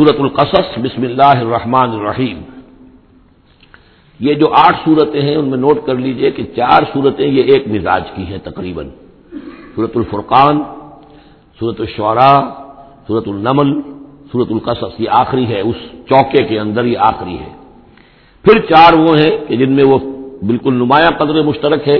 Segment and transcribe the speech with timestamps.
[0.00, 2.40] سورت القصص، بسم اللہ الرحمن الرحیم۔
[4.20, 7.68] یہ جو آٹھ صورتیں ہیں، ان میں نوٹ کر لیجیے کہ چار صورتیں یہ ایک
[7.68, 8.88] مزاج کی ہیں تقریباً۔
[9.74, 10.62] سورت الفرقان
[11.58, 12.40] سورت الشعراء
[13.06, 13.80] سورت النمل
[14.32, 15.76] سورت القصص، یہ آخری ہے، اس
[16.08, 17.52] چوکے کے اندر یہ آخری ہے۔
[18.44, 19.98] پھر چار وہ ہیں کہ جن میں وہ
[20.46, 21.98] بالکل نمایاں قدر مشترک ہے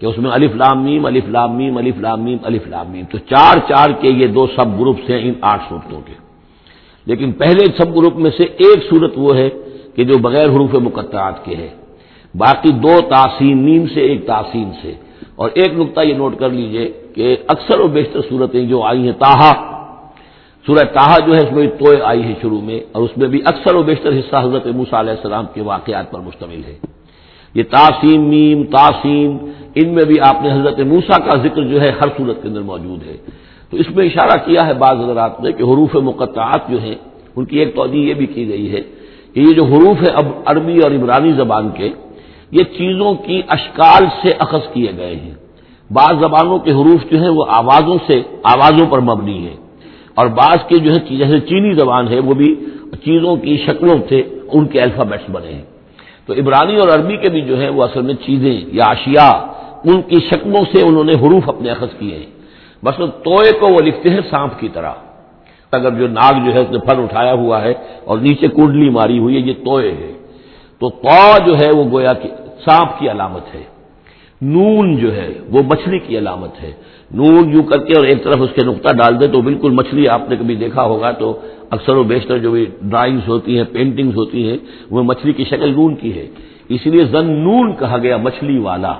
[0.00, 3.04] کہ اس میں الف لام میم، الف لام میم، الف لام میم، الف لام میم۔
[3.10, 6.25] تو چار چار کے یہ دو سب گروپس ہیں ان آٹھ صورتوں کے۔
[7.06, 9.48] لیکن پہلے سب گروپ میں سے ایک صورت وہ ہے
[9.94, 11.68] کہ جو بغیر حروف مقطعات کے ہے۔
[12.34, 14.92] باقی دو تاثین نیم سے ایک تاثین سے۔
[15.36, 19.12] اور ایک نقطہ یہ نوٹ کر لیجیے کہ اکثر و بیشتر صورتیں جو آئی ہیں
[19.12, 19.52] تاہا
[20.66, 23.40] سورہ تاہا جو ہے اس میں توئے آئی ہے شروع میں، اور اس میں بھی
[23.44, 26.74] اکثر و بیشتر حصہ حضرت موسیٰ علیہ السلام کے واقعات پر مشتمل ہے۔
[27.54, 29.36] یہ تاسیم میم تاسیم
[29.74, 32.60] ان میں بھی آپ نے حضرت موسا کا ذکر جو ہے ہر صورت کے اندر
[32.60, 33.16] موجود ہے۔
[33.70, 36.94] تو اس میں اشارہ کیا ہے بعض حضرات نے کہ حروف مقطعات جو ہیں،
[37.36, 38.82] ان کی ایک توجہ یہ بھی کی گئی ہے
[39.34, 41.88] کہ یہ جو حروف ہے اب عربی اور عمرانی زبان کے،
[42.50, 45.34] یہ چیزوں کی اشکال سے اخذ کیے گئے ہیں۔
[45.90, 49.54] بعض زبانوں کے حروف جو ہیں، وہ آوازوں سے، آوازوں پر مبنی ہے
[50.14, 52.54] اور بعض کے جو ہے جیسے چینی زبان ہے، وہ بھی
[53.04, 55.64] چیزوں کی شکلوں سے ان کے الفابیٹس بنے ہیں۔
[56.26, 59.36] تو عبرانی اور عربی کے بھی جو ہے وہ اصل میں چیزیں یا اشیاء،
[59.84, 62.30] ان کی شکلوں سے انہوں نے حروف اپنے اخذ کیے ہیں۔
[62.84, 64.92] بس توئے کو وہ لکھتے ہیں سانپ کی طرح۔
[65.72, 67.74] اگر جو ناگ جو ہے اس نے پھل اٹھایا ہوا ہے
[68.04, 70.12] اور نیچے کنڈلی ماری ہوئی ہے، یہ توئے ہے۔
[70.78, 72.28] تو تو جو ہے وہ گویا کہ
[72.64, 73.62] سانپ کی علامت ہے۔
[74.42, 76.72] نون جو ہے وہ مچھلی کی علامت ہے۔
[77.10, 80.08] نون یوں کر کے اور ایک طرف اس کے نقطہ ڈال دے تو بالکل مچھلی
[80.08, 81.40] آپ نے کبھی دیکھا ہوگا تو
[81.70, 84.56] اکثر و بیشتر جو بھی ڈرائنگس ہوتی ہیں، پینٹنگز ہوتی ہیں،
[84.90, 86.26] وہ مچھلی کی شکل نون کی ہے۔
[86.68, 88.92] اسی لیے زن نون کہا گیا مچھلی والا۔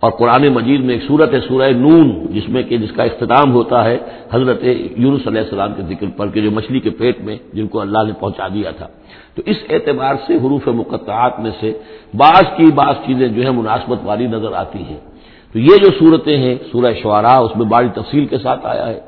[0.00, 3.52] اور قرآن مجید میں ایک صورت ہے، سورہ نون، جس میں کہ جس کا اختتام
[3.52, 3.98] ہوتا ہے
[4.32, 4.64] حضرت
[4.96, 7.98] یونس علیہ السلام کے ذکر پر کہ جو مچھلی کے پیٹ میں جن کو اللہ
[8.06, 8.86] نے پہنچا دیا تھا۔
[9.34, 11.72] تو اس اعتبار سے حروف مقطعات میں سے
[12.14, 14.96] بعض کی بعض چیزیں جو ہے مناسبت والی نظر آتی ہیں۔
[15.52, 19.00] تو یہ جو صورتیں ہیں، سورہ شعراء، اس میں بڑی تفصیل کے ساتھ آیا ہے۔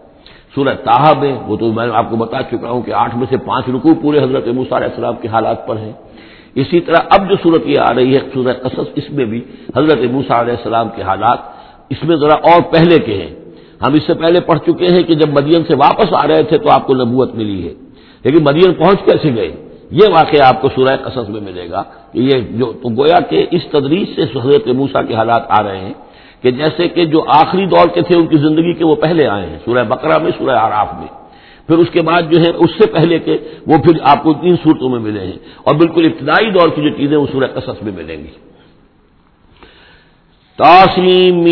[0.55, 3.37] سورہ تاہب ہے، وہ تو میں آپ کو بتا چکا ہوں کہ آٹھ میں سے
[3.37, 5.93] پانچ رکو پورے حضرت علیہ السلام کے حالات پر ہیں۔
[6.55, 9.41] اسی طرح اب جو صورت یہ آ رہی ہے سورہ قصص، اس میں بھی
[9.77, 11.39] حضرت موسا علیہ السلام کے حالات
[11.91, 13.35] اس میں ذرا اور پہلے کے ہیں۔
[13.87, 16.59] ہم اس سے پہلے پڑھ چکے ہیں کہ جب مدین سے واپس آ رہے تھے
[16.59, 17.75] تو آپ کو نبوت ملی ہے۔
[18.25, 19.51] لیکن مدین پہنچ کیسے گئے؟
[19.91, 21.83] یہ واقعہ آپ کو سورہ قصص میں ملے گا
[22.13, 25.79] کہ یہ جو تو گویا کہ اس تدریج سے حضرت موسا کے حالات آ رہے
[25.79, 25.93] ہیں
[26.43, 29.47] کہ جیسے کہ جو آخری دور کے تھے ان کی زندگی کے وہ پہلے آئے
[29.47, 31.28] ہیں، سورہ بقرہ میں، سورہ آراف میں۔
[31.69, 34.57] پھر اس کے بعد جو ہے اس سے پہلے کے وہ پھر آپ کو تین
[34.57, 37.93] صورتوں میں ملے ہیں اور بالکل ابتدائی دور کی جو چیزیں وہ سورہ قصص میں
[37.97, 38.33] ملیں گی۔
[40.59, 41.45] تاسیم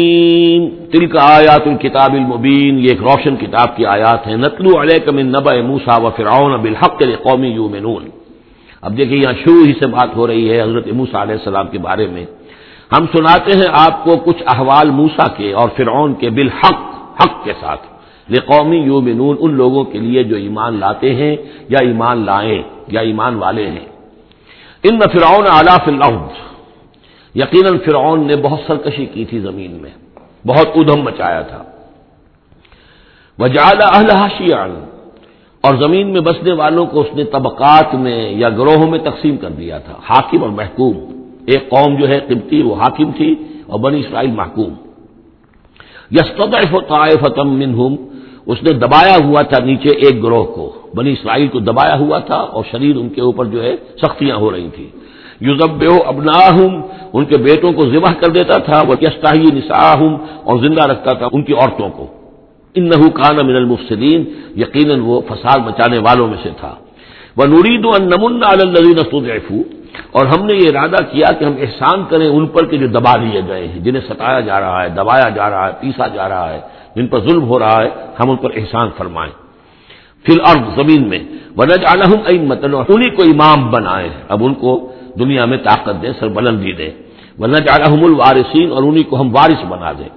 [0.92, 5.26] تل کا آیات الکتاب المبین، یہ ایک روشن کتاب کی آیات ہیں۔ نتلو علیہ من
[5.26, 7.68] نبا موسا و فرعون بالحق قومی یو
[8.82, 11.78] اب دیکھیے یہاں شروع ہی سے بات ہو رہی ہے حضرت موسا علیہ السلام کے
[11.78, 12.24] بارے میں۔
[12.92, 16.80] ہم سناتے ہیں آپ کو کچھ احوال موسا کے اور فرعون کے بالحق،
[17.20, 17.95] حق کے ساتھ۔
[18.34, 21.36] قومی یومنون ان لوگوں کے لیے جو ایمان لاتے ہیں
[21.68, 23.86] یا ایمان لائیں یا ایمان والے ہیں۔
[24.82, 26.28] ان فرعون اعلیٰ فلحد
[27.34, 29.90] یقیناً فرعون نے بہت سرکشی کی تھی زمین میں،
[30.46, 31.64] بہت ادھم مچایا تھا۔
[33.38, 34.84] وجال شیان
[35.60, 39.48] اور زمین میں بسنے والوں کو اس نے طبقات میں یا گروہوں میں تقسیم کر
[39.48, 40.96] دیا تھا، حاکم اور محکوم۔
[41.46, 43.34] ایک قوم جو ہے قبطی، وہ حاکم تھی
[43.66, 44.74] اور بنی اسرائیل محکوم۔
[46.10, 47.96] یستف طائفتم منہم
[48.46, 52.36] اس نے دبایا ہوا تھا نیچے ایک گروہ کو، بنی اسرائیل کو دبایا ہوا تھا
[52.36, 54.90] اور شریر ان کے اوپر جو ہے سختیاں ہو رہی تھیں۔
[55.40, 56.38] یوزب ابنا
[57.12, 59.92] ان کے بیٹوں کو ذبح کر دیتا تھا وہ یستاحی نسا
[60.44, 62.06] اور زندہ رکھتا تھا ان کی عورتوں کو۔
[62.74, 64.24] ان نہ کان من المفسدین
[64.56, 66.74] یقیناً وہ فساد مچانے والوں میں سے تھا۔
[67.36, 69.62] وہ نورید نمن الزین
[70.12, 73.16] اور ہم نے یہ ارادہ کیا کہ ہم احسان کریں ان پر کے جو دبا
[73.16, 76.54] لیے گئے ہیں، جنہیں ستایا جا رہا ہے، دبایا جا رہا ہے، پیسا جا رہا
[76.54, 76.60] ہے۔
[76.96, 77.88] جن پر ظلم ہو رہا ہے،
[78.20, 79.32] ہم ان پر احسان فرمائیں۔
[80.24, 81.18] پھر اور زمین میں۔
[81.56, 81.82] ونج
[82.40, 86.90] متن انہیں کو امام بنائے اب ان کو دنیا میں طاقت دیں سر بلندی دیں۔
[87.38, 90.08] ونج الحم الوارثین اور انہیں کو ہم وارث بنا دیں۔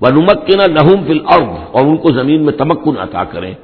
[0.00, 1.18] وہ نمک کے نہ نہوم
[1.72, 3.54] اور ان کو زمین میں تمکن عطا کریں۔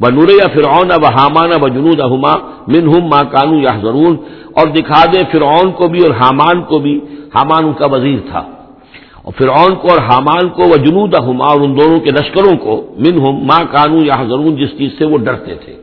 [0.00, 2.32] وہ نور یا فرعون و حامانہ و جنود احما
[2.68, 4.16] من ہم ماں کانو یا ضرور
[4.52, 7.00] اور دکھا دیں فرعون کو بھی اور حامان کو بھی۔
[7.34, 8.59] حامان ان کا وزیر تھا۔
[9.30, 12.94] اور فرعون کو اور حامان کو وہ جنود ہما اور ان دونوں کے لشکروں کو
[12.98, 15.76] من ہم ماں کانو یا ضرور جس چیز سے وہ ڈرتے تھے۔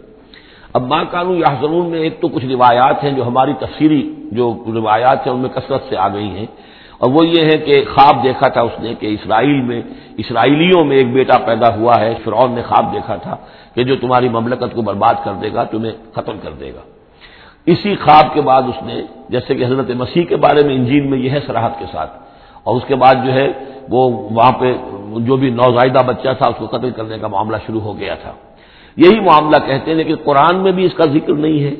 [0.74, 4.64] اب ماں کانو یا ضرور میں ایک تو کچھ روایات ہیں جو ہماری تفصیلی جو
[4.74, 6.46] روایات ہیں ان میں کثرت سے آ گئی ہیں۔
[6.98, 9.82] اور وہ یہ ہے کہ خواب دیکھا تھا اس نے کہ اسرائیل میں،
[10.18, 13.36] اسرائیلیوں میں ایک بیٹا پیدا ہوا ہے، فرعون نے خواب دیکھا تھا
[13.76, 16.82] کہ جو تمہاری مملکت کو برباد کر دے گا، تمہیں ختم کر دے گا۔
[17.66, 21.20] اسی خواب کے بعد اس نے، جیسے کہ حضرت مسیح کے بارے میں انجین میں
[21.20, 22.27] یہ ہے سراحت کے ساتھ
[22.68, 23.48] اور اس کے بعد جو ہے
[23.90, 24.76] وہ وہاں پہ
[25.18, 28.34] جو بھی نوزائیدہ بچہ تھا، اس کو قتل کرنے کا معاملہ شروع ہو گیا تھا۔
[28.98, 31.74] یہی معاملہ کہتے ہیں لیکن قرآن میں بھی اس کا ذکر نہیں ہے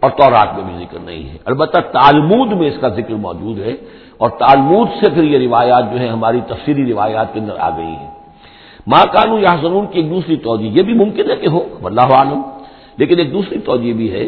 [0.00, 3.74] اور تورات میں بھی ذکر نہیں ہے۔ البتہ تالمود میں اس کا ذکر موجود ہے
[4.18, 7.94] اور تالمود سے پھر یہ روایات جو ہے ہماری تفصیلی روایات کے اندر آ گئی
[8.02, 8.10] ہیں۔
[8.86, 12.08] ماں کانو یا سنون کی ایک دوسری توجہ، یہ بھی ممکن ہے کہ ہو اللہ
[12.14, 12.42] عالم۔
[12.96, 14.24] لیکن ایک دوسری توجہ بھی ہے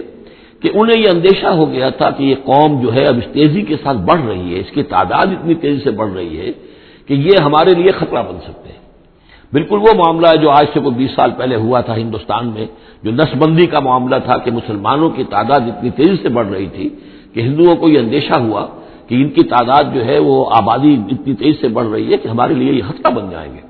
[0.65, 3.63] کہ انہیں یہ اندیشہ ہو گیا تھا کہ یہ قوم جو ہے اب اس تیزی
[3.63, 6.53] کے ساتھ بڑھ رہی ہے، اس کی تعداد اتنی تیزی سے بڑھ رہی ہے
[7.07, 8.81] کہ یہ ہمارے لیے خطرہ بن سکتے ہیں۔
[9.53, 12.67] بالکل وہ معاملہ ہے جو آج سے کوئی بیس سال پہلے ہوا تھا ہندوستان میں،
[13.03, 16.89] جو نسبندی کا معاملہ تھا کہ مسلمانوں کی تعداد اتنی تیزی سے بڑھ رہی تھی
[17.35, 18.67] کہ ہندوؤں کو یہ اندیشہ ہوا
[19.09, 22.29] کہ ان کی تعداد جو ہے وہ آبادی اتنی تیزی سے بڑھ رہی ہے کہ
[22.29, 23.64] ہمارے لیے یہ خطرہ بن جائیں گے۔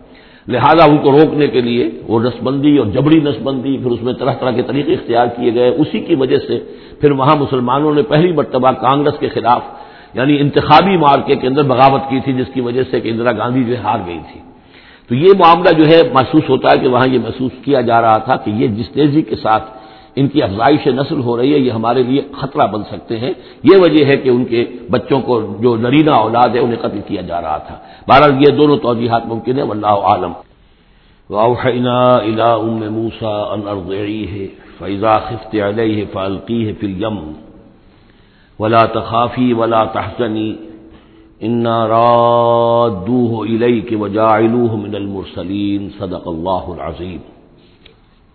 [0.48, 4.32] لہذا ان کو روکنے کے لیے وہ نسبندی اور جبڑی نسبندی پھر اس میں طرح
[4.32, 6.58] طرح کے طریقے اختیار کیے گئے۔ اسی کی وجہ سے
[7.00, 9.62] پھر وہاں مسلمانوں نے پہلی مرتبہ کانگریس کے خلاف
[10.14, 13.64] یعنی انتخابی مارکے کے اندر بغاوت کی تھی، جس کی وجہ سے کہ اندرا گاندھی
[13.64, 14.40] جو ہے ہار گئی تھی۔
[15.08, 18.18] تو یہ معاملہ جو ہے محسوس ہوتا ہے کہ وہاں یہ محسوس کیا جا رہا
[18.18, 19.64] تھا کہ یہ جس تیزی کے ساتھ
[20.16, 23.30] ان کی افزائش نسل ہو رہی ہے، یہ ہمارے لیے خطرہ بن سکتے ہیں۔
[23.62, 27.22] یہ وجہ ہے کہ ان کے بچوں کو جو نرینا اولاد ہے، انہیں قتل کیا
[27.22, 27.78] جا رہا تھا۔
[28.08, 30.32] بہرحال یہ دونوں توجیحات ممکن ہے واللہ عالم
[31.30, 34.44] واؤحینا الى ام موسى ان ارضعيه
[34.78, 37.32] فاذا خفت عليه فالقيه في اليم۔
[38.58, 40.52] ولا تخافي ولا تحزني
[41.40, 47.20] انا رادوه اليك وجاعلوه من المرسلين۔ صدق الله العظيم۔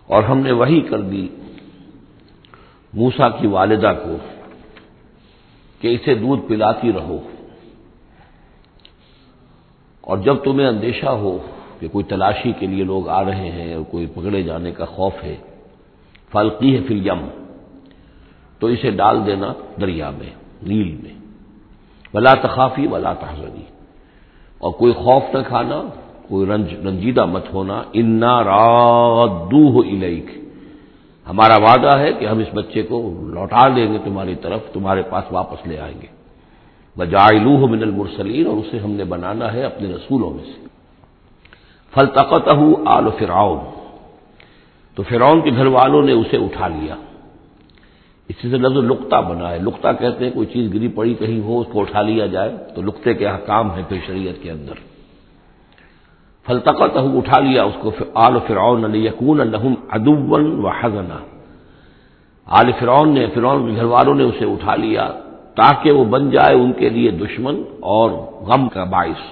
[0.06, 1.28] اور ہم نے وہی کر دی۔
[2.94, 4.16] موسا کی والدہ کو
[5.80, 7.18] کہ اسے دودھ پلاتی رہو۔
[10.00, 11.38] اور جب تمہیں اندیشہ ہو
[11.80, 15.12] کہ کوئی تلاشی کے لیے لوگ آ رہے ہیں اور کوئی پکڑے جانے کا خوف
[15.22, 15.36] ہے
[16.32, 17.28] فلقی ہے پھر یم
[18.58, 20.30] تو اسے ڈال دینا دریا میں،
[20.62, 21.14] نیل میں۔
[22.14, 23.62] ولا تخافی ولا تحزنی۔
[24.58, 25.82] اور کوئی خوف نہ کھانا،
[26.28, 29.80] کوئی رنج، رنجیدہ مت ہونا۔ انا رادو ہو
[31.30, 35.24] ہمارا وعدہ ہے کہ ہم اس بچے کو لوٹا دیں گے تمہاری طرف، تمہارے پاس
[35.30, 36.06] واپس لے آئیں گے۔
[36.96, 40.66] بجائلو من المرسلین اور اسے ہم نے بنانا ہے اپنے رسولوں میں سے۔
[41.94, 42.48] فلطقت
[42.86, 43.58] آل فرعون،
[44.94, 46.94] تو فرعون کے گھر والوں نے اسے اٹھا لیا۔
[48.28, 51.60] اسی سے لفظ لکتا بنا ہے۔ لکتا کہتے ہیں، کوئی چیز گری پڑی کہیں ہو،
[51.60, 54.89] اس کو اٹھا لیا جائے تو لکتے کے حکام ہیں پھر شریعت کے اندر۔
[56.46, 61.18] فلطقت اٹھا لیا اس کو آل فرعون یقون الحم ادون و حضنا
[62.46, 65.04] آل فرعون نے، فرعون کے گھر والوں نے اسے اٹھا لیا
[65.54, 67.56] تاکہ وہ بن جائے ان کے لیے دشمن
[67.94, 68.10] اور
[68.48, 69.22] غم کا باعث۔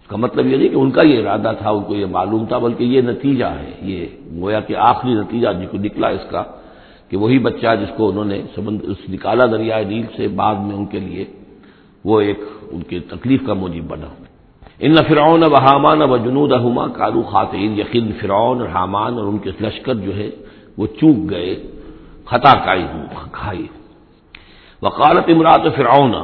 [0.00, 2.44] اس کا مطلب یہ نہیں کہ ان کا یہ ارادہ تھا، ان کو یہ معلوم
[2.46, 4.06] تھا، بلکہ یہ نتیجہ ہے۔ یہ
[4.40, 6.42] گویا کہ آخری نتیجہ جس کو نکلا اس کا
[7.08, 8.38] کہ وہی بچہ جس کو انہوں نے
[9.08, 11.24] نکالا دریائے نیل سے بعد میں ان کے لیے
[12.04, 12.40] وہ ایک،
[12.72, 14.08] ان کی تکلیف کا موجب بنا۔
[14.78, 19.38] ان فرعون و حامان و جنود احما کالو خاتین یقین فرعون اور حامان اور ان
[19.38, 20.30] کے لشکر جو ہے
[20.78, 21.54] وہ چوک گئے،
[22.24, 22.86] خطا کائی
[23.32, 23.66] کھائی۔
[24.82, 26.14] وقالت امراط فرعون،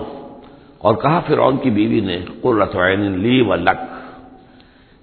[0.78, 3.80] اور کہا فرعون کی بیوی نے، قرۃ عین لی و لک۔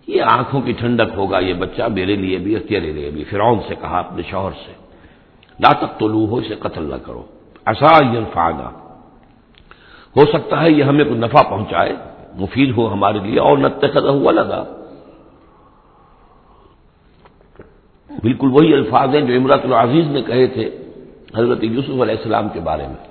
[0.07, 3.59] یہ آنکھوں کی ٹھنڈک ہوگا، یہ بچہ میرے لیے بھی اور تیرے لیے بھی۔ فرعون
[3.67, 4.73] سے کہا اپنے شوہر سے،
[5.59, 7.23] لا تک تو لو ہو اسے قتل نہ کرو۔
[7.66, 7.89] ایسا
[8.33, 8.69] فاگا
[10.16, 11.95] ہو سکتا ہے یہ ہمیں کوئی نفع پہنچائے۔
[12.37, 14.63] مفید ہو ہمارے لیے اور نتخذ ہوا لگا۔
[18.21, 20.77] بالکل وہی الفاظ ہیں جو امراط العزیز نے کہے تھے
[21.35, 23.07] حضرت یوسف علیہ السلام کے بارے میں۔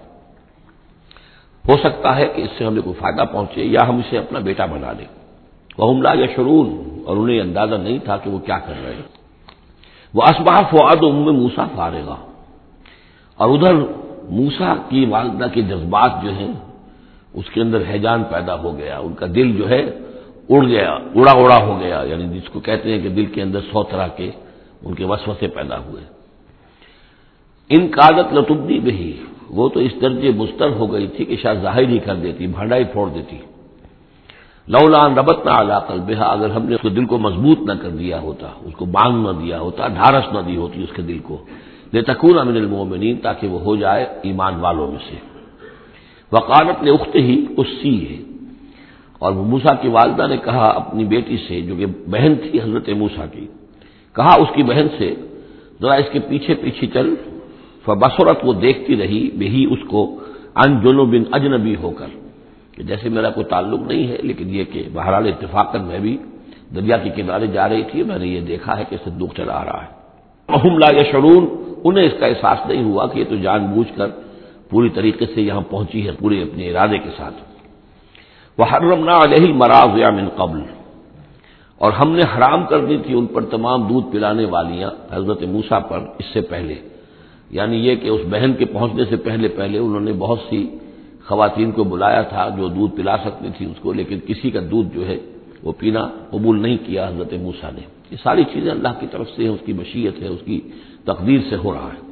[1.68, 4.66] ہو سکتا ہے کہ اس سے ہمیں کوئی فائدہ پہنچے یا ہم اسے اپنا بیٹا
[4.66, 5.06] بنا لیں۔
[5.78, 9.16] وہ حملہ یا شرون اور انہیں اندازہ نہیں تھا کہ وہ کیا کر رہے ہیں۔
[10.14, 12.16] وہ اسباہ فواد ام موسا فارغا
[13.36, 13.74] اور ادھر
[14.30, 16.52] موسا کی والدہ کے جذبات جو ہیں
[17.36, 19.82] اس کے اندر حیجان پیدا ہو گیا، ان کا دل جو ہے
[20.48, 23.60] اڑ گیا، اڑا اڑا ہو گیا یعنی جس کو کہتے ہیں کہ دل کے اندر
[23.72, 24.30] سو طرح کے
[24.84, 26.02] ان کے وسوسے پیدا ہوئے۔
[27.70, 29.12] ان کاغت لطبی بھی
[29.50, 32.76] وہ تو اس درجے مستر ہو گئی تھی کہ شاید ظاہر ہی کر دیتی بھانڈا
[32.76, 33.38] ہی پھوڑ دیتی۔
[34.68, 37.90] لولان ربت نہ علاقل بہا اگر ہم نے اس کو دل کو مضبوط نہ کر
[37.90, 41.18] دیا ہوتا، اس کو باندھ نہ دیا ہوتا، ڈھارس نہ دی ہوتی اس کے دل
[41.18, 41.36] کو
[41.92, 45.16] لے تکون امن المومنین تاکہ وہ ہو جائے ایمان والوں میں سے۔
[46.32, 48.22] وقالت نے اخت ہی اس سی ہے۔
[49.18, 53.26] اور موسا کی والدہ نے کہا اپنی بیٹی سے، جو کہ بہن تھی حضرت موسا
[53.26, 53.46] کی،
[54.12, 55.14] کہا اس کی بہن سے،
[55.82, 57.14] ذرا اس کے پیچھے پیچھے چل۔
[57.84, 60.16] فبصورت وہ دیکھتی رہی بہی اس کو
[60.54, 62.06] ان جنو بن اجنبی ہو کر۔
[62.72, 66.16] کہ جیسے میرا کوئی تعلق نہیں ہے، لیکن یہ کہ بہرحال اتفاق میں بھی
[66.74, 69.64] دریا کے کنارے جا رہی تھی، میں نے یہ دیکھا ہے کہ صندوق چلا آ
[69.64, 69.96] رہا ہے۔
[70.48, 74.06] محم لا شرون انہیں اس کا احساس نہیں ہوا کہ یہ تو جان بوجھ کر
[74.70, 77.34] پوری طریقے سے یہاں پہنچی ہے پورے اپنے ارادے کے ساتھ۔
[78.58, 80.60] وہ حرم نہ علیہ مراض یا من قبل۔
[81.78, 85.78] اور ہم نے حرام کر دی تھی ان پر تمام دودھ پلانے والیاں حضرت موسا
[85.78, 86.74] پر اس سے پہلے۔
[87.50, 90.66] یعنی یہ کہ اس بہن کے پہنچنے سے پہلے پہلے انہوں نے بہت سی
[91.26, 94.94] خواتین کو بلایا تھا جو دودھ پلا سکتی تھی اس کو، لیکن کسی کا دودھ
[94.94, 95.16] جو ہے
[95.62, 97.80] وہ پینا قبول نہیں کیا حضرت موسا نے۔
[98.10, 100.60] یہ ساری چیزیں اللہ کی طرف سے اس کی مشیت ہے، اس کی
[101.04, 102.05] تقدیر سے ہو رہا ہے۔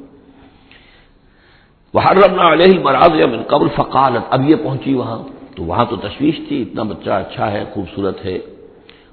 [1.95, 5.19] وہ رمنا علیہ مراض من قبل، فقالت، اب یہ پہنچی وہاں۔
[5.55, 8.39] تو وہاں تو تشویش تھی، اتنا بچہ اچھا ہے، خوبصورت ہے۔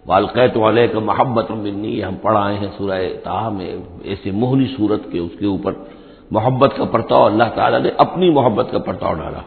[0.07, 5.01] والقیت والے کا محبت منی، ہم پڑھ آئے ہیں سورہ تاہ میں، ایسے موہنی صورت
[5.13, 5.73] کے، اس کے اوپر۔
[6.31, 9.41] محبت کا پرتاؤ، اللہ تعالیٰ نے اپنی محبت کا پرتاؤ ڈالا۔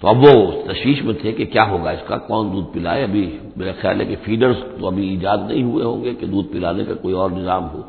[0.00, 3.38] تو اب وہ تشویش میں تھے کہ کیا ہوگا اس کا، کون دودھ پلائے؟ ابھی
[3.56, 6.84] میرا خیال ہے کہ فیڈرز تو ابھی ایجاد نہیں ہوئے ہوں گے کہ دودھ پلانے
[6.84, 7.82] کا کوئی اور نظام ہو۔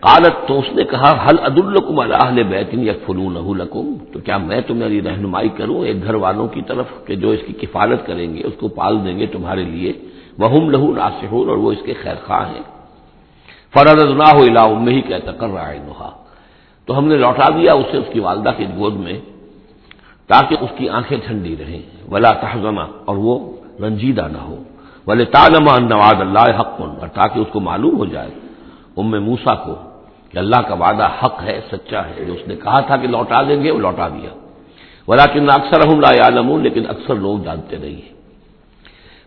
[0.00, 4.36] قالت تو اس نے کہا حل عد القم اللہ بیتن یا فنون لکم؟ تو کیا
[4.36, 8.34] میں تمہاری رہنمائی کروں، ایک گھر والوں کی طرف کہ جو اس کی کفالت کریں
[8.34, 9.92] گے، اس کو پال دیں گے تمہارے لیے؟
[10.38, 12.64] وہ لہو ناسحون اور وہ اس کے خیر خواہ ہیں۔
[13.74, 16.10] فرد نہ ہو الا میں ہی کہتا، کر رہا ہے نہا
[16.86, 19.20] تو ہم نے لوٹا دیا اسے، اس کی والدہ کی گود میں،
[20.26, 23.34] تاکہ اس کی آنکھیں ٹھنڈی رہیں۔ ولا تحزمہ اور وہ
[23.80, 24.56] رنجیدہ نہ ہو۔
[25.06, 28.30] ولے تالما نواز اللہ حق، اور تاکہ اس کو معلوم ہو جائے۔
[28.96, 29.89] ام موسا کو
[30.30, 33.42] کہ اللہ کا وعدہ حق ہے، سچا ہے۔ جو اس نے کہا تھا کہ لوٹا
[33.42, 34.30] دیں گے، وہ لوٹا دیا۔
[35.08, 38.20] ولاکن اکثر ہوں لا عالم لیکن اکثر لوگ جانتے نہیں ہیں۔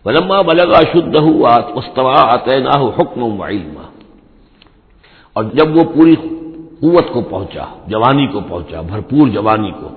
[0.04, 1.16] ولما بلگا شدھ
[1.74, 3.78] استوا عطنا حکم علم
[5.32, 6.14] اور جب وہ پوری
[6.80, 9.88] قوت کو پہنچا، جوانی کو پہنچا، بھرپور جوانی کو،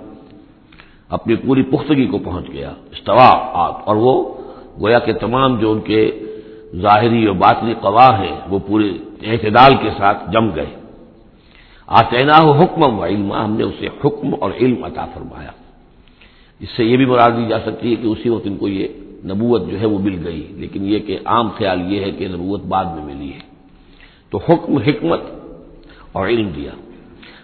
[1.09, 3.29] اپنی پوری پختگی کو پہنچ گیا استوا
[3.85, 4.33] اور وہ
[4.79, 6.23] گویا کہ تمام جو ان کے
[6.75, 8.89] ظاہری اور باطنی قواہ ہیں، وہ پورے
[9.23, 10.86] اعتدال کے ساتھ جم گئے۔
[11.87, 15.51] آتینا ہو حکم و علم ہم نے اسے حکم اور علم عطا فرمایا۔
[16.59, 18.87] اس سے یہ بھی مراد دی جا سکتی ہے کہ اسی وقت ان کو یہ
[19.25, 22.63] نبوت جو ہے وہ مل گئی، لیکن یہ کہ عام خیال یہ ہے کہ نبوت
[22.63, 23.39] بعد میں ملی ہے۔
[24.29, 25.21] تو حکم، حکمت
[26.11, 26.71] اور علم دیا۔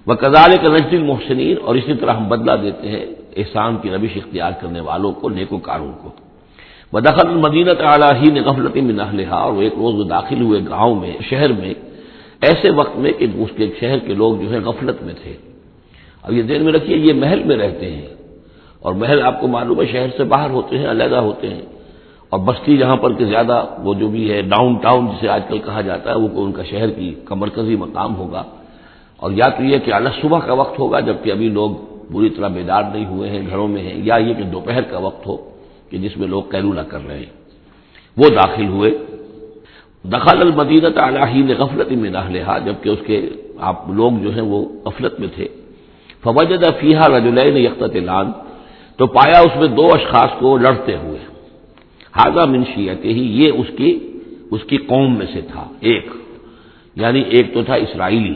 [0.08, 3.06] وہ کزال کا نزل محسنین اور اسی طرح ہم بدلہ دیتے ہیں
[3.38, 6.10] احسان کی روش اختیار کرنے والوں کو نیکو کاروں کو۔
[6.94, 10.60] بدخل مدینہ تعلیٰ ہی نے غفلت میں نہ لہا اور وہ ایک روز داخل ہوئے
[10.70, 11.74] گاؤں میں، شہر میں
[12.44, 15.34] ایسے وقت میں کہ اس کے شہر کے لوگ جو ہے غفلت میں تھے۔
[16.24, 18.08] اب یہ دین میں رکھیے، یہ محل میں رہتے ہیں۔
[18.80, 21.62] اور محل آپ کو معلوم ہے، شہر سے باہر ہوتے ہیں، علیحدہ ہوتے ہیں۔
[22.30, 25.58] اور بستی جہاں پر کہ زیادہ وہ جو بھی ہے ڈاؤن ٹاؤن جسے آج کل
[25.58, 28.44] کہا جاتا ہے، وہ ان کا شہر کی کا مرکزی مقام ہوگا۔
[29.18, 31.72] اور یا تو یہ کہ اعلیٰ صبح کا وقت ہوگا جبکہ ابھی لوگ
[32.12, 35.28] پوری طرح بیدار نہیں ہوئے ہیں، گھروں میں ہیں، یا یہ کہ دوپہر کا وقت
[35.28, 35.38] ہو
[35.90, 37.44] کہ جس میں لوگ قیلولہ کر رہے ہیں۔
[38.18, 38.92] وہ داخل ہوئے۔
[40.04, 43.30] دخل المدینت علیہ نے غفلت میں نہ لہا جبکہ اس کے
[43.60, 45.48] آپ لوگ جو ہیں وہ غفلت میں تھے۔
[46.24, 48.32] فوجد فیحا رجلین یکت لان
[48.98, 51.20] تو پایا اس میں دو اشخاص کو لڑتے ہوئے۔
[52.12, 54.00] حاضہ منشیت ہی یہ اس کی
[54.52, 56.06] اس کی قوم میں سے تھا، ایک۔
[56.96, 58.34] یعنی ایک تو تھا اسرائیلی۔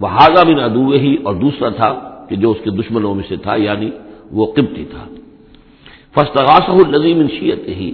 [0.00, 3.36] وہ حاضہ بن ادو ہی اور دوسرا تھا کہ جو اس کے دشمنوں میں سے
[3.36, 3.90] تھا یعنی
[4.30, 5.06] وہ قبطی تھا۔
[6.14, 7.92] فستغاث النظیم انشیت ہی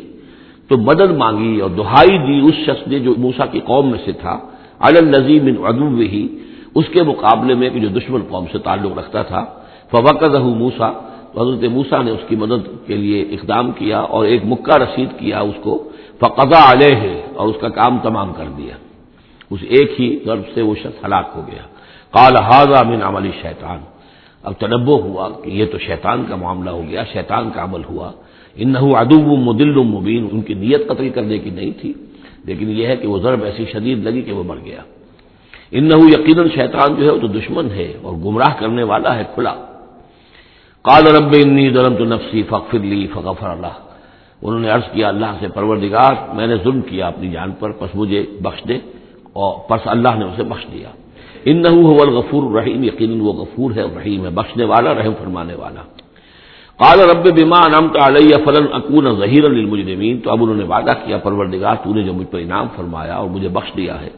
[0.68, 4.12] تو مدد مانگی اور دہائی دی اس شخص نے جو موسا کی قوم میں سے
[4.12, 4.38] تھا
[4.78, 6.38] النظیم ان ادو ہی
[6.74, 9.44] اس کے مقابلے میں جو دشمن قوم سے تعلق رکھتا تھا۔
[9.90, 10.92] فوقت موسا
[11.32, 15.08] تو حضرت موسا نے اس کی مدد کے لیے اقدام کیا اور ایک مکہ رسید
[15.18, 15.88] کیا اس کو۔
[16.18, 18.74] فقضا علیہ ہے اور اس کا کام تمام کر دیا۔
[19.50, 21.62] اس ایک ہی ضرب سے وہ شخص ہلاک ہو گیا۔
[22.10, 23.78] کال حاضہ من عملی شیطان۔
[24.42, 28.12] اب تنبو ہوا کہ یہ تو شیطان کا معاملہ ہو گیا، شیطان کا عمل ہوا۔
[28.54, 31.92] ان ادب مدل مبین، ان کی نیت قتل کرنے کی نہیں تھی،
[32.44, 34.82] لیکن یہ ہے کہ وہ ضرب ایسی شدید لگی کہ وہ مر گیا۔
[35.70, 39.54] ان یقیناً شیطان جو ہے وہ تو دشمن ہے اور گمراہ کرنے والا ہے کھلا۔
[40.82, 43.74] قال رب انی ظلم تو نفسی فخر لی فغفر اللہ۔
[44.42, 47.94] انہوں نے عرض کیا، اللہ سے پروردگار، میں نے ظلم کیا اپنی جان پر، پس
[47.94, 48.78] مجھے بخش دے،
[49.32, 50.88] اور پس اللہ نے اسے بخش دیا۔
[51.44, 55.82] ان الغفور الرحیم یقین وہ غفور ہے رحیم ہے، بخشنے والا، رحم فرمانے والا۔
[56.76, 61.18] قال رب بما انعمت علیہ فلن اکون ظہیر للمجرمین تو اب انہوں نے وعدہ کیا،
[61.18, 64.10] پروردگار، تو نے جو مجھ پر انعام فرمایا اور مجھے بخش دیا ہے۔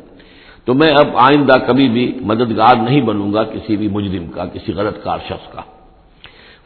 [0.65, 4.73] تو میں اب آئندہ کبھی بھی مددگار نہیں بنوں گا کسی بھی مجرم کا، کسی
[4.73, 5.61] غلط کار شخص کا۔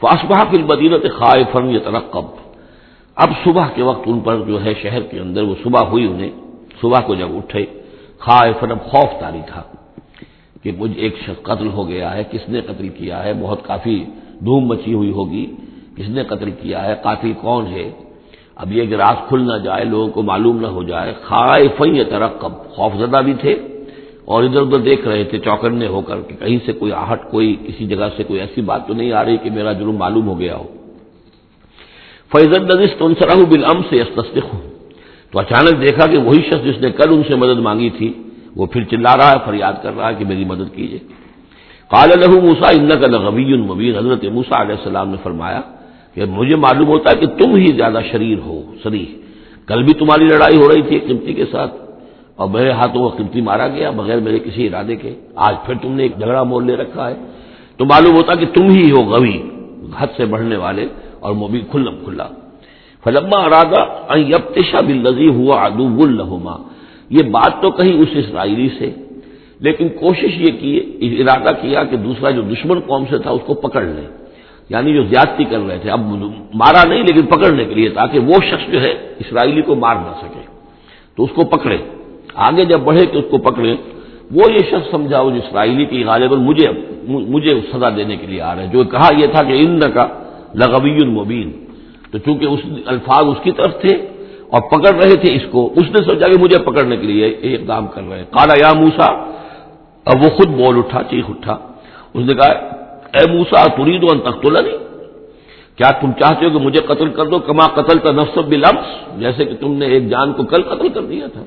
[0.00, 2.24] فاسبہ فی المدینت خائفن یترقب۔
[3.16, 6.30] اب صبح کے وقت ان پر جو ہے شہر کے اندر وہ صبح ہوئی انہیں،
[6.80, 7.66] صبح کو جب اٹھے
[8.18, 9.62] خائفن اب خوف تاری تھا
[10.62, 14.04] کہ مجھ ایک شخص قتل ہو گیا ہے، کس نے قتل کیا ہے، بہت کافی
[14.44, 15.46] دھوم مچی ہوئی ہوگی۔
[15.98, 17.88] کس نے قتل کیا ہے؟ قاتل کون ہے؟
[18.56, 22.52] اب یہ کہ راز کھل نہ جائے، لوگوں کو معلوم نہ ہو جائے خائف ترقب
[22.74, 23.54] خوف زدہ بھی تھے
[24.24, 27.48] اور ادھر ادھر دیکھ رہے تھے، چوکنے ہو کر کہ کہیں سے کوئی آہٹ، کوئی
[27.64, 30.38] کسی جگہ سے کوئی ایسی بات تو نہیں آ رہی کہ میرا جرم معلوم ہو
[30.40, 30.66] گیا ہو۔
[32.32, 34.02] فیض نزش تو انسراہ بالام سے
[34.48, 34.60] ہوں
[35.32, 38.08] تو اچانک دیکھا کہ وہی شخص جس نے کل ان سے مدد مانگی تھی،
[38.56, 40.98] وہ پھر چلا رہا ہے، فریاد کر رہا ہے کہ میری مدد کیجیے
[41.90, 45.60] قال له موسا ان کا نغبی المبین حضرت موسا علیہ السلام نے فرمایا
[46.18, 49.04] کہ مجھے معلوم ہوتا ہے کہ تم ہی زیادہ شریر ہو سری
[49.66, 51.74] کل بھی تمہاری لڑائی ہو رہی تھی قیمتی کے ساتھ۔
[52.36, 55.92] اور میرے ہاتھوں وہ قیمتی مارا گیا بغیر میرے کسی ارادے کے۔ آج پھر تم
[55.92, 57.14] نے ایک جھگڑا مول لے رکھا ہے۔
[57.76, 59.42] تو معلوم ہوتا کہ تم ہی ہو غوی،
[59.98, 60.86] حد سے بڑھنے والے
[61.20, 62.28] اور مبین کھلم کھلا۔
[63.04, 63.80] فلما ارادہ
[64.18, 66.56] یبتشا بل ہوا ادو الحما
[67.10, 68.90] یہ بات تو کہیں اس اسرائیلی سے،
[69.60, 73.54] لیکن کوشش یہ کی، ارادہ کیا کہ دوسرا جو دشمن قوم سے تھا اس کو
[73.54, 74.27] پکڑ لیں
[74.68, 76.00] یعنی جو زیادتی کر رہے تھے، اب
[76.54, 80.12] مارا نہیں لیکن پکڑنے کے لیے، تاکہ وہ شخص جو ہے اسرائیلی کو مار نہ
[80.18, 80.40] سکے۔
[81.16, 81.76] تو اس کو پکڑے۔
[82.34, 83.76] آگے جب بڑھے کہ اس کو پکڑے،
[84.30, 86.68] وہ یہ شخص سمجھا اس اسرائیلی کی غالب مجھے
[87.08, 90.06] مجھے سزا دینے کے لیے آ رہے ہیں۔ جو کہا یہ تھا کہ ان کا
[90.54, 91.52] لغوی المبین
[92.10, 93.96] تو چونکہ اس الفاظ اس کی طرف تھے
[94.48, 97.86] اور پکڑ رہے تھے اس کو، اس نے سوچا کہ مجھے پکڑنے کے لیے اقدام
[97.86, 99.12] کر رہے ہیں۔ کالا یا موسا
[100.04, 101.58] اب وہ خود بول اٹھا، چیخ اٹھا۔
[102.14, 102.77] اس نے کہا
[103.14, 104.78] اے موسا تری دو ان تک نہیں
[105.78, 108.86] کیا تم چاہتے ہو کہ مجھے قتل کر دو؟ کما قتل کا نفس بلفظ
[109.20, 111.44] جیسے کہ تم نے ایک جان کو کل قتل کر دیا تھا۔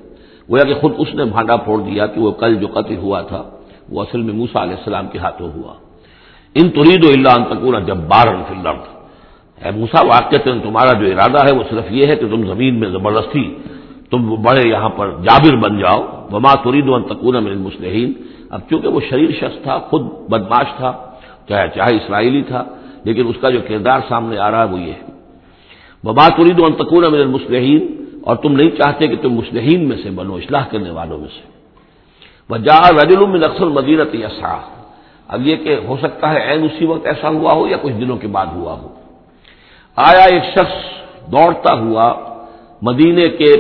[0.50, 3.41] وہ کہ خود اس نے بھانڈا پھوڑ دیا کہ وہ کل جو قتل ہوا تھا،
[3.89, 5.74] وہ اصل میں موسا علیہ السلام کے ہاتھوں ہوا۔
[6.56, 8.68] ان ترید و اللہ تکون جب بارن فل
[9.62, 12.89] اے موسا واقع تمہارا جو ارادہ ہے وہ صرف یہ ہے کہ تم زمین میں
[12.89, 13.46] زبردستی
[14.12, 16.01] تم بڑے یہاں پر جابر بن جاؤ۔
[16.32, 18.13] وما ترید و تکون میں مسلحین
[18.50, 20.91] اب چونکہ وہ شریر شخص تھا، خود بدماش تھا
[21.51, 22.63] چاہے چاہے اسرائیلی تھا،
[23.03, 25.03] لیکن اس کا جو کردار سامنے آ رہا ہے وہ یہ ہے۔
[26.03, 27.84] وما ترید و تکون من المسلحین
[28.24, 31.43] اور تم نہیں چاہتے کہ تم مسلحین میں سے بنو، اصلاح کرنے والوں میں سے۔
[32.50, 34.55] وجا رجل میں اکثر مدینت یا
[35.27, 38.17] اب یہ کہ ہو سکتا ہے عین اسی وقت ایسا ہوا ہو یا کچھ دنوں
[38.17, 38.87] کے بعد ہوا ہو۔
[39.96, 40.75] آیا ایک شخص
[41.31, 42.07] دوڑتا ہوا
[42.81, 43.51] مدینے کے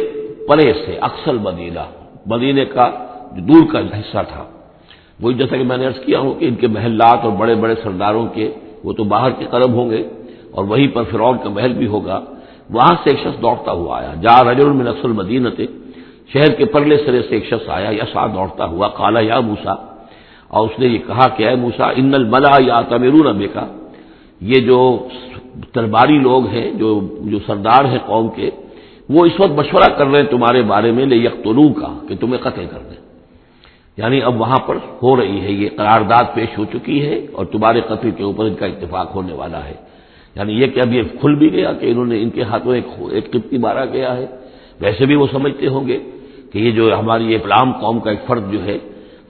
[0.47, 1.85] پرے سے اکثر مدینہ
[2.25, 2.85] مدینے کا
[3.35, 4.43] جو دور کا حصہ تھا۔
[5.19, 7.75] وہی جیسا کہ میں نے ارض کیا ہوں کہ ان کے محلات اور بڑے بڑے
[7.83, 8.45] سرداروں کے
[8.83, 10.01] وہ تو باہر کے قرب ہوں گے
[10.55, 12.17] اور وہیں پر فرعون کا محل بھی ہوگا۔
[12.75, 15.59] وہاں سے ایک شخص دوڑتا ہوا آیا۔ جا رجل من اصل مدینت
[16.33, 19.73] شہر کے پرلے سرے سے ایک شخص آیا، یا سا دوڑتا ہوا کالا یا موسا
[20.53, 23.65] اور اس نے یہ کہا کہ اے موسا ان الملا یا تمیرون بے کا
[24.41, 24.79] یہ جو
[25.73, 26.89] ترباری لوگ ہیں، جو
[27.31, 28.49] جو سردار ہیں قوم کے،
[29.09, 32.41] وہ اس وقت مشورہ کر رہے ہیں تمہارے بارے میں لے یکتلو کا کہ تمہیں
[32.41, 32.99] قتل کر دیں۔
[33.97, 37.81] یعنی اب وہاں پر ہو رہی ہے، یہ قرارداد پیش ہو چکی ہے اور تمہارے
[37.81, 39.73] قتل کے اوپر ان کا اتفاق ہونے والا ہے۔
[40.35, 42.87] یعنی یہ کہ اب یہ کھل بھی گیا کہ انہوں نے ان کے ہاتھوں ایک
[43.11, 44.25] ایک قبطی مارا گیا ہے۔
[44.81, 45.99] ویسے بھی وہ سمجھتے ہوں گے
[46.53, 48.77] کہ یہ جو ہماری یہ غلام قوم کا ایک فرد جو ہے،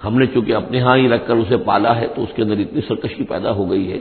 [0.06, 2.58] ہم نے چونکہ اپنے ہاں ہی رکھ کر اسے پالا ہے تو اس کے اندر
[2.58, 4.00] اتنی سرکشی پیدا ہو گئی ہے۔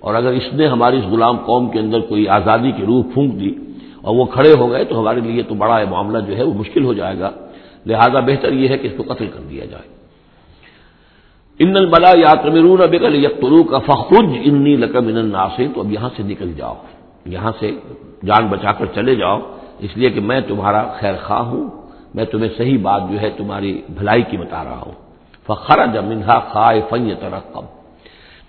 [0.00, 3.40] اور اگر اس نے ہماری اس غلام قوم کے اندر کوئی آزادی کی روح پھونک
[3.40, 3.54] دی
[4.02, 6.84] اور وہ کھڑے ہو گئے تو ہمارے لیے تو بڑا معاملہ جو ہے وہ مشکل
[6.84, 7.30] ہو جائے گا۔
[7.86, 10.01] لہذا بہتر یہ ہے کہ اس کو قتل کر دیا جائے۔
[11.60, 16.10] ان الملا یا تمرون بکل یکرو کا فخرج انی لکم ان الناصر تو اب یہاں
[16.16, 16.74] سے نکل جاؤ،
[17.26, 17.68] یہاں سے
[18.26, 19.38] جان بچا کر چلے جاؤ،
[19.84, 21.64] اس لیے کہ میں تمہارا خیر خواہ ہوں،
[22.14, 24.96] میں تمہیں صحیح بات جو ہے تمہاری بھلائی کی بتا رہا ہوں۔
[25.48, 27.64] فخر منہا خائے فن ترقب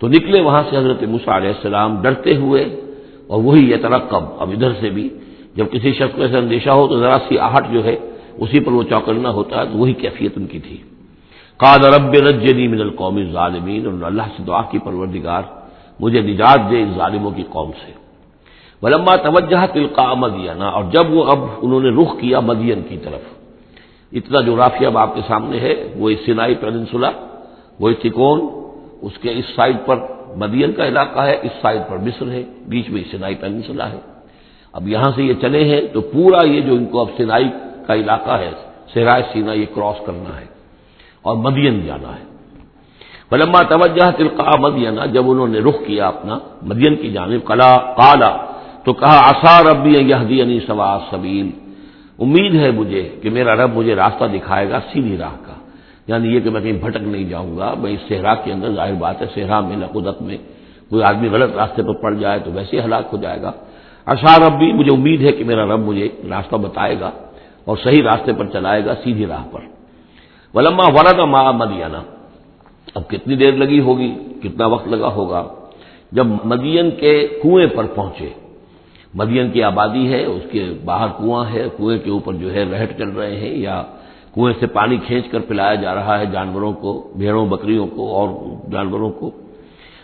[0.01, 2.63] تو نکلے وہاں سے حضرت مسا علیہ السلام ڈرتے ہوئے،
[3.29, 5.07] اور وہی یہ ترقب اب ادھر سے بھی
[5.57, 7.95] جب کسی شخص کو ایسا اندیشہ ہو تو ذرا سی آہٹ جو ہے
[8.41, 10.77] اسی پر وہ چوکنا ہوتا ہے، تو وہی کیفیت ان کی تھی۔
[11.63, 15.43] قاد رب رجنی من القوم ظالمین اور اللہ سے دعا کی، پروردگار،
[15.99, 17.91] مجھے نجات دے ان ظالموں کی قوم سے۔
[18.81, 23.23] ولما توجہ تلقا مدینہ، اور جب وہ اب انہوں نے رخ کیا مدین کی طرف۔
[24.11, 27.11] اتنا جو رافیہ اب آپ کے سامنے ہے، وہ سینائی پیننسولا،
[27.79, 28.39] وہ تکون،
[29.05, 29.97] اس کے اس سائڈ پر
[30.43, 33.99] مدین کا علاقہ ہے، اس سائڈ پر مصر ہے، بیچ میں سینائی پیننسولا ہے۔
[34.73, 37.49] اب یہاں سے یہ چلے ہیں تو پورا یہ جو ان کو اب سینائی
[37.87, 38.51] کا علاقہ ہے
[38.93, 40.47] سہرائے سینا یہ کراس کرنا ہے۔
[41.23, 42.23] اور مدین جانا ہے۔
[43.31, 48.37] ولما توجہ تلقا مدینہ، جب انہوں نے رخ کیا اپنا مدین کی جانب کلا کالا
[48.83, 51.49] تو کہا آثار ربی یہ سوا سبیل۔
[52.19, 55.53] امید ہے مجھے کہ میرا رب مجھے راستہ دکھائے گا سیدھی راہ کا۔
[56.07, 58.93] یعنی یہ کہ میں کہیں بھٹک نہیں جاؤں گا، میں اس صحرا کے اندر، ظاہر
[58.93, 60.37] بات ہے، صحرا میں نقدت میں
[60.89, 63.51] کوئی آدمی غلط راستے پر پڑ جائے تو ویسے ہلاک ہو جائے گا۔
[64.05, 67.11] اشار رب بھی مجھے امید ہے کہ میرا رب مجھے راستہ بتائے گا
[67.65, 69.59] اور صحیح راستے پر چلائے گا سیدھی راہ پر۔
[70.53, 71.97] ولما ورد ما مدینہ۔
[72.95, 75.43] اب کتنی دیر لگی ہوگی، کتنا وقت لگا ہوگا؟
[76.11, 78.29] جب مدین کے کنویں پر پہنچے۔
[79.13, 82.97] مدین کی آبادی ہے، اس کے باہر کنواں ہے، کنویں کے اوپر جو ہے رہٹ
[82.97, 83.83] چل رہے ہیں یا
[84.35, 88.29] کنویں سے پانی کھینچ کر پلایا جا رہا ہے جانوروں کو، بھیڑوں، بکریوں کو اور
[88.71, 89.31] جانوروں کو۔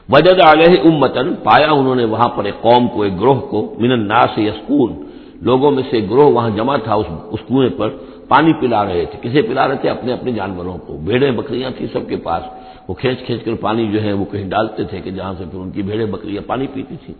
[0.09, 3.91] وجد علیہ امتن، پایا انہوں نے وہاں پر ایک قوم کو، ایک گروہ کو، من
[3.91, 5.03] الناس یسکون۔
[5.41, 7.89] لوگوں میں سے گروہ وہاں جمع تھا اس کنویں پر۔
[8.29, 11.87] پانی پلا رہے تھے۔ کسے پلا رہے تھے؟ اپنے اپنے جانوروں کو۔ بھیڑیں بکریاں تھیں
[11.93, 12.43] سب کے پاس۔
[12.87, 15.59] وہ کھینچ کھینچ کر پانی جو ہے وہ کہیں ڈالتے تھے کہ جہاں سے پھر
[15.59, 17.15] ان کی بھیڑیں بکریاں پانی پیتی تھیں۔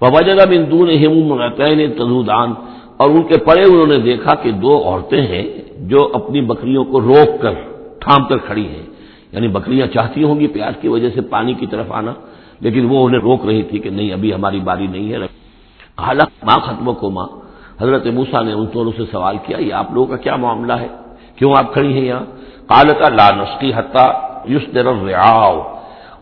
[0.00, 0.88] وہ وجہ بندون
[1.96, 2.52] تزودان
[2.96, 5.44] اور ان کے پڑے انہوں نے دیکھا کہ دو عورتیں ہیں
[5.78, 7.52] جو اپنی بکریوں کو روک کر
[8.00, 8.86] تھام کر کھڑی ہیں۔
[9.32, 12.12] یعنی بکریاں چاہتی ہوں گی پیاس کی وجہ سے پانی کی طرف آنا،
[12.60, 15.16] لیکن وہ انہیں روک رہی تھی کہ نہیں، ابھی ہماری باری نہیں ہے۔
[16.00, 17.26] حالانکہ ماں ختم کو ماں
[17.80, 20.88] حضرت موسا نے ان دونوں سے سوال کیا، یہ آپ لوگوں کا کیا معاملہ ہے؟
[21.36, 22.24] کیوں آپ کھڑی ہیں یہاں؟
[22.66, 24.04] کالتا لا نسخی حتہ
[24.44, 24.86] یوس در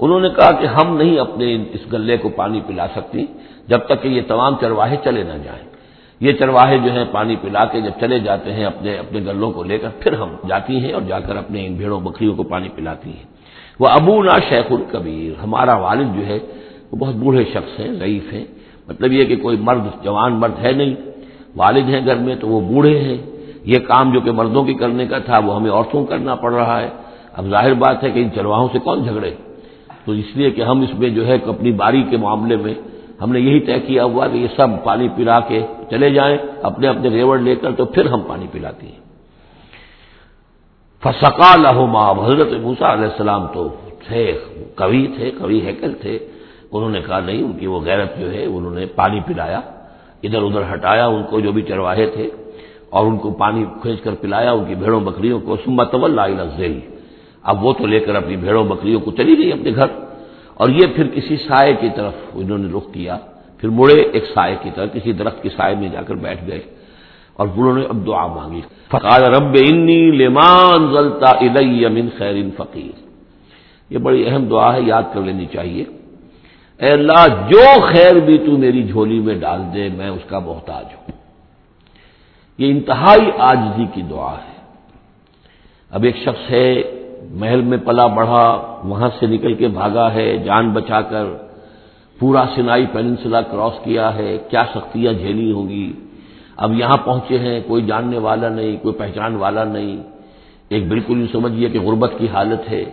[0.01, 3.27] انہوں نے کہا کہ ہم نہیں اپنے اس گلے کو پانی پلا سکتی
[3.69, 5.65] جب تک کہ یہ تمام چرواہے چلے نہ جائیں۔
[6.21, 9.63] یہ چرواہے جو ہیں پانی پلا کے جب چلے جاتے ہیں اپنے اپنے گلوں کو
[9.63, 12.69] لے کر، پھر ہم جاتی ہیں اور جا کر اپنے ان بھیڑوں، بکریوں کو پانی
[12.69, 13.25] پلاتی ہیں۔
[13.81, 16.39] وہ ابو نا شیخ الکبیر، ہمارا والد جو ہے،
[16.91, 18.45] وہ بہت بوڑھے شخص ہیں، ضعیف ہیں۔
[18.89, 20.95] مطلب یہ کہ کوئی مرد، جوان مرد ہے نہیں۔
[21.57, 23.17] والد ہیں گھر میں تو وہ بوڑھے ہیں۔
[23.65, 26.81] یہ کام جو کہ مردوں کی کرنے کا تھا وہ ہمیں عورتوں کرنا پڑ رہا
[26.81, 26.89] ہے۔
[27.33, 29.31] اب ظاہر بات ہے کہ ان چرواہوں سے کون جھگڑے؟
[30.05, 32.75] تو اس لیے کہ ہم اس میں جو ہے اپنی باری کے معاملے میں
[33.23, 36.89] ہم نے یہی طے کیا ہوا کہ یہ سب پانی پلا کے چلے جائیں، اپنے
[36.89, 39.05] اپنے ریوڑ لے کر تو پھر ہم پانی پلاتی ہیں۔
[41.03, 43.69] فسکا لہو ماں حضرت موسا علیہ السلام تو
[44.09, 44.39] تھے،
[44.75, 46.19] کبھی تھے، کبھی ہیکل تھے۔
[46.73, 49.61] انہوں نے کہا نہیں، ان کی وہ غیرت جو ہے، انہوں نے پانی پلایا۔
[50.27, 52.31] ادھر ادھر ہٹایا ان کو جو بھی چرواہے تھے
[52.91, 55.97] اور ان کو پانی کھینچ کر پلایا ان کی بھیڑوں بکریوں کو سمت
[56.57, 56.81] ذیل
[57.43, 59.87] اب وہ تو لے کر اپنی بھیڑوں بکریوں کو چلی گئی اپنے گھر۔
[60.55, 63.19] اور یہ پھر کسی سائے کی طرف انہوں نے رخ کیا۔
[63.59, 66.61] پھر مڑے ایک سائے کی طرف، کسی درخت کی سائے میں جا کر بیٹھ گئے۔
[67.37, 71.31] اور انہوں نے اب دعا مانگی۔ فقال رب انی لمان زلتا
[71.89, 73.05] من خیر فقیر
[73.91, 75.85] یہ بڑی اہم دعا ہے، یاد کر لینی چاہیے۔
[76.79, 80.85] اے اللہ، جو خیر بھی تو میری جھولی میں ڈال دے، میں اس کا محتاج
[80.85, 81.13] ہوں۔
[82.59, 84.55] یہ انتہائی آجزی کی دعا ہے۔
[85.91, 86.83] اب ایک شخص ہے،
[87.31, 91.25] محل میں پلا بڑھا، وہاں سے نکل کے بھاگا ہے، جان بچا کر
[92.19, 95.93] پورا سنائی پیننسلا کراس کیا ہے، کیا سختیاں جھیلی ہوں گی۔
[96.57, 99.97] اب یہاں پہنچے ہیں، کوئی جاننے والا نہیں، کوئی پہچان والا نہیں۔
[100.69, 102.85] ایک بالکل یوں سمجھیے کہ غربت کی حالت ہے۔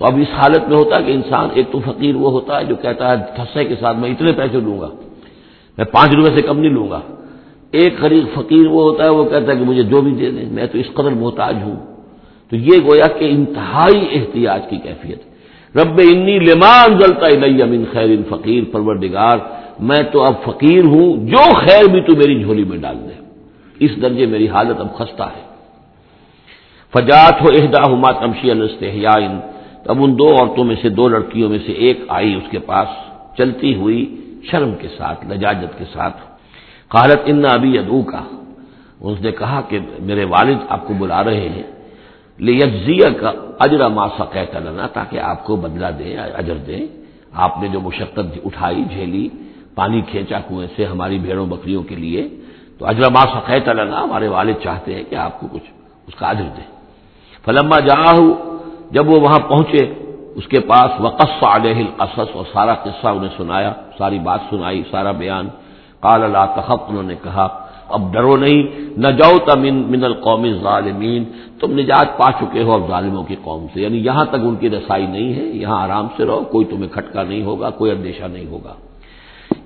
[0.00, 2.64] تو اب اس حالت میں ہوتا ہے کہ انسان ایک تو فقیر وہ ہوتا ہے
[2.64, 4.88] جو کہتا ہے تھسے کے ساتھ میں اتنے پیسے لوں گا،
[5.78, 7.00] میں پانچ روپے سے کم نہیں لوں گا۔
[7.70, 10.50] ایک غریب فقیر وہ ہوتا ہے، وہ کہتا ہے کہ مجھے جو بھی دے دیں،
[10.52, 11.76] میں تو اس قدر محتاج ہوں۔
[12.48, 15.20] تو یہ گویا کہ انتہائی احتیاط کی کیفیت۔
[15.76, 19.38] رب انی لمان زلتا من خیر ان فقیر، پروردگار،
[19.80, 23.24] میں تو اب فقیر ہوں، جو خیر بھی تو میری جھولی میں ڈال دے۔
[23.80, 25.42] اس درجے میری حالت اب خستہ ہے۔
[26.92, 31.58] فجات ہو اہدا ہما تمشی الستحیاء اب ان دو عورتوں میں سے دو لڑکیوں میں
[31.66, 32.88] سے ایک آئی اس کے پاس
[33.36, 34.16] چلتی ہوئی
[34.50, 36.16] شرم کے ساتھ، لجاجت کے ساتھ۔
[36.88, 38.22] قالت، ان ابھی ادو کا
[39.00, 41.62] اس نے کہا کہ میرے والد آپ کو بلا رہے ہیں۔
[42.38, 46.86] لیجزیہ کا اجرا ماسا کہتا لنا تاکہ آپ کو بدلا دیں، اجر دیں۔
[47.32, 49.28] آپ نے جو مشقت اٹھائی، جھیلی،
[49.74, 52.28] پانی کھینچا کنویں سے ہماری بھیڑوں بکریوں کے لیے،
[52.78, 55.70] تو اجرا ماسا کہتا لنا ہمارے والد چاہتے ہیں کہ آپ کو کچھ
[56.06, 56.64] اس کا اجر دیں۔
[57.44, 58.12] فلما جا
[58.90, 59.92] جب وہ وہاں پہنچے،
[60.34, 65.12] اس کے پاس وقص علیہ القصص اور سارا قصہ انہیں سنایا، ساری بات سنائی، سارا
[65.12, 65.48] بیان۔
[66.00, 68.62] قال اللہ تخف، انہوں نے کہا، اب ڈرو نہیں
[68.96, 71.24] نہ جاؤ تمن من القوم ظالمین
[71.60, 74.70] تم نجات پا چکے ہو اب ظالموں کی قوم سے۔ یعنی یہاں تک ان کی
[74.70, 78.46] رسائی نہیں ہے، یہاں آرام سے رہو، کوئی تمہیں کھٹکا نہیں ہوگا، کوئی اندیشہ نہیں
[78.46, 78.74] ہوگا۔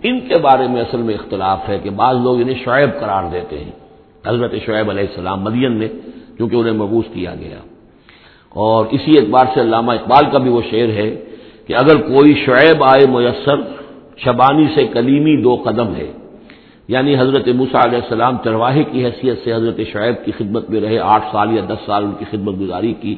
[0.02, 3.64] ان کے بارے میں اصل میں اختلاف ہے کہ بعض لوگ انہیں شعیب قرار دیتے
[3.64, 3.72] ہیں۔
[4.26, 5.88] حضرت شعیب علیہ السلام مدین میں
[6.36, 7.73] کیونکہ انہیں مبوس کیا گیا۔
[8.54, 11.24] اور اسی اعتبار سے علامہ اقبال کا بھی وہ شعر ہے
[11.66, 13.54] کہ اگر کوئی شعیب آئے میسر،
[14.16, 16.12] شبانی سے کلیمی دو قدم ہے۔
[16.88, 20.98] یعنی حضرت موسا علیہ السلام چرواہے کی حیثیت سے حضرت شعیب کی خدمت میں رہے،
[20.98, 23.14] آٹھ سال یا دس سال ان کی خدمت گزاری کی،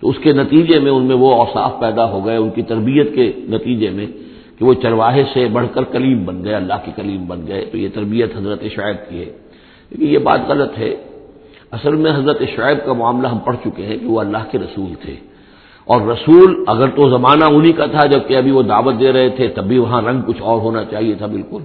[0.00, 3.14] تو اس کے نتیجے میں ان میں وہ اوصاف پیدا ہو گئے، ان کی تربیت
[3.14, 4.06] کے نتیجے میں
[4.58, 7.78] کہ وہ چرواہے سے بڑھ کر کلیم بن گئے، اللہ کی کلیم بن گئے۔ تو
[7.78, 9.32] یہ تربیت حضرت شعیب کی ہے۔
[9.90, 10.94] لیکن یہ بات غلط ہے
[11.74, 14.94] اصل میں حضرت شعیب کا معاملہ ہم پڑھ چکے ہیں کہ وہ اللہ کے رسول
[14.94, 15.16] تھے۔
[15.84, 19.48] اور رسول اگر تو زمانہ انہی کا تھا جبکہ ابھی وہ دعوت دے رہے تھے،
[19.48, 21.62] تب بھی وہاں رنگ کچھ اور ہونا چاہیے تھا بالکل۔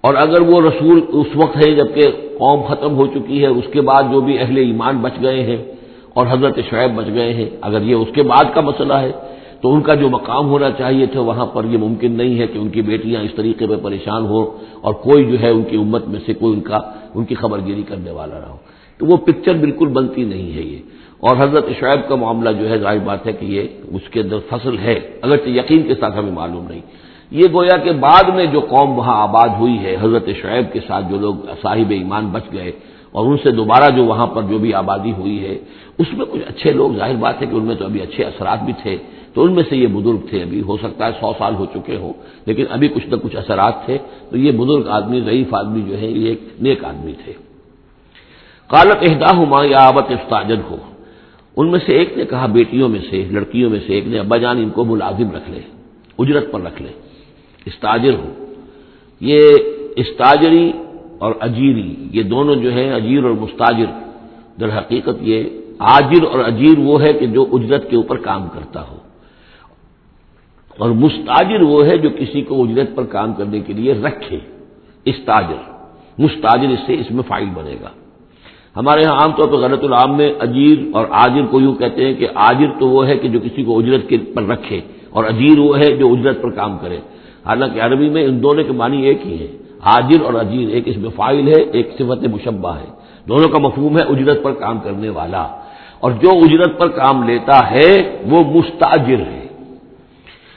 [0.00, 2.02] اور اگر وہ رسول اس وقت ہے جبکہ
[2.38, 5.56] قوم ختم ہو چکی ہے، اس کے بعد جو بھی اہل ایمان بچ گئے ہیں
[6.14, 9.12] اور حضرت شعیب بچ گئے ہیں، اگر یہ اس کے بعد کا مسئلہ ہے
[9.60, 12.58] تو ان کا جو مقام ہونا چاہیے تھا وہاں پر یہ ممکن نہیں ہے کہ
[12.58, 16.08] ان کی بیٹیاں اس طریقے پہ پریشان ہو اور کوئی جو ہے ان کی امت
[16.08, 16.78] میں سے کوئی ان کا،
[17.14, 20.62] ان کی خبر گیری کرنے والا رہا ہو۔ تو وہ پکچر بالکل بنتی نہیں ہے
[20.62, 20.78] یہ۔
[21.20, 24.38] اور حضرت شعیب کا معاملہ جو ہے، ظاہر بات ہے کہ یہ اس کے اندر
[24.50, 26.80] فصل ہے، اگرچہ یقین کے ساتھ ہمیں معلوم نہیں۔
[27.30, 31.04] یہ گویا کہ بعد میں جو قوم وہاں آباد ہوئی ہے، حضرت شعیب کے ساتھ
[31.10, 32.72] جو لوگ صاحب ایمان بچ گئے،
[33.10, 35.58] اور ان سے دوبارہ جو وہاں پر جو بھی آبادی ہوئی ہے،
[35.98, 38.64] اس میں کچھ اچھے لوگ، ظاہر بات ہے کہ ان میں تو ابھی اچھے اثرات
[38.64, 38.96] بھی تھے،
[39.34, 41.96] تو ان میں سے یہ بزرگ تھے۔ ابھی ہو سکتا ہے سو سال ہو چکے
[41.96, 42.12] ہوں،
[42.46, 43.98] لیکن ابھی کچھ نہ کچھ اثرات تھے۔
[44.30, 47.47] تو یہ بزرگ آدمی، ضعیف آدمی جو ہے، یہ ایک نیک آدمی تھے۔
[48.68, 50.76] کالت اہدا ہما یا آبت استاجن ہو
[51.56, 54.36] ان میں سے ایک نے کہا، بیٹیوں میں سے، لڑکیوں میں سے ایک نے، ابا
[54.36, 55.60] جان ان کو ملازم رکھ لے،
[56.18, 56.88] اجرت پر رکھ لے
[57.64, 58.54] استاجر ہو
[59.20, 59.48] یہ
[59.96, 60.72] استاجری
[61.18, 63.84] اور اجیری، یہ دونوں جو ہے اجیر اور مستاجر۔
[64.60, 65.44] در حقیقت یہ
[65.78, 68.96] آجر اور اجیر وہ ہے کہ جو اجرت کے اوپر کام کرتا ہو۔
[70.78, 74.38] اور مستاجر وہ ہے جو کسی کو اجرت پر کام کرنے کے لیے رکھے،
[75.04, 75.70] استاجر۔
[76.18, 77.90] مستاجر اس سے اس میں فائل بنے گا۔
[78.78, 82.14] ہمارے یہاں عام طور پر غلط العام میں اجیر اور آجر کو یوں کہتے ہیں
[82.14, 85.58] کہ آجر تو وہ ہے کہ جو کسی کو اجرت کے پر رکھے اور اجیر
[85.58, 86.96] وہ ہے جو اجرت پر کام کرے۔
[87.46, 89.46] حالانکہ عربی میں ان دونوں کے معنی ایک ہی ہے
[89.84, 92.86] حاجر اور اجیر، ایک اس میں فائل ہے، ایک صفت مشبہ ہے۔
[93.28, 95.46] دونوں کا مفہوم ہے اجرت پر کام کرنے والا۔
[96.00, 99.46] اور جو اجرت پر کام لیتا ہے وہ مستاجر ہے۔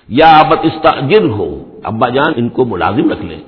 [0.09, 3.39] یا ابت استاجر ہو۔ ابا جان، ان کو ملازم رکھ لیں۔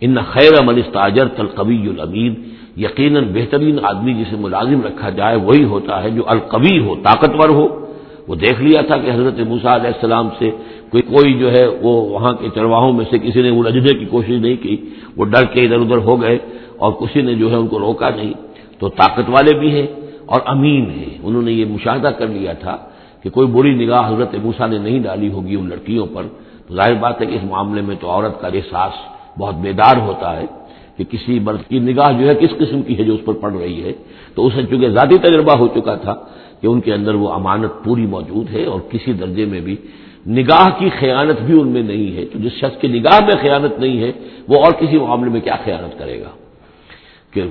[0.00, 2.34] ان خیر امن استاجر القوی الامین
[2.76, 7.86] یقیناً بہترین آدمی جسے ملازم رکھا جائے وہی ہوتا ہے جو القوی ہو، طاقتور ہو۔
[8.28, 10.50] وہ دیکھ لیا تھا کہ حضرت موسا علیہ السلام سے
[10.90, 14.30] کوئی کوئی جو ہے وہ وہاں کے چرواہوں میں سے کسی نے الجھنے کی کوشش
[14.30, 14.76] نہیں کی۔
[15.16, 16.38] وہ ڈر کے ادھر ادھر ہو گئے
[16.76, 18.32] اور کسی نے جو ہے ان کو روکا نہیں۔
[18.78, 19.86] تو طاقت والے بھی ہیں
[20.26, 22.76] اور امین ہیں۔ انہوں نے یہ مشاہدہ کر لیا تھا
[23.22, 26.22] کہ کوئی بری نگاہ حضرت موسا نے نہیں ڈالی ہوگی ان لڑکیوں پر۔
[26.68, 28.92] تو ظاہر بات ہے کہ اس معاملے میں تو عورت کا احساس
[29.38, 30.44] بہت بیدار ہوتا ہے۔
[31.00, 33.52] کہ کسی مرد کی نگاہ جو ہے کس قسم کی ہے جو اس پر پڑ
[33.52, 33.92] رہی ہے؟
[34.34, 36.14] تو اسے چونکہ ذاتی تجربہ ہو چکا تھا
[36.60, 39.76] کہ ان کے اندر وہ امانت پوری موجود ہے اور کسی درجے میں بھی
[40.26, 43.80] نگاہ کی خیانت بھی ان میں نہیں ہے۔ تو جس شخص کی نگاہ میں خیانت
[43.80, 44.12] نہیں ہے،
[44.48, 46.30] وہ اور کسی معاملے میں کیا خیانت کرے گا؟
[47.34, 47.42] کہ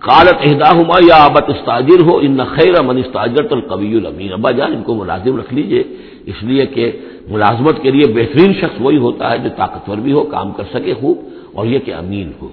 [0.00, 4.50] کالت اہدا ہما یا آبت استاجر ہو، ان خیر امن استاجر تو القوی المین ابا
[4.50, 5.82] جان، ان کو ملازم رکھ لیجیے۔
[6.26, 6.92] اس لیے کہ
[7.28, 10.94] ملازمت کے لیے بہترین شخص وہی ہوتا ہے جو طاقتور بھی ہو، کام کر سکے
[10.94, 11.18] خوب،
[11.52, 12.48] اور یہ کہ امین ہو۔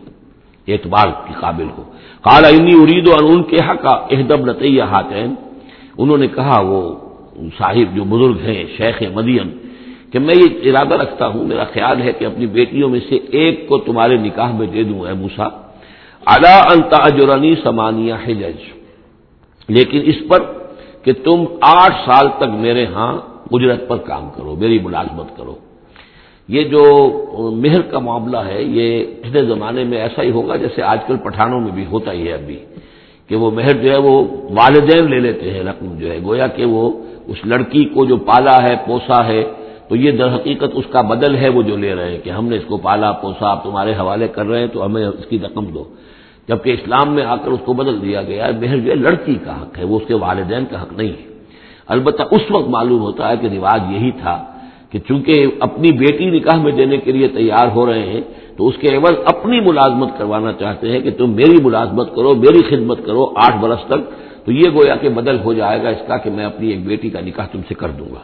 [0.68, 1.84] اعتبار کے قابل ہو۔
[2.26, 5.34] کالا انی ارید اور ان کے حق اہدب نتیہ ہاتین
[5.98, 6.82] انہوں نے کہا، وہ
[7.58, 9.48] صاحب جو بزرگ ہیں، شیخ مدین،
[10.12, 13.68] کہ میں یہ ارادہ رکھتا ہوں، میرا خیال ہے کہ اپنی بیٹیوں میں سے ایک
[13.68, 15.48] کو تمہارے نکاح میں دے دوں، اے موسا
[16.26, 18.60] الا انتاجرانی سمانیہ حجج
[19.70, 20.40] لیکن اس پر
[21.04, 23.14] کہ تم آٹھ سال تک میرے ہاں
[23.52, 25.56] اجرت پر کام کرو، میری ملازمت کرو۔
[26.50, 26.84] یہ جو
[27.64, 31.60] مہر کا معاملہ ہے، یہ پچھلے زمانے میں ایسا ہی ہوگا جیسے آج کل پٹھانوں
[31.60, 32.58] میں بھی ہوتا ہی ہے ابھی،
[33.30, 34.16] کہ وہ مہر جو ہے وہ
[34.60, 36.84] والدین لے لیتے ہیں، رقم جو ہے، گویا کہ وہ
[37.32, 39.44] اس لڑکی کو جو پالا ہے، پوسا ہے،
[39.88, 42.46] تو یہ در حقیقت اس کا بدل ہے وہ جو لے رہے ہیں، کہ ہم
[42.50, 45.40] نے اس کو پالا، پوسا، آپ تمہارے حوالے کر رہے ہیں، تو ہمیں اس کی
[45.40, 45.84] رقم دو۔
[46.50, 49.36] جبکہ اسلام میں آ کر اس کو بدل دیا گیا ہے مہر جو ہے لڑکی
[49.46, 51.26] کا حق ہے، وہ اس کے والدین کا حق نہیں ہے۔
[51.88, 54.36] البتہ اس وقت معلوم ہوتا ہے کہ رواج یہی تھا
[54.94, 58.22] کہ چونکہ اپنی بیٹی نکاح میں دینے کے لیے تیار ہو رہے ہیں،
[58.58, 62.62] تو اس کے عوض اپنی ملازمت کروانا چاہتے ہیں کہ تم میری ملازمت کرو، میری
[62.70, 64.02] خدمت کرو آٹھ برس تک،
[64.46, 67.10] تو یہ گویا کہ بدل ہو جائے گا اس کا کہ میں اپنی ایک بیٹی
[67.10, 68.24] کا نکاح تم سے کر دوں گا۔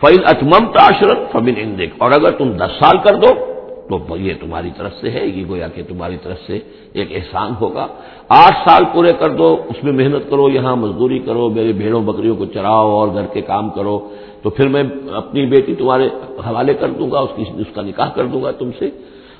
[0.00, 3.54] فعل اچمم تاشرت فبن اندک اور اگر تم دس سال کر دو،
[3.88, 6.58] تو یہ تمہاری طرف سے ہے، یہ گویا کہ تمہاری طرف سے
[6.92, 7.86] ایک احسان ہوگا۔
[8.28, 12.36] آٹھ سال پورے کر دو، اس میں محنت کرو، یہاں مزدوری کرو، میرے بھیڑوں بکریوں
[12.36, 13.96] کو چراؤ اور گھر کے کام کرو۔
[14.44, 16.08] تو پھر میں اپنی بیٹی تمہارے
[16.46, 18.90] حوالے کر دوں گا، اس کی اس کا نکاح کر دوں گا تم سے۔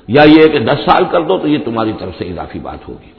[0.09, 3.11] یا یہ کہ دس سال کر دو تو یہ تمہاری طرف سے اضافی بات ہوگی۔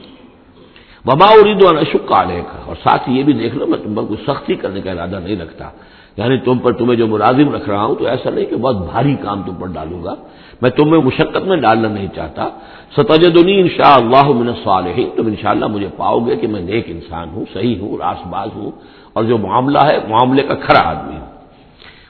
[1.05, 4.03] وبا ارید و نشک کا کا اور ساتھ یہ بھی دیکھ لو، میں تم پر
[4.03, 5.69] کوئی سختی کرنے کا ارادہ نہیں رکھتا۔
[6.17, 9.15] یعنی تم پر تمہیں جو ملازم رکھ رہا ہوں تو ایسا نہیں کہ بہت بھاری
[9.15, 10.15] کام تم پر ڈالوں گا۔
[10.61, 12.49] میں تمہیں مشقت میں ڈالنا نہیں چاہتا۔
[12.97, 16.61] ستجدنی ان شاء اللہ من صالحین تم ان شاء اللہ مجھے پاؤ گے کہ میں
[16.61, 18.71] نیک انسان ہوں، صحیح ہوں، راس باز ہوں۔
[19.13, 21.34] اور جو معاملہ ہے، معاملے کا کھڑا آدمی ہوں۔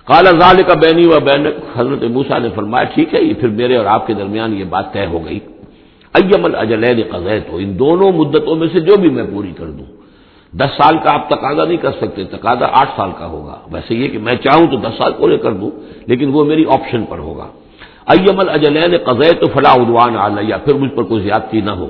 [0.08, 1.46] کالا زال کا بینی و بین
[1.78, 4.94] حضرت موسا نے فرمایا، ٹھیک ہے، یہ پھر میرے اور آپ کے درمیان یہ بات
[4.94, 5.40] طے ہو گئی۔
[6.14, 9.86] ایم الجلین قزیت ہو ان دونوں مدتوں میں سے جو بھی میں پوری کر دوں۔
[10.54, 14.08] دس سال کا آپ تقاضا نہیں کر سکتے، تقاضا آٹھ سال کا ہوگا۔ ویسے یہ
[14.08, 15.72] کہ میں چاہوں تو دس سال پورے کر دوں،
[16.08, 17.48] لیکن وہ میری آپشن پر ہوگا۔
[18.10, 21.88] ایم الجلین قزیت تو فلاح ادوان علیہ، پھر مجھ پر کوئی زیادتی نہ ہو۔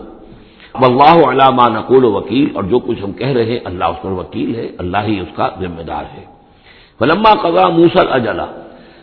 [0.73, 4.11] اللہ علامہ نقول و وکیل، اور جو کچھ ہم کہہ رہے ہیں، اللہ اس پر
[4.11, 6.34] وکیل ہے، اللہ ہی اس کا ذمہ دار ہے۔
[6.99, 8.45] فلما قضا موسل اجلا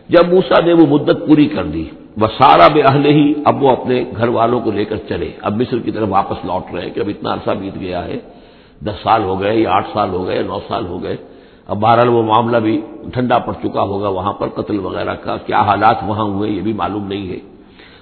[0.09, 1.85] جب موسا نے وہ مدت پوری کر دی،
[2.21, 5.53] وہ سارا بے اہل ہی اب وہ اپنے گھر والوں کو لے کر چلے۔ اب
[5.61, 8.19] مصر کی طرف واپس لوٹ رہے ہیں کہ اب اتنا عرصہ بیت گیا ہے۔
[8.87, 11.17] دس سال ہو گئے، یا آٹھ سال ہو گئے، نو سال ہو گئے۔
[11.69, 12.75] اب بہرحال وہ معاملہ بھی
[13.15, 16.73] ٹھنڈا پڑ چکا ہوگا وہاں پر قتل وغیرہ کا، کیا حالات وہاں ہوئے یہ بھی
[16.73, 17.41] معلوم نہیں ہے۔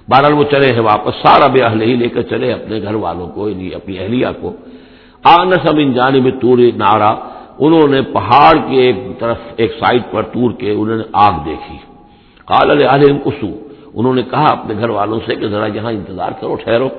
[0.09, 3.27] بہرحال وہ چلے ہیں واپس، سارا بے اہل ہی لے کر چلے اپنے گھر والوں
[3.35, 4.49] کو یعنی اپنی اہلیہ کو۔
[5.23, 7.11] آنس ام ان جانب تور نارا
[7.61, 11.77] انہوں نے پہاڑ کے ایک طرف ایک سائڈ پر تور کے انہوں نے آگ دیکھی۔
[12.45, 13.47] کال علیہ کسو
[13.93, 16.89] انہوں نے کہا اپنے گھر والوں سے کہ ذرا یہاں انتظار کرو، ٹھہرو۔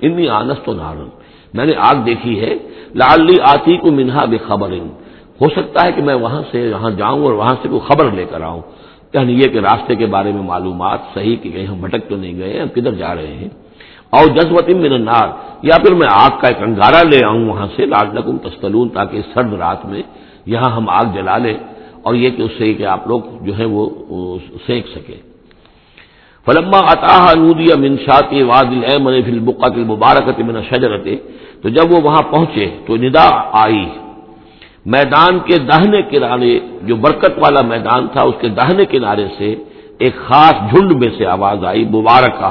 [0.00, 1.08] انی آنس تو نارن
[1.54, 2.54] میں نے آگ دیکھی ہے
[2.94, 4.72] لالی آتی کو منہا بے خبر
[5.40, 8.24] ہو سکتا ہے کہ میں وہاں سے یہاں جاؤں اور وہاں سے کوئی خبر لے
[8.24, 8.60] کر آؤں۔
[9.14, 12.38] یعنی یہ کہ راستے کے بارے میں معلومات صحیح کہ کہیں ہم بھٹک تو نہیں
[12.38, 13.48] گئے ہم کدھر جا رہے ہیں؟
[14.12, 15.28] اور جذبت من النار،
[15.68, 18.36] یا پھر میں آگ کا ایک انگارہ لے آؤں وہاں سے لاڈ لکم
[18.96, 20.02] تاکہ سرد رات میں
[20.52, 21.58] یہاں ہم آگ جلا لیں،
[22.04, 23.82] اور یہ کہ اس سے کہ آپ لوگ جو ہے وہ
[24.66, 25.16] سینک سکے
[26.46, 31.06] فلما اطاح نودیا منشاط واد المن فلبقت المبارکت من شجرت
[31.62, 33.28] تو جب وہ وہاں پہنچے، تو ندا
[33.64, 33.84] آئی۔
[34.94, 36.52] میدان کے دہنے کنارے،
[36.86, 39.48] جو برکت والا میدان تھا، اس کے دہنے کنارے سے
[40.02, 42.50] ایک خاص جھنڈ میں سے آواز آئی، مبارکہ۔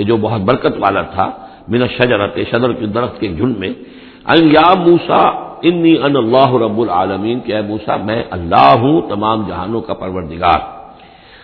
[0.00, 1.30] کہ جو بہت برکت والا تھا،
[1.68, 3.72] من شجرت شجر کے درخت کے جھنڈ میں،
[4.32, 5.22] ان یا موسا
[5.62, 10.60] انی ان اللہ رب العالمین، کہ اے موسا میں اللہ ہوں، تمام جہانوں کا پروردگار۔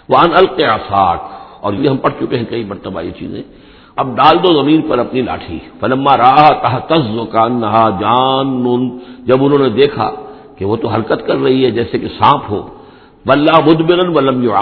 [0.09, 1.21] وان القاصاٹ
[1.61, 3.43] اور یہ ہم پڑھ چکے ہیں کئی مرتبہ یہ چیزیں۔
[3.97, 9.59] اب ڈال دو زمین پر اپنی لاٹھی۔ فلما راہ تحتز کا نہا جان جب انہوں
[9.59, 10.11] نے دیکھا
[10.57, 12.61] کہ وہ تو حرکت کر رہی ہے، جیسے کہ سانپ ہو۔
[13.27, 14.53] بلّہ مدبرن ولم یو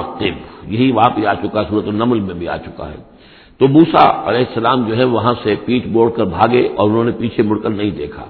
[0.66, 3.13] یہی وہاں پہ آ چکا صورت النمل میں بھی آ چکا ہے۔
[3.58, 7.12] تو موسا علیہ السلام جو ہے وہاں سے پیٹ موڑ کر بھاگے اور انہوں نے
[7.18, 8.24] پیچھے مڑ کر نہیں دیکھا۔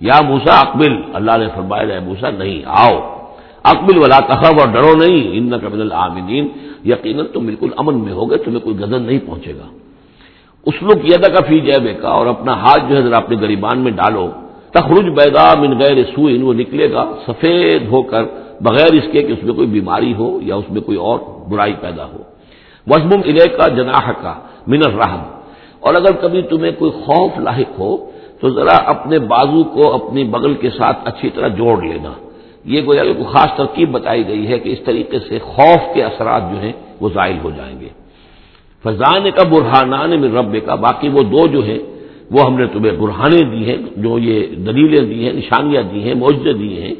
[0.00, 2.96] یا موسا اقبل، اللہ نے فرمایا موسا نہیں، آؤ۔
[3.64, 6.48] اقبل، ولا تخب اور ڈرو نہیں۔ ان قبل العامدین
[6.84, 9.66] یقیناً تم بالکل امن میں ہوگے، تمہیں کوئی غزل نہیں پہنچے گا۔
[10.66, 13.78] اس لوگ یہ کا فی جے کا، اور اپنا ہاتھ جو ہے ذرا اپنے گریبان
[13.78, 14.30] میں ڈالو۔
[14.70, 18.24] تخرج بیدا من غیر سوئن وہ نکلے گا سفید ہو کر،
[18.60, 21.18] بغیر اس کے کہ اس میں کوئی بیماری ہو یا اس میں کوئی اور
[21.50, 22.18] برائی پیدا ہو۔
[22.86, 24.34] وزم علیہ کا جناح کا
[24.66, 25.22] من الرحم۔
[25.80, 30.54] اور اگر کبھی تمہیں کوئی خوف لاحق ہو، تو ذرا اپنے بازو کو اپنی بغل
[30.54, 32.12] کے ساتھ اچھی طرح جوڑ لینا۔
[32.64, 36.42] یہ گویا کہ خاص ترکیب بتائی گئی ہے کہ اس طریقے سے خوف کے اثرات
[36.52, 37.88] جو ہیں، وہ زائل ہو جائیں گے۔
[38.82, 41.78] فضان کا برہانان میں رب کا باقی وہ دو جو ہیں،
[42.30, 46.14] وہ ہم نے تمہیں برہانے دی ہیں، جو یہ دلیلیں دی ہیں، نشانیاں دی ہیں،
[46.14, 46.94] معجزے دی ہیں۔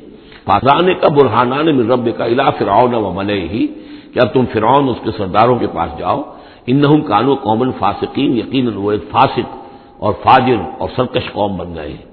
[0.45, 3.67] فضان کا برہانان میں رب کا الا فرعون و ملے ہی
[4.15, 6.23] کہ اب تم فرعون اس کے سرداروں کے پاس جاؤ؟
[6.67, 9.57] ان کانو قومن فاسقین، یقیناً وہ ایک فاسق
[9.99, 12.11] اور فاجر اور سرکش قوم بن گئے ہیں۔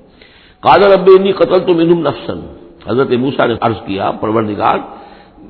[0.59, 2.39] قادر رب انی قتل تم انہم نفسن
[2.89, 4.77] حضرت موسا نے عرض کیا پرورنگار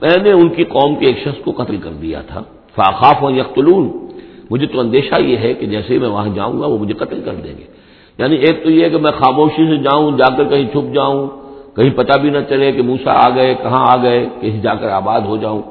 [0.02, 2.42] میں نے ان کی قوم کے ایک شخص کو قتل کر دیا تھا۔
[2.76, 4.08] فاخاف و یقتلون۔
[4.52, 7.22] مجھے تو اندیشہ یہ ہے کہ جیسے ہی میں وہاں جاؤں گا، وہ مجھے قتل
[7.26, 7.64] کر دیں گے۔
[8.18, 11.28] یعنی ایک تو یہ کہ میں خاموشی سے جاؤں، جا کر کہیں چھپ جاؤں،
[11.76, 14.90] کہیں پتہ بھی نہ چلے کہ موسا آ گئے، کہاں آ گئے، کہیں جا کر
[14.90, 15.62] آباد ہو جاؤں۔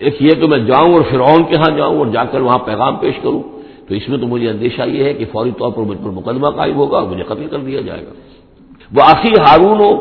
[0.00, 2.96] ایک یہ کہ میں جاؤں اور فرعون کے ہاں جاؤں اور جا کر وہاں پیغام
[2.96, 3.42] پیش کروں،
[3.88, 6.46] تو اس میں تو مجھے اندیشہ یہ ہے کہ فوری طور پر مجھ پر مقدمہ
[6.46, 8.12] قائم ہوگا اور مجھے قتل کر دیا جائے گا۔
[8.94, 9.92] وہ آخر ہارون ہو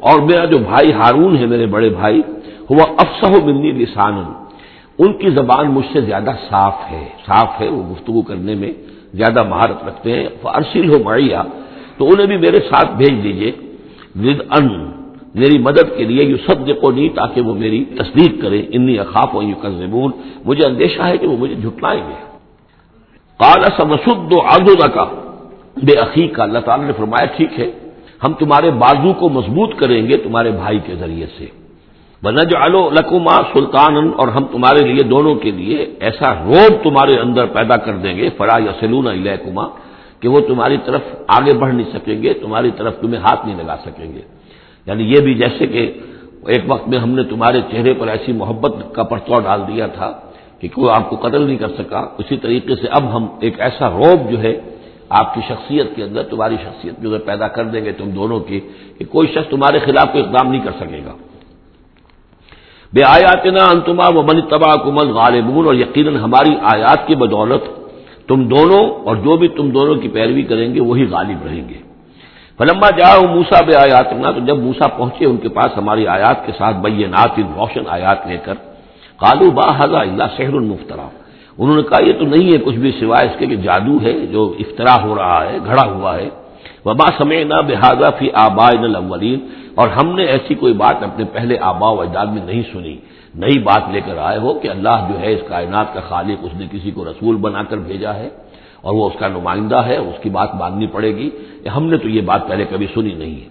[0.00, 2.22] اور میرا جو بھائی ہارون ہے، میرے بڑے بھائی
[2.70, 4.22] وہ افسہ منی لسان
[4.98, 8.72] ان کی زبان مجھ سے زیادہ صاف ہے صاف ہے، وہ گفتگو کرنے میں
[9.14, 11.42] زیادہ مہارت رکھتے ہیں۔ ارسیل ہو معیا،
[11.96, 13.50] تو انہیں بھی میرے ساتھ بھیج دیجیے
[14.16, 14.68] ود ان۔
[15.34, 19.36] میری مدد کے لیے یو سب کو نہیں تاکہ وہ میری تصدیق کرے، انی اخاف
[19.36, 19.70] و یو کر
[20.44, 22.14] مجھے اندیشہ ہے کہ وہ مجھے جھٹلائیں گے۔
[23.38, 25.04] کالا سمسد و آدو کا
[25.82, 27.70] بے عقیق کا اللہ تعالیٰ نے فرمایا، ٹھیک ہے،
[28.24, 31.46] ہم تمہارے بازو کو مضبوط کریں گے تمہارے بھائی کے ذریعے سے۔
[32.22, 37.46] بنج آلو لکما سلطان اور ہم تمہارے لیے دونوں کے لیے ایسا روب تمہارے اندر
[37.46, 39.64] پیدا کر دیں گے۔ فرا یا سلون الحکما
[40.20, 43.76] کہ وہ تمہاری طرف آگے بڑھ نہیں سکیں گے، تمہاری طرف تمہیں ہاتھ نہیں لگا
[43.86, 44.22] سکیں گے۔
[44.86, 45.82] یعنی یہ بھی جیسے کہ
[46.52, 50.10] ایک وقت میں ہم نے تمہارے چہرے پر ایسی محبت کا پرتو ڈال دیا تھا
[50.60, 53.90] کہ کوئی آپ کو قتل نہیں کر سکا، اسی طریقے سے اب ہم ایک ایسا
[53.90, 54.54] روب جو ہے
[55.18, 58.40] آپ کی شخصیت کے اندر، تمہاری شخصیت جو ہے، پیدا کر دیں گے تم دونوں
[58.40, 58.60] کی
[58.98, 61.14] کہ کوئی شخص تمہارے خلاف کوئی اقدام نہیں کر سکے گا۔
[62.92, 67.64] بے آیات نا انتما و من تباہ کمل غالبون اور یقیناً ہماری آیات کی بدولت
[68.28, 71.78] تم دونوں اور جو بھی تم دونوں کی پیروی کریں گے، وہی غالب رہیں گے۔
[72.58, 76.52] فلما جاؤ موسا بے آیات تو جب موسا پہنچے ان کے پاس، ہماری آیات کے
[76.58, 78.54] ساتھ بینات، روشن آیات لے کر
[79.16, 81.08] کالو با حضا اللہ شہر المفترا
[81.58, 84.12] انہوں نے کہا، یہ تو نہیں ہے کچھ بھی سوائے اس کے کہ جادو ہے،
[84.12, 86.28] جو افطرا ہو رہا ہے، گھڑا ہوا ہے۔
[86.84, 89.40] وبا سمے نہ بحاظہ فی آبا الاولین۔
[89.74, 92.96] اور ہم نے ایسی کوئی بات اپنے پہلے آبا و اجداد میں نہیں سنی۔
[93.34, 96.54] نئی بات لے کر آئے ہو کہ اللہ جو ہے اس کائنات کا خالق، اس
[96.54, 98.28] نے کسی کو رسول بنا کر بھیجا ہے۔
[98.84, 101.30] اور وہ اس کا نمائندہ ہے، اس کی بات ماننی پڑے گی
[101.76, 103.48] ہم نے تو یہ بات پہلے کبھی سنی نہیں ہے۔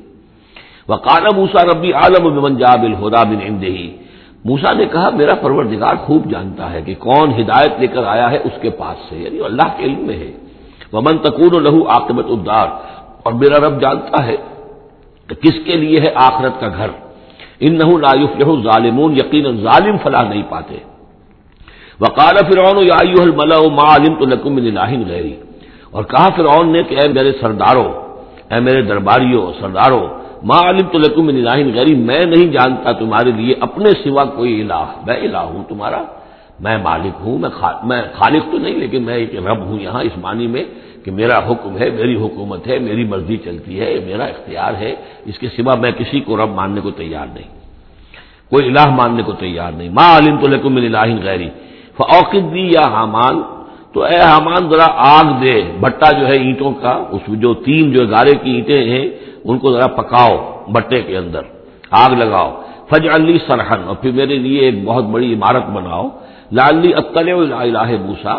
[0.87, 3.97] وہ کالا موسا ربی عالم بن جاب الہدا بن امدہی
[4.45, 8.37] موسا نے کہا، میرا پروردگار خوب جانتا ہے کہ کون ہدایت لے کر آیا ہے
[8.37, 10.31] اس کے پاس سے یعنی اللہ کے علم میں ہے۔
[10.91, 12.67] وہ تکون لہو عاقبت الدار۔
[13.23, 14.35] اور میرا رب جانتا ہے
[15.27, 16.87] کہ کس کے لیے ہے آخرت کا گھر۔
[17.59, 20.77] ان نہ ظالمون یقین ظالم فلاح نہیں پاتے۔
[22.01, 25.35] وقال فرعون، یا الملا ما علم تو لکم من الہ غیری.
[25.91, 27.89] اور کہا فرعون نے کہ اے میرے سرداروں،
[28.51, 30.05] اے میرے درباریوں، سرداروں،
[30.49, 34.53] ما علم تو لکم من الہ غیری، میں نہیں جانتا تمہارے لیے اپنے سوا کوئی
[34.61, 36.01] الہ، میں الہ ہوں تمہارا،
[36.63, 37.49] میں مالک ہوں، میں
[37.89, 40.63] میں خالق تو نہیں، لیکن میں ایک رب ہوں یہاں اس معنی میں
[41.03, 44.91] کہ میرا حکم ہے، میری حکومت ہے، میری مرضی چلتی ہے، میرا اختیار ہے،
[45.29, 47.49] اس کے سوا میں کسی کو رب ماننے کو تیار نہیں،
[48.51, 49.89] کوئی الہ ماننے کو تیار نہیں.
[49.97, 51.49] ما علم تو لکم من الہ غیری
[51.97, 53.41] فوقت دی یا حامان
[53.93, 58.05] تو اے حامان ذرا آگ دے، بٹا جو ہے اینٹوں کا، اس جو تین جو
[58.07, 59.05] گارے کی اینٹیں ہیں،
[59.47, 60.35] ان کو ذرا پکاؤ
[60.73, 61.43] بٹے کے اندر،
[62.03, 62.51] آگ لگاؤ۔
[62.89, 66.05] فج علی سرحن اور پھر میرے لیے ایک بہت بڑی عمارت بناؤ۔
[66.57, 68.35] لالی اطل الہ بوسا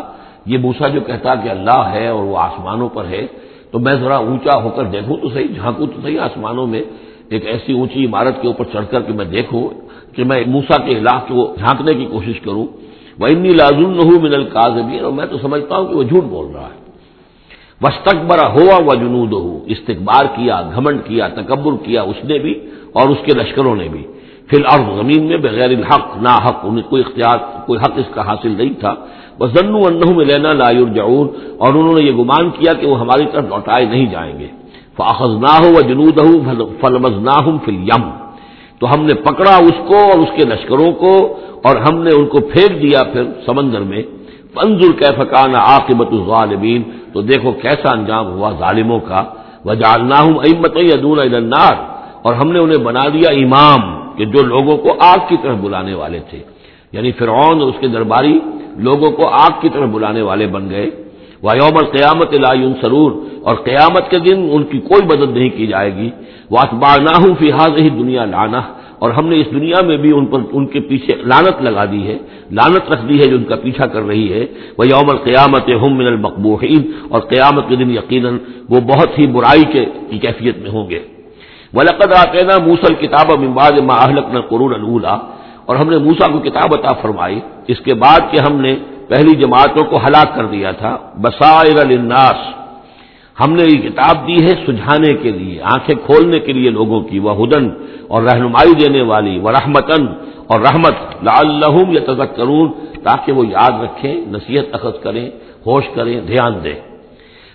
[0.46, 3.24] یہ بوسا جو کہتا کہ اللہ ہے اور وہ آسمانوں پر ہے،
[3.70, 6.82] تو میں ذرا اونچا ہو کر دیکھوں تو صحیح، جھانکوں تو صحیح آسمانوں میں
[7.32, 9.62] ایک ایسی اونچی عمارت کے اوپر چڑھ کر کے میں دیکھوں
[10.14, 12.66] کہ میں موسا کے علاقے کو جھانکنے کی کوشش کروں۔
[13.20, 16.24] وہ انی لازم نہ ہوں من القاضبین اور میں تو سمجھتا ہوں کہ وہ جھوٹ
[16.24, 16.82] بول رہا ہے۔
[17.82, 22.54] وسطبرا ہوا و جنود ہو استقبار کیا، گھمنڈ کیا، تکبر کیا اس نے بھی
[22.92, 24.04] اور اس کے لشکروں نے بھی۔
[24.50, 28.26] فی الحال زمین میں بغیر الحق نہ حق انہیں کوئی اختیار، کوئی حق اس کا
[28.26, 28.94] حاصل نہیں تھا۔
[29.38, 31.26] بس ضنو انہ میں لینا لایور جعور
[31.58, 34.46] اور انہوں نے یہ گمان کیا کہ وہ ہماری طرف لوٹائے نہیں جائیں گے۔
[34.96, 36.40] فاخذ نہ ہو و جنود ہوں
[36.80, 38.04] فلمز نہ فل یم
[38.78, 41.12] تو ہم نے پکڑا اس کو اور اس کے لشکروں کو
[41.64, 44.02] اور ہم نے ان کو پھینک دیا پھر سمندر میں
[44.54, 49.24] پنزر کی فکان عاقبت الظالمین۔ تو دیکھو کیسا انجام ہوا ظالموں کا۔
[49.64, 51.74] وجالنا ہوں امت ادون النار۔
[52.22, 53.80] اور ہم نے انہیں بنا دیا امام،
[54.16, 56.38] کہ جو لوگوں کو آگ کی طرف بلانے والے تھے۔
[56.92, 58.38] یعنی فرعون اور اس کے درباری
[58.76, 60.90] لوگوں کو آگ کی طرف بلانے والے بن گئے۔
[61.42, 63.12] وہ یوم القیامت لا سرور
[63.42, 66.10] اور قیامت کے دن ان کی کوئی مدد نہیں کی جائے گی۔
[66.50, 68.60] وہ اخبار نہ ہوں فی حاض ہی دنیا لانا
[68.98, 72.06] اور ہم نے اس دنیا میں بھی ان پر ان کے پیچھے لانت لگا دی
[72.06, 72.18] ہے
[72.50, 74.46] لانت رکھ دی ہے جو ان کا پیچھا کر رہی ہے۔
[74.78, 78.38] وہ یوم القیامت ہم من المقبوحین اور قیامت کے دن یقیناً
[78.70, 81.00] وہ بہت ہی برائی کے کی کیفیت میں ہوں گے۔
[81.74, 85.16] ولقد آتینا موسل کتاب امباد ما اہلک نہ قرون اللہ
[85.66, 88.76] اور ہم نے موسا کو کتاب عطا فرمائی۔ اس کے بعد کہ ہم نے
[89.08, 92.63] پہلی جماعتوں کو ہلاک کر دیا تھا۔ بسائر للناس
[93.40, 97.18] ہم نے یہ کتاب دی ہے سجھانے کے لیے، آنکھیں کھولنے کے لیے لوگوں کی،
[97.18, 97.64] وہ ہدن
[98.08, 100.06] اور رہنمائی دینے والی، وہ رحمتن
[100.46, 102.02] اور رحمت، لعلہم یا
[103.04, 105.26] تاکہ وہ یاد رکھیں، نصیحت اخذ کریں،
[105.66, 106.78] ہوش کریں، دھیان دیں۔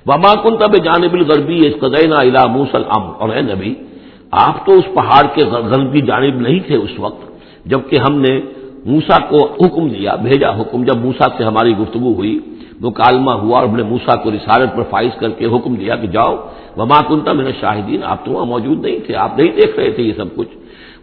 [0.06, 3.74] وما کن تب جانب الغربی اس قدینہ الا موسل ام اور اے نبی،
[4.32, 7.22] آپ تو اس پہاڑ کے غربی جانب نہیں تھے اس وقت،
[7.66, 8.34] جبکہ ہم نے
[8.86, 12.40] موسا کو حکم دیا، بھیجا حکم، جب موسا سے ہماری گفتگو ہوئی۔
[12.82, 16.08] مکالمہ ہوا اور ہم نے موسا کو رسالت پر فائز کر کے حکم دیا کہ
[16.08, 16.36] جاؤ،
[16.78, 20.04] وما کنتا میرے شاہدین آپ تو وہاں موجود نہیں تھے، آپ نہیں دیکھ رہے تھے
[20.04, 20.48] یہ سب کچھ۔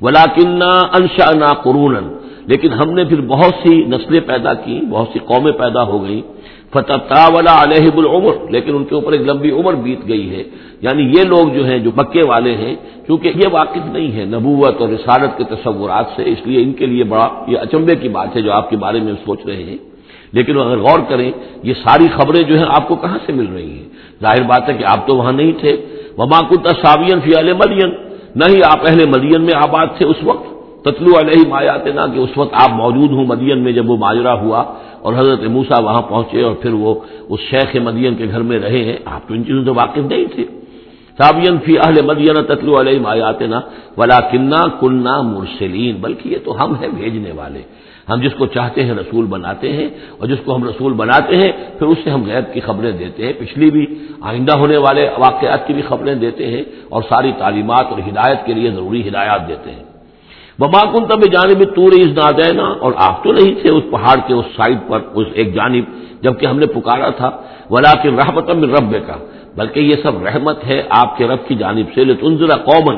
[0.00, 1.94] ولا کنہ انشا نا قرون
[2.46, 6.22] لیکن ہم نے پھر بہت سی نسلیں پیدا کی، بہت سی قومیں پیدا ہو گئیں۔
[6.70, 10.42] فتح ولا علیہ العمر، لیکن ان کے اوپر ایک لمبی عمر بیت گئی ہے۔
[10.80, 14.80] یعنی یہ لوگ جو ہیں، جو مکے والے ہیں کیونکہ یہ واقف نہیں ہے نبوت
[14.80, 18.36] اور رسالت کے تصورات سے، اس لیے ان کے لیے بڑا یہ اچمبے کی بات
[18.36, 19.95] ہے جو آپ کے بارے میں سوچ رہے ہیں۔
[20.32, 23.70] لیکن اگر غور کریں، یہ ساری خبریں جو ہیں آپ کو کہاں سے مل رہی
[23.70, 23.88] ہیں؟
[24.22, 25.76] ظاہر بات ہے کہ آپ تو وہاں نہیں تھے۔
[26.18, 27.90] وما کتا ساوین فی علیہ مدین
[28.36, 32.18] نہ ہی آپ اہل مدین میں آباد تھے اس وقت۔ تتلو علیہ مایات نہ کہ
[32.18, 34.64] اس وقت آپ موجود ہوں مدین میں جب وہ ماجرا ہوا
[35.02, 36.94] اور حضرت موسا وہاں پہنچے اور پھر وہ
[37.28, 40.24] اس شیخ مدین کے گھر میں رہے ہیں۔ آپ تو ان چیزوں سے واقف نہیں
[40.34, 40.44] تھے۔
[41.18, 43.60] سابین فی اہل مدین تتلو علیہ مایات نا
[43.98, 47.62] ولا کنہ کنہ مرسلین بلکہ یہ تو ہم ہیں بھیجنے والے۔
[48.08, 49.88] ہم جس کو چاہتے ہیں رسول بناتے ہیں
[50.18, 53.26] اور جس کو ہم رسول بناتے ہیں، پھر اس سے ہم غیب کی خبریں دیتے
[53.26, 53.86] ہیں۔ پچھلی بھی
[54.20, 58.52] آئندہ ہونے والے واقعات کی بھی خبریں دیتے ہیں اور ساری تعلیمات اور ہدایت کے
[58.54, 59.84] لیے ضروری ہدایات دیتے ہیں۔
[60.58, 64.34] بما کن تب جانب تور از نادینا اور آپ تو نہیں تھے اس پہاڑ کے
[64.34, 65.84] اس سائڈ پر، اس ایک جانب،
[66.22, 67.30] جبکہ ہم نے پکارا تھا۔
[67.70, 69.16] ولا کے رحمت رب کا
[69.56, 72.96] بلکہ یہ سب رحمت ہے آپ کے رب کی جانب سے۔ لتنزلہ قومن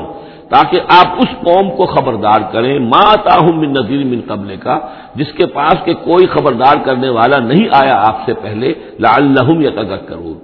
[0.49, 4.79] تاکہ آپ اس قوم کو خبردار کریں، ما تاہم من نذیر من قبل کا،
[5.15, 10.37] جس کے پاس کے کوئی خبردار کرنے والا نہیں آیا آپ سے پہلے، لعلہم یتذکرون۔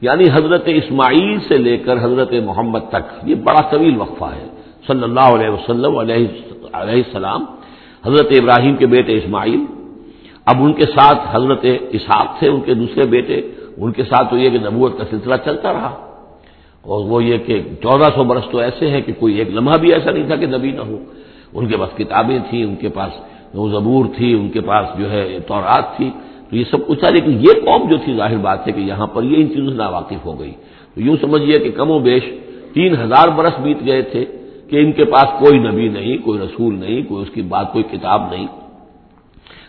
[0.00, 4.46] یعنی حضرت اسماعیل سے لے کر حضرت محمد تک، یہ بڑا طویل وقفہ ہے۔
[4.86, 6.28] صلی اللہ علیہ وسلم، علیہ
[6.72, 7.44] علیہ السلام،
[8.06, 9.64] حضرت ابراہیم کے بیٹے اسماعیل۔
[10.46, 13.40] اب ان کے ساتھ حضرت اسحاق تھے، ان کے دوسرے بیٹے۔
[13.76, 16.03] ان کے ساتھ تو یہ کہ نبوت کا سلسلہ چلتا رہا۔
[16.84, 19.92] اور وہ یہ کہ چودہ سو برس تو ایسے ہیں کہ کوئی ایک لمحہ بھی
[19.92, 20.98] ایسا نہیں تھا کہ نبی نہ ہو۔
[21.54, 23.12] ان کے پاس کتابیں تھیں، ان کے پاس
[23.54, 26.10] زبور تھی، ان کے پاس جو ہے تورات تھی۔
[26.50, 29.06] تو یہ سب کچھ تھا لیکن یہ قوم جو تھی، ظاہر بات ہے کہ یہاں
[29.06, 30.52] پر یہ ان چیزوں سے ناواقف ہو گئی۔
[30.94, 32.22] تو یوں سمجھیے کہ کم و بیش
[32.74, 34.24] تین ہزار برس بیت گئے تھے
[34.68, 37.84] کہ ان کے پاس کوئی نبی نہیں، کوئی رسول نہیں، کوئی اس کی بات، کوئی
[37.90, 38.46] کتاب نہیں۔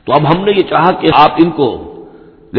[0.05, 1.94] تو اب ہم نے یہ چاہا کہ آپ ان کو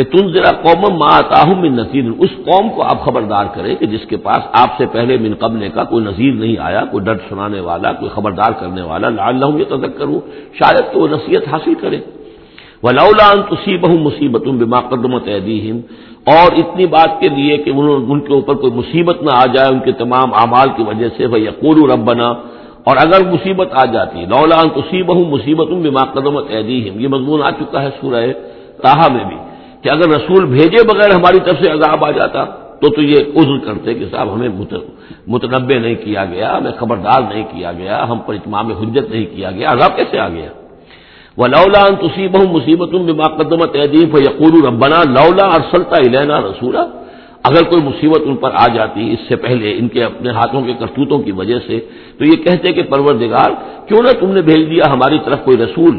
[0.05, 1.21] تم ذرا قوم ماں
[1.57, 5.17] من نذیر اس قوم کو آپ خبردار کریں کہ جس کے پاس آپ سے پہلے
[5.19, 9.09] من قبل کا کوئی نذیر نہیں آیا، کوئی ڈٹ سنانے والا، کوئی خبردار کرنے والا
[9.09, 10.21] لال یہ تذک کروں
[10.53, 12.01] شاید کہ وہ نصیحت حاصل کرے
[12.83, 15.29] وہ لولان تسی بہ مصیبت بما قدمت
[16.25, 19.79] اور اتنی بات کے لیے کہ ان کے اوپر کوئی مصیبت نہ آ جائے، ان
[19.79, 22.29] کے تمام اعمال کی وجہ سے۔ وہ یقول ربنا۔
[22.87, 27.51] اور اگر مصیبت آ جاتی لولان تسی بہ مصیبت بما قدمت ایدیہم یہ مضمون آ
[27.51, 28.33] چکا ہے سورہ
[28.83, 29.37] تاہا میں بھی۔
[29.87, 32.45] کہ اگر رسول بھیجے بغیر ہماری طرف سے عذاب آ جاتا،
[32.81, 34.49] تو تو یہ عذر کرتے کہ صاحب ہمیں
[35.35, 39.51] متنبع نہیں کیا گیا، ہمیں خبردار نہیں کیا گیا، ہم پر اتمام حجت نہیں کیا
[39.51, 40.51] گیا، عذاب کیسے آ گیا؟
[41.39, 42.91] وہ لولا تصیب ہوں مصیبت
[43.39, 46.85] قدمت ادیف یقور ربنا لولا ارسلتا الینا رسولہ
[47.49, 50.73] اگر کوئی مصیبت ان پر آ جاتی، اس سے پہلے ان کے اپنے ہاتھوں کے
[50.81, 51.79] کرتوتوں کی وجہ سے،
[52.19, 53.51] تو یہ کہتے کہ پروردگار،
[53.89, 55.95] کیوں نہ تم نے بھیج دیا ہماری طرف کوئی رسول؟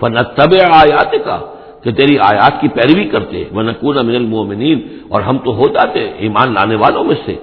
[0.00, 1.38] فن طب آیات کا
[1.86, 6.10] کہ تیری آیات کی پیروی کرتے وہ نقون من المومنین اور ہم تو ہو جاتے
[6.18, 7.34] ایمان لانے والوں میں سے۔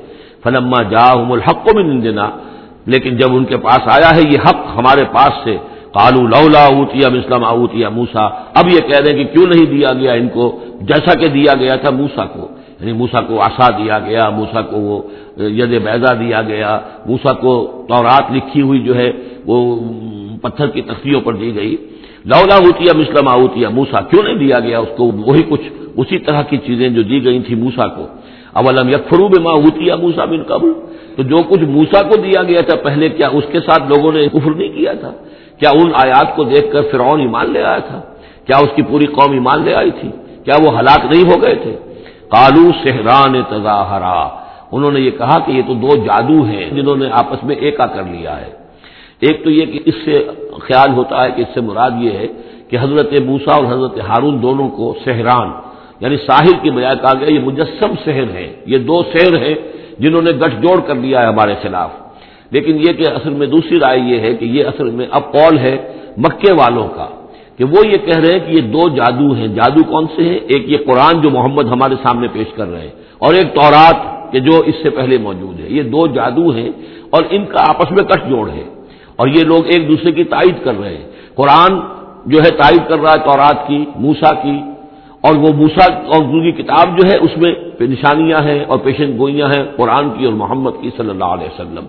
[0.44, 2.30] فلما جا الحق میں نندنا
[2.86, 5.58] لیکن جب ان کے پاس آیا ہے یہ حق ہمارے پاس سے
[5.92, 8.26] کالو لولا اوتیا مسلم اوتیا موسا
[8.60, 11.54] اب یہ کہہ رہے ہیں کہ کیوں نہیں دیا گیا ان کو؟ جیسا کہ دیا
[11.60, 12.48] گیا تھا موسا کو۔
[12.80, 15.02] یعنی موسا کو آسا دیا گیا موسا کو وہ
[15.38, 19.12] ید بیزا دیا گیا موسا کو تورات لکھی ہوئی جو ہے
[19.46, 19.80] وہ
[20.42, 21.76] پتھر کی تختیوں پر دی گئی۔
[22.26, 25.62] لولا اوتیا مسلم اوتیا موسا کیوں نہیں دیا گیا؟ اس کو وہی کچھ،
[25.98, 28.08] اسی طرح کی چیزیں جو دی گئی تھی موسا کو۔
[28.54, 30.72] اولم یکفرو ماں اوتیا موسا بن قبل؟
[31.16, 34.28] تو جو کچھ موسا کو دیا گیا تھا پہلے، کیا اس کے ساتھ لوگوں نے
[34.28, 35.12] کفر نہیں کیا تھا؟
[35.60, 38.02] کیا ان آیات کو دیکھ کر فرعون ایمان لے آیا تھا؟
[38.46, 40.10] کیا اس کی پوری قوم ایمان لے آئی تھی؟
[40.46, 41.76] کیا وہ ہلاک نہیں ہو گئے تھے؟
[42.30, 44.28] کالو سہران تظاہرا۔
[44.72, 47.86] انہوں نے یہ کہا کہ یہ تو دو جادو ہیں جنہوں نے آپس میں ایکا
[47.86, 48.52] کر لیا ہے۔
[49.20, 50.28] ایک تو یہ کہ اس سے
[50.62, 52.28] خیال ہوتا ہے کہ اس سے مراد یہ ہے
[52.70, 55.50] کہ حضرت موسا اور حضرت ہارون دونوں کو سہران
[56.02, 59.56] یعنی ساحل کی بجائے کہا گیا یہ مجسم شہر ہے یہ دو شہر ہیں
[60.00, 61.92] جنہوں نے گٹھ جوڑ کر لیا ہے ہمارے خلاف۔
[62.52, 65.58] لیکن یہ کہ اصل میں دوسری رائے یہ ہے کہ یہ اصل میں اب قول
[65.58, 65.76] ہے
[66.18, 67.08] مکے والوں کا،
[67.58, 70.40] کہ وہ یہ کہہ رہے ہیں کہ یہ دو جادو ہیں۔ جادو کون سے ہیں؟
[70.52, 73.98] ایک یہ قرآن جو محمد ہمارے سامنے پیش کر رہے ہیں، اور ایک تورات
[74.32, 76.70] کہ جو اس سے پہلے موجود ہے۔ یہ دو جادو ہیں
[77.10, 78.64] اور ان کا آپس میں کٹ جوڑ ہے۔
[79.16, 81.80] اور یہ لوگ ایک دوسرے کی تائید کر رہے ہیں۔ قرآن
[82.26, 84.62] جو ہے تائید کر رہا ہے تورات کی موسا کی۔
[85.22, 89.48] اور وہ موسا اور دوسری کتاب جو ہے اس میں نشانیاں ہیں اور پیشن گوئیاں
[89.48, 91.86] ہیں قرآن کی اور محمد کی صلی اللہ علیہ وسلم۔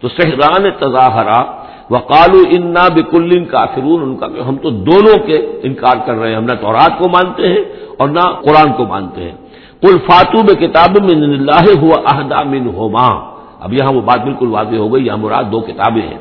[0.00, 1.44] تو سہران تظاہرا
[1.90, 6.36] وقالو انا بکل کافرون، ان کا کہ ہم تو دونوں کے انکار کر رہے ہیں،
[6.36, 7.64] ہم نہ تورات کو مانتے ہیں
[7.98, 9.36] اور نہ قرآن کو مانتے ہیں۔
[9.82, 13.08] کل فاتو میں کتاب میں اللہ، ہوا اہدا من ہوما
[13.60, 16.18] اب یہاں وہ بات بالکل واضح ہو گئی، یہاں مراد دو کتابیں ہیں۔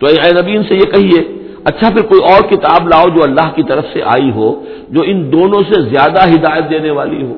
[0.00, 3.62] تو اے نبین سے یہ کہیے اچھا پھر کوئی اور کتاب لاؤ جو اللہ کی
[3.62, 7.36] طرف سے آئی ہو، جو ان دونوں سے زیادہ ہدایت دینے والی ہو۔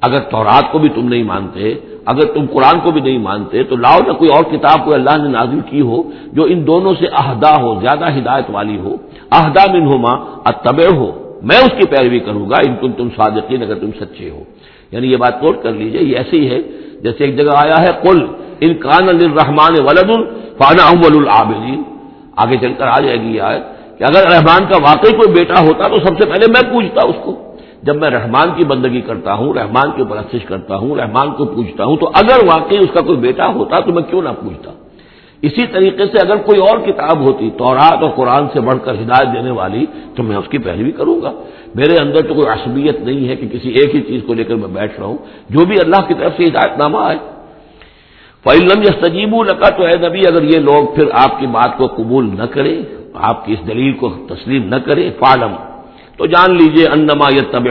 [0.00, 1.74] اگر تورات کو بھی تم نہیں مانتے،
[2.06, 5.16] اگر تم قرآن کو بھی نہیں مانتے، تو لاؤ نہ کوئی اور کتاب کو اللہ
[5.16, 8.96] نے نازل کی ہو، جو ان دونوں سے عہدہ ہو، زیادہ ہدایت والی ہو۔
[9.30, 13.08] عہدہ من ہو ماں اتبع ہو۔ میں اس کی پیروی کروں گا، ان تم تم
[13.16, 14.42] صادقین، اگر تم سچے ہو۔
[14.92, 16.62] یعنی یہ بات نوٹ کر لیجیے، یہ ایسے ہی ہے،
[17.02, 18.26] جیسے ایک جگہ آیا ہے، قل
[18.60, 20.10] انکان الرحمان ولد
[20.58, 21.82] فانا اول العابدین۔
[22.36, 23.62] آگے چل کر آ جائے گی یہ آیت
[23.98, 27.14] کہ اگر رحمان کا واقعی کوئی بیٹا ہوتا تو سب سے پہلے میں پوچھتا اس
[27.24, 27.36] کو۔
[27.82, 31.84] جب میں رحمان کی بندگی کرتا ہوں، رحمان کی پرستش کرتا ہوں، رحمان کو پوچھتا
[31.84, 34.70] ہوں تو اگر واقعی اس کا کوئی بیٹا ہوتا تو میں کیوں نہ پوچھتا۔
[35.42, 39.34] اسی طریقے سے اگر کوئی اور کتاب ہوتی، تورات اور قرآن سے بڑھ کر ہدایت
[39.34, 41.32] دینے والی تو میں اس کی پیروی کروں گا۔
[41.74, 44.54] میرے اندر تو کوئی عصبیت نہیں ہے کہ کسی ایک ہی چیز کو لے کر
[44.54, 45.18] میں بیٹھ رہا ہوں۔
[45.50, 47.16] جو بھی اللہ کی طرف سے ہدایت نامہ آئے
[48.48, 51.86] فعلم یا تجیب لگا تو اے نبی، اگر یہ لوگ پھر آپ کی بات کو
[51.96, 52.76] قبول نہ کرے
[53.28, 55.52] آپ کی اس دلیل کو تسلیم نہ کرے فالم
[56.16, 57.66] تو جان لیجیے، انما یہ طب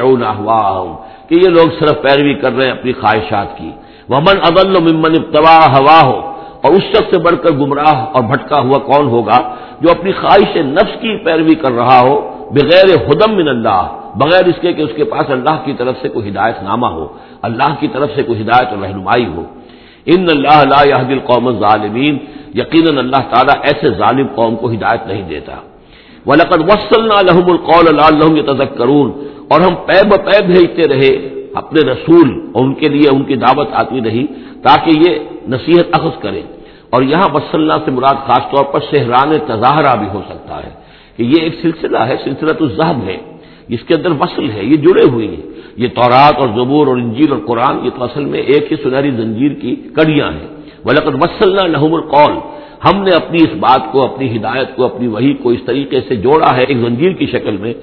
[1.29, 3.71] کہ یہ لوگ صرف پیروی کر رہے ہیں اپنی خواہشات کی۔
[4.09, 6.17] ومن اضل ممن ابتوا ہوا ہو
[6.61, 9.39] اور اس شخص سے بڑھ کر گمراہ اور بھٹکا ہوا کون ہوگا
[9.81, 12.15] جو اپنی خواہش نفس کی پیروی کر رہا ہو؟
[12.51, 13.83] بغیر ہدم من اللہ،
[14.21, 17.05] بغیر اس کے کہ اس کے پاس اللہ کی طرف سے کوئی ہدایت نامہ ہو،
[17.47, 19.43] اللہ کی طرف سے کوئی ہدایت اور رہنمائی ہو۔
[20.15, 22.17] ان اللہ اللہ دل قوم ظالمین
[22.55, 25.55] یقیناً اللہ تعالیٰ ایسے ظالم قوم کو ہدایت نہیں دیتا۔
[26.25, 29.11] ولقد وسلنا لهم القول لعلهم يتذكرون۔
[29.49, 33.67] اور ہم پے بے بھیجتے رہے اپنے رسول اور ان کے لیے ان کی دعوت
[33.73, 34.25] آتی رہی
[34.63, 36.41] تاکہ یہ نصیحت اخذ کریں۔
[36.89, 40.69] اور یہاں وسلنا سے مراد خاص طور پر سہران تظاہرہ بھی ہو سکتا ہے
[41.17, 43.17] کہ یہ ایک سلسلہ ہے سلسلہ تو ذہب ہے
[43.67, 47.31] اس کے اندر وصل ہے، یہ جڑے ہوئے ہیں۔ یہ تورات اور زبور اور انجیل
[47.31, 50.47] اور قرآن یہ تو اصل میں ایک ہی سنہری زنجیر کی کڑیاں ہیں۔
[50.85, 52.33] ولقد وسلنا لہم القول۔
[52.85, 56.15] ہم نے اپنی اس بات کو، اپنی ہدایت کو، اپنی وہی کو اس طریقے سے
[56.15, 57.73] جوڑا ہے ایک زنجیر کی شکل میں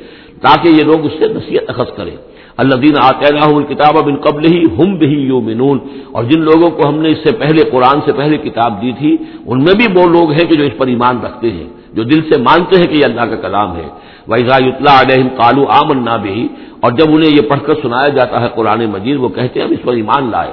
[0.41, 2.17] تاکہ یہ لوگ اس سے نصیحت اخذ کریں۔
[2.57, 5.79] اللہ دین آتے الکتاب بن قبل ہی ہم بھی یو منون
[6.13, 9.17] اور جن لوگوں کو ہم نے اس سے پہلے قرآن سے پہلے کتاب دی تھی،
[9.47, 12.21] ان میں بھی وہ لوگ ہیں کہ جو اس پر ایمان رکھتے ہیں، جو دل
[12.23, 13.89] سے مانتے ہیں کہ یہ اللہ کا کلام ہے۔
[14.29, 16.49] ویزا اطلاع علیہم کالو آمن نہ بھی
[16.81, 19.73] اور جب انہیں یہ پڑھ کر سنایا جاتا ہے قرآن مجید، وہ کہتے ہیں ہم
[19.73, 20.53] اس پر ایمان لائے۔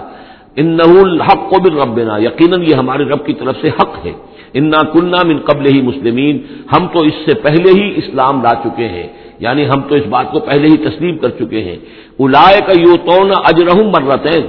[0.56, 4.14] ان الحق کو بھی رب یقیناً یہ ہمارے رب کی طرف سے حق ہے۔
[4.54, 6.36] انا کنہ من قبل ہی مسلمین
[6.74, 9.08] ہم تو اس سے پہلے ہی اسلام لا چکے ہیں۔
[9.42, 11.76] یعنی ہم تو اس بات کو پہلے ہی تسلیم کر چکے ہیں۔
[12.20, 14.48] الائے کا یو تو اجرحم مرتین۔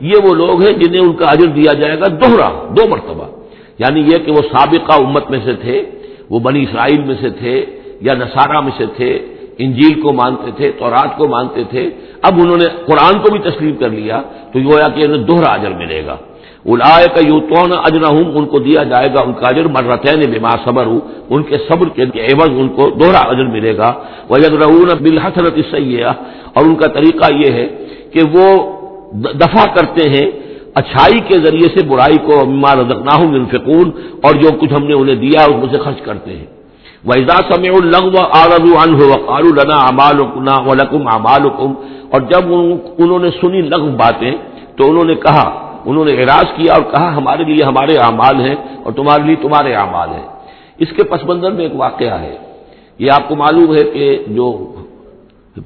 [0.00, 3.24] یہ وہ لوگ ہیں جنہیں ان کا اجر دیا جائے گا دوہرا، دو مرتبہ۔
[3.78, 5.82] یعنی یہ کہ وہ سابقہ امت میں سے تھے،
[6.30, 7.66] وہ بنی اسرائیل میں سے تھے
[8.00, 9.18] یا نصارہ میں سے تھے،
[9.58, 11.90] انجیل کو مانتے تھے، تورات کو مانتے تھے۔
[12.22, 14.22] اب انہوں نے قرآن کو بھی تسلیم کر لیا
[14.52, 16.16] تو یہ کہ انہیں دوہرا اجر ملے گا۔
[16.64, 20.50] الائے کا یو تو اجر ان کو دیا جائے گا، ان کا اجر مرتین بما
[20.64, 20.86] صبر
[21.30, 23.90] ان کے صبر کے عوض ان کو دوہرا اجر ملے گا۔
[24.30, 26.12] وجد رہون بالحسرت سیاح
[26.54, 27.66] اور ان کا طریقہ یہ ہے
[28.12, 28.46] کہ وہ
[29.12, 30.26] دفاع کرتے ہیں
[30.74, 33.90] اچھائی کے ذریعے سے برائی کو اما رزقنا ہوں انفقون
[34.24, 36.46] اور جو کچھ ہم نے انہیں دیا اس میں سے خرچ کرتے ہیں۔
[37.06, 40.20] وحضا سمع الگ و آرز ان ہو قارو لنا امال
[40.68, 41.44] و لکم امال
[42.10, 42.52] اور جب
[42.98, 44.32] انہوں نے سنی لغ باتیں
[44.76, 45.46] تو انہوں نے کہا
[45.84, 49.74] انہوں نے اعراض کیا اور کہا، ہمارے لیے ہمارے اعمال ہیں اور تمہارے لیے تمہارے
[49.74, 50.26] اعمال ہیں۔
[50.78, 52.36] اس کے پس منظر میں ایک واقعہ ہے۔
[52.98, 54.72] یہ آپ کو معلوم ہے کہ جو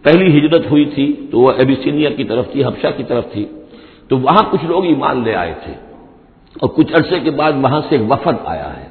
[0.03, 3.47] پہلی ہجرت ہوئی تھی تو وہ ایبیسینیا کی طرف تھی حفشہ کی طرف تھی۔
[4.09, 5.73] تو وہاں کچھ لوگ ایمان لے آئے تھے۔
[6.61, 8.87] اور کچھ عرصے کے بعد وہاں سے ایک وفد آیا ہے۔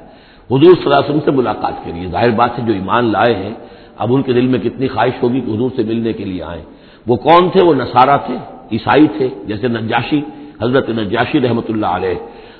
[0.50, 3.34] حضور صلی اللہ علیہ وسلم سے ملاقات کے لیے۔ ظاہر بات ہے جو ایمان لائے
[3.34, 3.54] ہیں،
[3.98, 6.62] اب ان کے دل میں کتنی خواہش ہوگی کہ حضور سے ملنے کے لیے آئے
[7.06, 8.36] وہ کون تھے؟ وہ نصارہ تھے،
[8.72, 10.20] عیسائی تھے، جیسے نجاشی۔
[10.62, 12.18] حضرت نجاشی رحمۃ اللہ علیہ،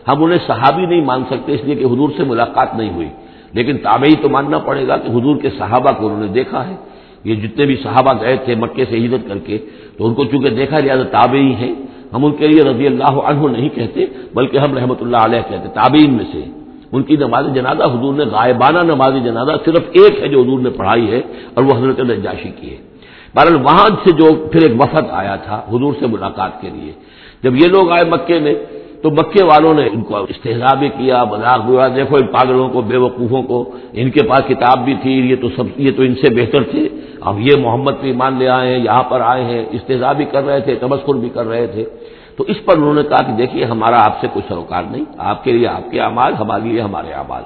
[0.08, 3.10] ہم انہیں صحابی نہیں مان سکتے، اس لیے کہ حضور سے ملاقات نہیں ہوئی۔
[3.54, 6.74] لیکن تابعی تو ماننا پڑے گا کہ حضور کے صحابہ کو انہوں نے دیکھا ہے۔
[7.24, 9.56] یہ جتنے بھی صحابہ گئے تھے مکے سے ہجرت کر کے،
[9.96, 11.74] تو ان کو چونکہ دیکھا لہٰذا تابعی ہیں،
[12.14, 15.68] ہم ان کے لیے رضی اللہ عنہ نہیں کہتے، بلکہ ہم رحمۃ اللہ علیہ کہتے،
[15.74, 16.42] تابعین میں سے۔
[16.92, 20.70] ان کی نماز جنازہ حضور نے، غائبانہ نماز جنازہ صرف ایک ہے جو حضور نے
[20.70, 21.20] پڑھائی ہے،
[21.54, 22.78] اور وہ حضرت نجاشی کی ہے۔
[23.34, 26.92] بہرحال وہاں سے جو پھر ایک وفد آیا تھا حضور سے ملاقات کے لیے
[27.46, 28.54] جب یہ لوگ آئے مکے میں،
[29.02, 32.68] تو مکے والوں نے ان کو استحصا بھی کیا، مذاق بھی ہوا دیکھو ان پاگلوں
[32.68, 36.02] کو بے وقوفوں کو، ان کے پاس کتاب بھی تھی، یہ تو سب، یہ تو
[36.02, 36.88] ان سے بہتر تھے۔
[37.20, 40.44] اب یہ محمد پہ ایمان لے آئے ہیں، یہاں پر آئے ہیں استحصا بھی کر
[40.44, 41.84] رہے تھے تبسکر بھی کر رہے تھے۔
[42.36, 45.44] تو اس پر انہوں نے کہا کہ دیکھیے، ہمارا آپ سے کوئی سروکار نہیں، آپ
[45.44, 47.42] کے لیے آپ کے اعمال، ہمارے لیے ہمارے اعمال۔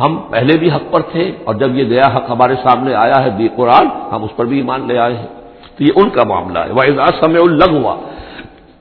[0.00, 3.30] ہم پہلے بھی حق پر تھے، اور جب یہ گیا حق ہمارے سامنے آیا ہے،
[3.30, 5.30] دی قرآن، ہم اس پر بھی ایمان لے آئے ہیں۔
[5.76, 7.96] تو یہ ان کا معاملہ ہے۔ وہ اعزاز سمے الگ ہوا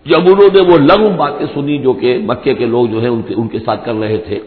[0.05, 3.47] جب انہوں نے وہ لغو باتیں سنی جو کہ مکے کے لوگ جو ہے ان
[3.47, 4.39] کے ساتھ کر رہے تھے۔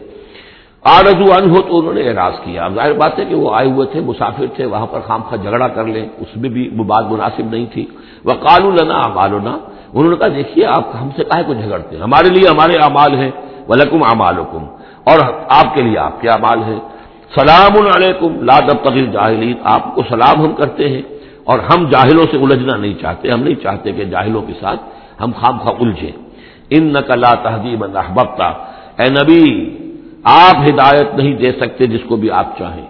[0.83, 3.87] آرزو ان ہو تو انہوں نے اعراض کیا۔ ظاہر بات ہے کہ وہ آئے ہوئے
[3.87, 7.11] تھے، مسافر تھے، وہاں پر خام خواہ جھگڑا کر لیں۔ اس میں بھی وہ بات
[7.11, 7.85] مناسب نہیں تھی۔
[8.25, 9.57] وہ کالو لنا امالونا
[9.93, 13.15] انہوں نے کہا، دیکھیے، آپ ہم سے کہے کو جھگڑتے ہیں؟ ہمارے لیے ہمارے اعمال
[13.15, 13.31] ہیں۔
[13.69, 14.37] ولکم امال
[15.03, 16.79] اور آپ کے لیے آپ کے اعمال ہیں۔
[17.35, 21.01] سلام علیکم۔ لادب تغیر جاہلین آپ کو سلام ہم کرتے ہیں
[21.43, 24.81] اور ہم جاہلوں سے الجھنا نہیں چاہتے۔ ہم نہیں چاہتے کہ جاہلوں کے ساتھ
[25.23, 26.11] ہم خام خواہ الجھے
[26.69, 28.49] ان نقلا تہذیب احبتا
[28.99, 29.45] اے نبی،
[30.23, 32.87] آپ ہدایت نہیں دے سکتے جس کو بھی آپ چاہیں۔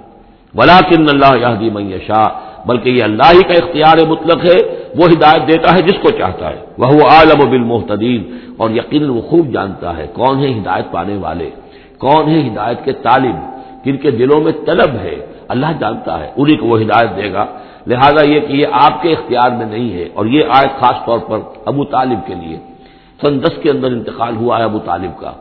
[0.56, 2.28] ولا کن اللہ یہدی شاہ
[2.66, 4.58] بلکہ یہ اللہ ہی کا اختیار مطلق ہے،
[4.98, 8.22] وہ ہدایت دیتا ہے جس کو چاہتا ہے۔ وہ عالم و بالمحتین
[8.58, 11.50] اور یقیناً وہ خوب جانتا ہے کون ہے ہدایت پانے والے،
[11.98, 13.38] کون ہے ہدایت کے طالب،
[13.86, 15.16] جن کے دلوں میں طلب ہے۔
[15.48, 17.46] اللہ جانتا ہے انہیں کو وہ ہدایت دے گا۔
[17.90, 21.20] لہذا یہ کہ یہ آپ کے اختیار میں نہیں ہے اور یہ آئے خاص طور
[21.20, 22.58] پر ابو طالب کے لیے
[23.22, 25.32] سن دس کے اندر انتقال ہوا ہے ابو طالب کا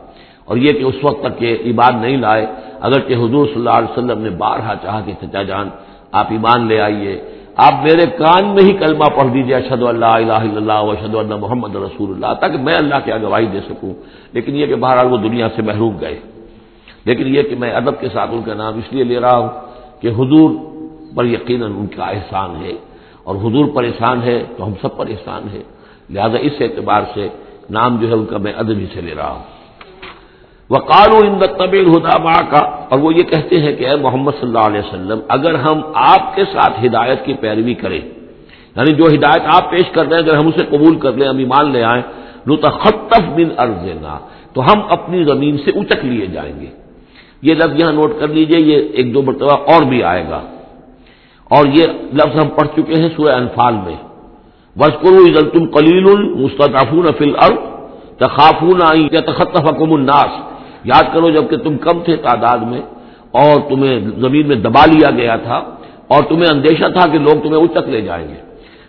[0.45, 2.45] اور یہ کہ اس وقت تک یہ ایمان نہیں لائے
[2.79, 5.69] اگر کہ حضور صلی اللہ علیہ وسلم نے بارہا چاہا کہ چچا جان،
[6.11, 7.21] آپ ایمان لے آئیے۔
[7.55, 11.35] آپ میرے کان میں ہی کلمہ پڑھ دیجیے اشد اللہ الہ الا اللہ اشد اللہ
[11.35, 13.93] محمد رسول اللہ، تاکہ میں اللہ کی گواہی دے سکوں۔
[14.33, 16.19] لیکن یہ کہ بہرحال وہ دنیا سے محروم گئے۔
[17.05, 19.49] لیکن یہ کہ میں ادب کے ساتھ ان کا نام اس لیے لے رہا ہوں
[20.01, 20.49] کہ حضور
[21.15, 22.73] پر یقیناً ان کا احسان ہے
[23.23, 25.61] اور حضور پر احسان ہے تو ہم سب پر احسان ہے
[26.09, 27.27] لہذا اس اعتبار سے
[27.69, 29.45] نام جو ہے ان کا میں ادب ہی سے لے رہا ہوں۔
[30.69, 30.77] وہ
[31.25, 34.65] ان طبیل ہدا ماں کا اور وہ یہ کہتے ہیں کہ اے محمد صلی اللہ
[34.69, 38.01] علیہ وسلم، اگر ہم آپ کے ساتھ ہدایت کی پیروی کریں
[38.75, 41.45] یعنی جو ہدایت آپ پیش کر رہے ہیں، اگر ہم اسے قبول کر لیں ابھی
[41.45, 42.03] مان لے آئیں
[42.47, 43.85] لطخطف بن ارض
[44.53, 46.69] تو ہم اپنی زمین سے اچک لیے جائیں گے۔
[47.41, 50.41] یہ لفظ یہاں نوٹ کر لیجیے، یہ ایک دو مرتبہ اور بھی آئے گا۔
[51.49, 51.83] اور یہ
[52.13, 53.95] لفظ ہم پڑھ چکے ہیں سورہ انفال میں۔
[54.79, 57.57] وسکرو عزل تم کلیل مستطفون فل ارد
[58.19, 58.79] تخافون
[59.11, 60.33] یا تخطف الناس۔
[60.83, 62.81] یاد کرو جبکہ تم کم تھے تعداد میں
[63.31, 65.57] اور تمہیں زمین میں دبا لیا گیا تھا
[66.07, 68.35] اور تمہیں اندیشہ تھا کہ لوگ تمہیں اچک لے جائیں گے۔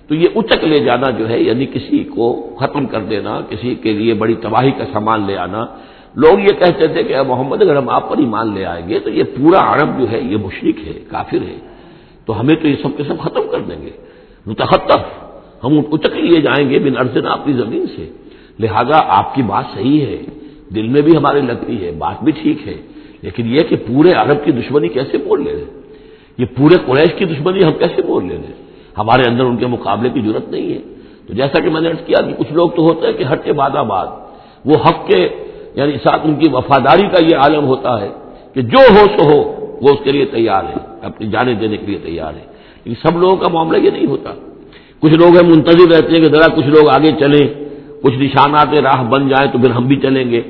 [0.08, 3.92] تو یہ اچک لے جانا جو ہے یعنی کسی کو ختم کر دینا، کسی کے
[3.92, 5.66] لیے بڑی تباہی کا سامان لے آنا۔
[6.14, 9.10] لوگ یہ کہتے تھے کہ محمد، اگر ہم آپ پر ایمان لے آئیں گے تو
[9.10, 11.69] یہ پورا عرب جو ہے، یہ مشرق ہے، کافر ہے۔
[12.30, 13.90] تو ہمیں تو یہ سب کے سب ختم کر دیں گے۔
[14.46, 15.00] متحطف
[15.64, 18.10] ہم اچک لیے جائیں گے بن ارزن اپنی زمین سے۔
[18.58, 20.22] لہذا آپ کی بات صحیح ہے۔
[20.74, 22.74] دل میں بھی ہمارے لگتی ہے، بات بھی ٹھیک ہے۔
[23.22, 25.80] لیکن یہ کہ پورے عرب کی دشمنی کیسے بول لے رہے
[26.38, 28.52] یہ پورے قریش کی دشمنی ہم کیسے بول لے رہے
[28.98, 30.78] ہمارے اندر ان کے مقابلے کی ضرورت نہیں ہے۔
[31.26, 33.52] تو جیسا کہ میں نے کیا کہ کچھ لوگ تو ہوتے ہیں کہ ہٹ کے
[33.52, 34.06] بعد آباد،
[34.64, 35.28] وہ حق کے
[35.74, 38.08] یعنی ساتھ ان کی وفاداری کا یہ عالم ہوتا ہے
[38.54, 41.86] کہ جو ہو سو ہو، وہ اس کے لیے تیار ہے۔ اپنی جانیں دینے کے
[41.86, 42.44] لیے تیار ہے
[42.84, 44.30] لیکن سب لوگوں کا معاملہ یہ نہیں ہوتا۔
[45.00, 47.46] کچھ لوگ ہیں منتظر رہتے ہیں کہ ذرا کچھ لوگ آگے چلیں،
[48.02, 50.40] کچھ نشانات راہ بن جائیں تو پھر ہم بھی چلیں گے۔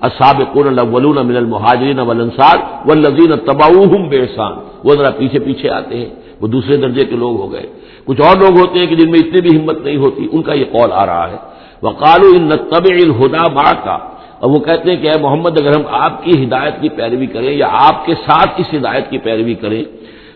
[0.00, 2.56] اصاب الاولون من المہاجرین والانصار
[2.88, 4.52] والذین تبعوہم بےسان
[4.84, 7.66] وہ ذرا پیچھے پیچھے آتے ہیں، وہ دوسرے درجے کے لوگ ہو گئے۔
[8.04, 10.52] کچھ اور لوگ ہوتے ہیں کہ جن میں اتنی بھی ہمت نہیں ہوتی، ان کا
[10.52, 11.36] یہ قول آ رہا ہے۔
[11.82, 13.98] وہ کالو ان طب الہدا با کا
[14.40, 17.52] اور وہ کہتے ہیں کہ اے محمد، اگر ہم آپ کی ہدایت کی پیروی کریں
[17.52, 19.84] یا آپ کے ساتھ اس ہدایت کی پیروی کریں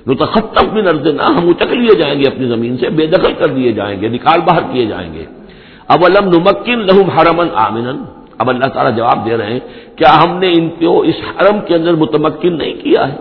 [0.07, 3.33] تو تختب بھی نرد نہ ہم اچک لیے جائیں گے اپنی زمین سے، بے دخل
[3.33, 5.25] کر دیے جائیں گے، نکال باہر کیے جائیں گے۔
[5.89, 8.05] اب علم نمکن لہم حرمن آمن
[8.39, 9.61] اب اللہ تعالیٰ جواب دے رہے ہیں،
[9.97, 13.17] کیا ہم نے ان کو اس حرم کے اندر متمکن نہیں کیا ہے؟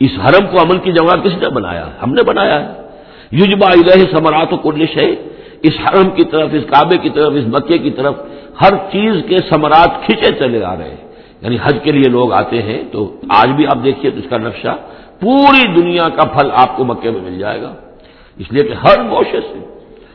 [0.00, 2.82] اس حرم کو عمل کی جگہ کس نے بنایا؟ ہم نے بنایا ہے۔
[3.30, 5.10] یوجبا الہ سمرات و کلش ہے
[5.62, 8.14] اس حرم کی طرف، اس کعبے کی طرف، اس مکے کی طرف
[8.62, 11.08] ہر چیز کے سمرات کھینچے چلے آ رہے ہیں۔
[11.42, 14.36] یعنی حج کے لیے لوگ آتے ہیں، تو آج بھی آپ دیکھیے تو اس کا
[14.36, 14.76] نقشہ
[15.20, 17.74] پوری دنیا کا پھل آپ کو مکے میں مل جائے گا۔
[18.38, 19.58] اس لیے کہ ہر گوشے سے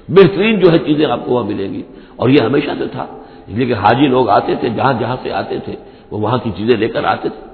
[0.10, 1.82] بہترین جو ہے چیزیں آپ کو وہاں ملیں گی۔
[2.16, 3.06] اور یہ ہمیشہ سے تھا۔
[3.48, 5.76] اس لیے کہ حاجی لوگ آتے تھے، جہاں جہاں سے آتے تھے،
[6.12, 7.52] وہ وہاں کی چیزیں لے کر آتے تھے۔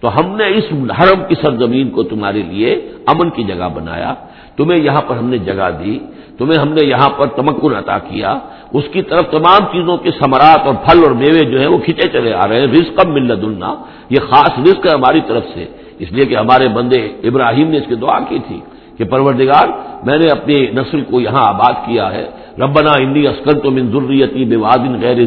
[0.00, 4.14] تو ہم نے اس حرم کی سرزمین کو تمہارے لیے امن کی جگہ بنایا۔
[4.56, 5.98] تمہیں یہاں پر ہم نے جگہ دی،
[6.38, 8.38] تمہیں ہم نے یہاں پر تمکن عطا کیا۔
[8.72, 12.08] اس کی طرف تمام چیزوں کے ثمرات اور پھل اور میوے جو ہیں وہ کھینچے
[12.08, 13.74] چلے آ رہے ہیں۔ رزق ملت اللہ
[14.10, 15.66] یہ خاص رزق ہے ہماری طرف سے۔
[16.02, 18.60] اس لیے کہ ہمارے بندے ابراہیم نے اس کی دعا کی تھی
[18.96, 19.66] کہ پروردگار،
[20.06, 22.26] میں نے اپنی نسل کو یہاں آباد کیا ہے۔
[22.62, 25.18] ربنا انی اسکن تو من ضروریتی بے وادن غیر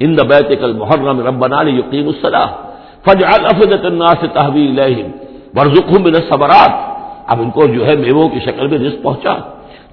[0.00, 2.50] ان بیت کل محرم ربنا یقین الصلاح۔
[3.04, 4.80] فج الفت الناس تحویل
[5.56, 6.72] ورژم من الصبرات
[7.30, 9.34] اب ان کو جو ہے میووں کی شکل میں رزق پہنچا۔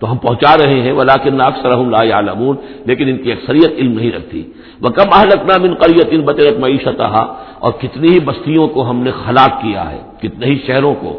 [0.04, 4.12] تو ہم پہنچا رہے ہیں ولاکن اکثر لا یعلمون، لیکن ان کی اکثریت علم نہیں
[4.12, 4.42] رکھتی۔
[4.82, 7.02] وہ کم اہلکنا من قریت ان بطرت معیشت
[7.60, 11.12] اور کتنی ہی بستیوں کو ہم نے ہلاک کیا ہے، کتنے ہی شہروں کو،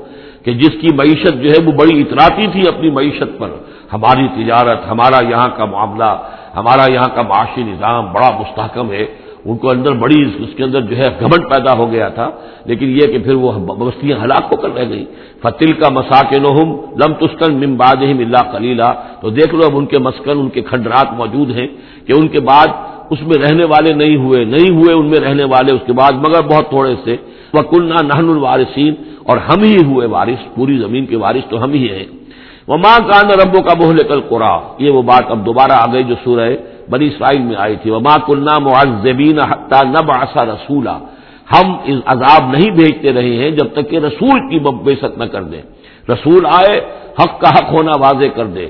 [0.44, 3.50] کہ جس کی معیشت جو ہے وہ بڑی اطراتی تھی اپنی معیشت پر۔
[3.92, 6.12] ہماری تجارت، ہمارا یہاں کا معاملہ،
[6.56, 9.04] ہمارا یہاں کا معاشی نظام بڑا مستحکم ہے۔
[9.44, 12.28] ان کو اندر بڑی اس کے اندر جو ہے گھمنڈ پیدا ہو گیا تھا،
[12.68, 15.04] لیکن یہ کہ پھر وہ بستیاں ہلاک ہو کر رہ گئی
[15.42, 16.46] فتل کا مساکن
[17.02, 18.90] لم تسکن ممباد اللہ کلیلہ
[19.20, 21.68] تو دیکھ لو اب ان کے مسکن، ان کے کھنڈرات موجود ہیں
[22.06, 22.68] کہ ان کے بعد
[23.12, 26.12] اس میں رہنے والے نہیں ہوئے نہیں ہوئے ان میں رہنے والے، اس کے بعد
[26.24, 27.16] مگر بہت تھوڑے سے۔
[27.54, 28.94] وہ نہن الوارثین
[29.28, 32.06] اور ہم ہی ہوئے وارث، پوری زمین کے وارث تو ہم ہی ہیں۔
[32.68, 36.04] وہ ماں کان ربوں کا بہل کل قرا یہ وہ بات اب دوبارہ آ گئی
[36.10, 36.48] جو سورہ
[36.90, 40.96] بنی اسرائیل میں آئی تھی۔ وہ ماں کلنا معذبین حتہ نب آسا رسولہ
[41.52, 45.24] ہم اس عذاب نہیں بھیجتے رہے ہیں جب تک کہ رسول کی بے ست نہ
[45.24, 45.62] کر دیں۔
[46.08, 46.80] رسول آئے،
[47.20, 48.66] حق کا حق ہونا واضح کر دے،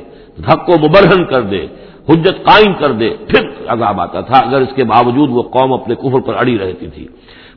[0.48, 1.66] حق کو مبرہن کر دے،
[2.08, 5.94] حجت قائم کر دے، پھر عذاب آتا تھا۔ اگر اس کے باوجود وہ قوم اپنے
[5.94, 7.06] کفر پر اڑی رہتی تھی۔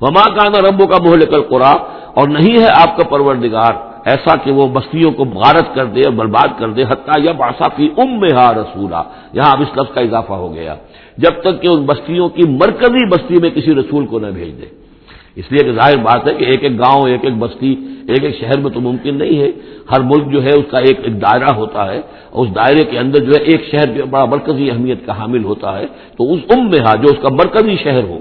[0.01, 1.73] وہ ماں کانا ربو کا بہل کل قرا
[2.13, 3.73] اور نہیں ہے آپ کا پروردگار۔
[4.07, 7.89] ایسا کہ وہ بستیوں کو غارت کر دے اور برباد کر دے، حتیٰ یا باسافی
[7.97, 9.03] ام میں ہا رسولہ
[9.33, 10.75] یہاں اب اس لفظ کا اضافہ ہو گیا۔
[11.17, 14.65] جب تک کہ ان بستیوں کی مرکزی بستی میں کسی رسول کو نہ بھیج دے۔
[15.35, 17.75] اس لیے کہ ظاہر بات ہے کہ ایک ایک گاؤں، ایک ایک بستی،
[18.07, 19.51] ایک ایک شہر میں تو ممکن نہیں ہے۔
[19.91, 22.99] ہر ملک جو ہے اس کا ایک ایک دائرہ ہوتا ہے۔ اور اس دائرے کے
[22.99, 25.85] اندر جو ہے ایک شہر جو بڑا مرکزی اہمیت کا حامل ہوتا ہے۔
[26.17, 28.19] تو اس ام میں جو اس کا مرکزی شہر ہو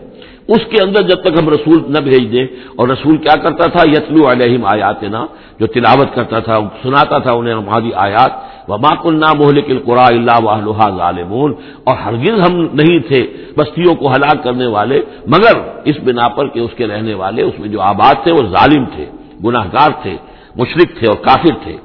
[0.49, 3.83] اس کے اندر جب تک ہم رسول نہ بھیج دیں اور رسول کیا کرتا تھا؟
[3.89, 5.27] یتلو علیہم آیات نا
[5.61, 8.31] جو تلاوت کرتا تھا، سناتا تھا انہیں ہماری آیات
[8.69, 13.23] و ماک اللہ محلک القرا اللہ واہ ظالمون۔ اور ہرگز ہم نہیں تھے
[13.57, 17.59] بستیوں کو ہلاک کرنے والے، مگر اس بنا پر کہ اس کے رہنے والے، اس
[17.59, 19.07] میں جو آباد تھے وہ ظالم تھے
[19.45, 20.17] گناہ گار تھے
[20.57, 21.77] مشرق تھے اور کافر تھے۔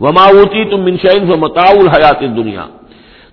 [0.00, 2.64] وہ ماوتی تم منشین و متاع الحیات دنیا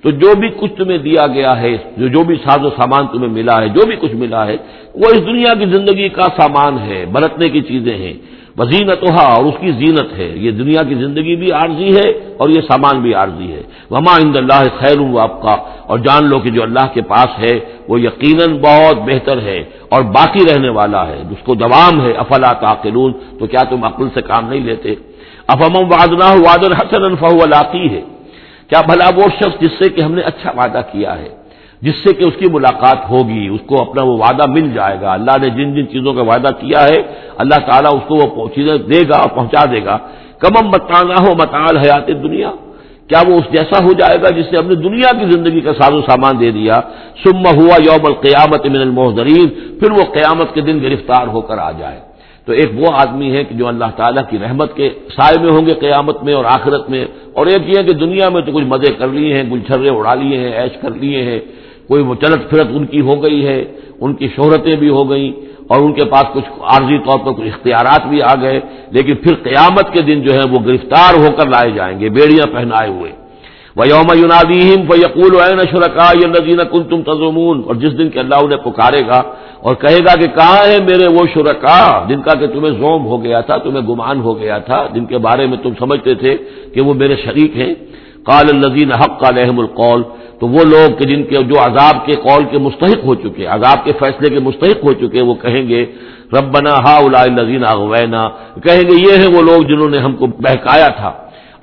[0.06, 3.30] تو جو بھی کچھ تمہیں دیا گیا ہے، جو جو بھی ساز و سامان تمہیں
[3.30, 4.58] ملا ہے، جو بھی کچھ ملا ہے،
[4.94, 8.14] وہ اس دنیا کی زندگی کا سامان ہے، برتنے کی چیزیں ہیں۔
[8.58, 12.62] وزینت اور اس کی زینت ہے۔ یہ دنیا کی زندگی بھی عارضی ہے اور یہ
[12.62, 16.50] سامان بھی عارضی ہے۔ وما عند اللہ خیر ہوں آپ کا اور جان لو کہ
[16.50, 21.22] جو اللہ کے پاس ہے، وہ یقیناً بہت بہتر ہے اور باقی رہنے والا ہے۔
[21.30, 24.96] جس کو دوام ہے، افلا تعقلون، تو کیا تم عقل سے کام نہیں لیتے؟
[25.48, 28.15] افہم وادنا وادر حسن فہو علاقی ہے۔
[28.70, 31.30] کیا بھلا وہ شخص جس سے کہ ہم نے اچھا وعدہ کیا ہے،
[31.82, 35.14] جس سے کہ اس کی ملاقات ہوگی، اس کو اپنا وہ وعدہ مل جائے گا۔
[35.14, 37.00] اللہ نے جن جن چیزوں کا وعدہ کیا ہے،
[37.38, 39.98] اللہ تعالیٰ اس کو وہ چیزیں دے گا اور پہنچا دے گا۔
[40.44, 42.52] کمم متانا ہو متال حیات دنیا
[43.10, 45.94] کیا وہ اس جیسا ہو جائے گا جس سے اپنی دنیا کی زندگی کا ساز
[45.94, 46.78] و سامان دے دیا؟
[47.24, 49.48] سم ہوا یوم القیامت من المحدرین
[49.80, 52.00] پھر وہ قیامت کے دن گرفتار ہو کر آ جائے۔
[52.48, 55.66] تو ایک وہ آدمی ہے کہ جو اللہ تعالیٰ کی رحمت کے سائے میں ہوں
[55.66, 58.66] گے قیامت میں اور آخرت میں اور ایک یہ ہے کہ دنیا میں تو کچھ
[58.74, 61.40] مزے کر لیے ہیں، گلچھرے اڑا لیے ہیں ایش کر لیے ہیں،
[61.88, 63.60] کوئی وہ چلت پھرت ان کی ہو گئی ہے،
[64.02, 65.32] ان کی شہرتیں بھی ہو گئیں
[65.70, 68.60] اور ان کے پاس کچھ عارضی طور پر کچھ اختیارات بھی آ گئے،
[68.92, 72.48] لیکن پھر قیامت کے دن جو ہے وہ گرفتار ہو کر لائے جائیں گے، بیڑیاں
[72.54, 73.12] پہنائے ہوئے۔
[73.76, 75.34] وہ یوم یونادیم و یقول
[75.72, 79.22] شرکا نذین کن تم تزمون اور جس دن کے اللہ انہیں پکارے گا
[79.62, 83.24] اور کہے گا کہ کہاں ہے میرے وہ شرکا جن کا کہ تمہیں زوم ہو
[83.24, 86.36] گیا تھا، تمہیں گمان ہو گیا تھا، جن کے بارے میں تم سمجھتے تھے
[86.74, 87.74] کہ وہ میرے شریک ہیں۔
[88.30, 90.04] قال الزین حق کا لحم القول
[90.40, 93.84] تو وہ لوگ کہ جن کے جو عذاب کے قول کے مستحق ہو چکے، عذاب
[93.86, 95.86] کے فیصلے کے مستحق ہو چکے، وہ کہیں گے،
[96.34, 98.28] ربنا ہا الزین اغوینا
[98.64, 101.12] کہیں گے، یہ ہیں وہ لوگ جنہوں نے ہم کو بہکایا تھا۔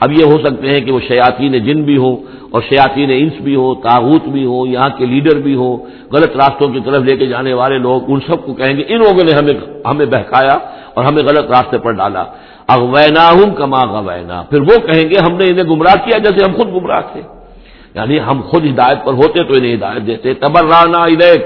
[0.03, 2.17] اب یہ ہو سکتے ہیں کہ وہ شیاطین جن بھی ہوں
[2.51, 5.77] اور شیاطین انس بھی ہو تاغوت بھی ہو یہاں کے لیڈر بھی ہوں،
[6.13, 8.99] غلط راستوں کی طرف لے کے جانے والے لوگ، ان سب کو کہیں گے، ان
[8.99, 9.55] لوگوں نے ہمیں
[9.87, 10.59] ہمیں بہکایا
[10.95, 12.25] اور ہمیں غلط راستے پر ڈالا۔
[12.69, 16.57] اغوینا ہوں کما غوینا۔ پھر وہ کہیں گے، ہم نے انہیں گمراہ کیا جیسے ہم
[16.57, 17.21] خود گمراہ تھے۔
[17.95, 21.43] یعنی ہم خود ہدایت پر ہوتے تو انہیں ہدایت دیتے۔ تبرانا الیک۔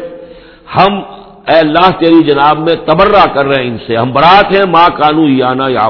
[0.76, 1.00] ہم
[1.48, 4.88] اے اللہ تیری جناب میں تبرہ کر رہے ہیں ان سے۔ ہم برات ہیں ماں
[4.96, 5.88] کانو یانا یا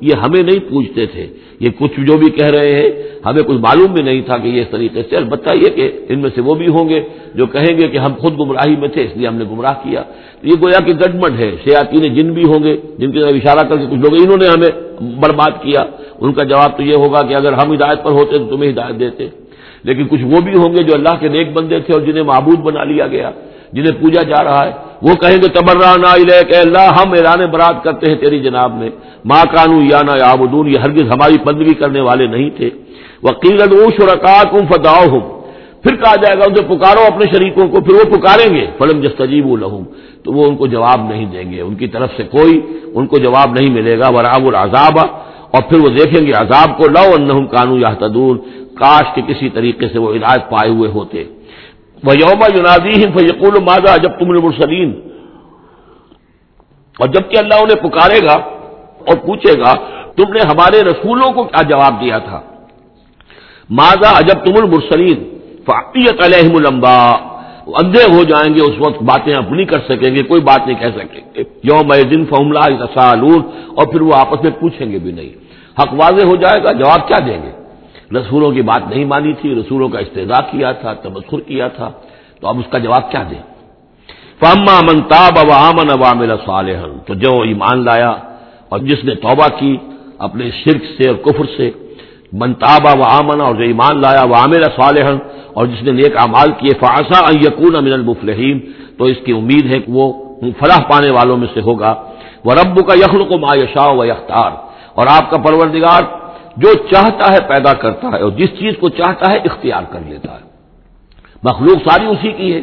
[0.00, 1.26] یہ ہمیں نہیں پوچھتے تھے۔
[1.60, 2.90] یہ کچھ جو بھی کہہ رہے ہیں،
[3.26, 6.18] ہمیں کچھ معلوم بھی نہیں تھا کہ یہ اس طریقے سے۔ البتہ یہ کہ ان
[6.18, 7.02] میں سے وہ بھی ہوں گے
[7.34, 10.02] جو کہیں گے کہ ہم خود گمراہی میں تھے، اس لیے ہم نے گمراہ کیا۔
[10.42, 13.76] یہ گویا کہ گڈمٹ ہے۔ سیاتی جن بھی ہوں گے، جن کی طرف اشارہ کر
[13.76, 14.70] کے کچھ لوگ، انہوں نے ہمیں
[15.00, 15.84] برباد کیا۔
[16.20, 19.00] ان کا جواب تو یہ ہوگا کہ اگر ہم ہدایت پر ہوتے تو تمہیں ہدایت
[19.00, 19.28] دیتے۔
[19.84, 22.58] لیکن کچھ وہ بھی ہوں گے جو اللہ کے نیک بندے تھے اور جنہیں معبود
[22.58, 23.30] بنا لیا گیا۔
[23.72, 27.84] جنہیں پوجا جا رہا ہے۔ وہ کہیں گے تبرہ نا کہ اللہ، ہم ایران برات
[27.84, 28.90] کرتے ہیں تیری جناب میں۔
[29.24, 32.70] ماں کانو یا نا یابدون یہ ہرگز ہماری بندگی کرنے والے نہیں تھے۔
[33.22, 33.58] وکیل
[34.00, 35.36] شرکات ہوں فتاؤ ہوں
[35.82, 39.00] پھر کہا جائے گا، ان سے پکارو اپنے شریکوں کو، پھر وہ پکاریں گے۔ فلم
[39.00, 39.84] جستجیب الحم
[40.24, 42.60] تو وہ ان کو جواب نہیں دیں گے۔ ان کی طرف سے کوئی
[42.94, 44.98] ان کو جواب نہیں ملے گا۔ وراب العذاب۔
[45.50, 47.94] اور پھر وہ دیکھیں گے عذاب کو، لو ان کانو یا
[48.74, 51.24] کاش کے کسی طریقے سے وہ ہدایت پائے ہوئے ہوتے۔
[52.04, 55.00] وہ یوم یونادی فیقول ماضا جب تم المرسلین
[56.98, 58.34] اور جبکہ اللہ انہیں پکارے گا
[59.06, 59.72] اور پوچھے گا،
[60.16, 62.40] تم نے ہمارے رسولوں کو کیا جواب دیا تھا؟
[63.70, 67.12] ماضا اجب تم المرسلین فعیت علیہم الانباء
[67.66, 70.78] اندھے ہو جائیں گے، اس وقت باتیں اب نہیں کر سکیں گے، کوئی بات نہیں
[70.80, 75.30] کہہ سکیں گے۔ یوم دن فملہ اور پھر وہ آپس میں پوچھیں گے بھی نہیں۔
[75.80, 77.65] حق واضح ہو جائے گا، جواب کیا دیں گے؟
[78.10, 81.88] رسولوں کی بات نہیں مانی تھی، رسولوں کا استدا کیا تھا، تبصر کیا تھا،
[82.40, 83.42] تو اب اس کا جواب کیا دیں؟
[84.40, 88.12] فاما من تاب و امن عوامل صالح تو جو ایمان لایا
[88.68, 89.76] اور جس نے توبہ کی
[90.18, 91.70] اپنے شرک سے اور کفر سے،
[92.32, 95.06] من تابا و آمن اور جو ایمان لایا وہ عامر صالح
[95.56, 98.58] اور جس نے نیک اعمال کیے فاصا یقون من المفلحین
[98.98, 100.04] تو اس کی امید ہے کہ وہ
[100.60, 101.92] فلاح پانے والوں میں سے ہوگا۔
[102.44, 104.50] وہ رب کا یخل کو مایشا و یختار
[104.94, 106.02] اور آپ کا پروردگار
[106.56, 110.32] جو چاہتا ہے پیدا کرتا ہے اور جس چیز کو چاہتا ہے اختیار کر لیتا
[110.32, 110.46] ہے۔
[111.42, 112.60] مخلوق ساری اسی کی ہے۔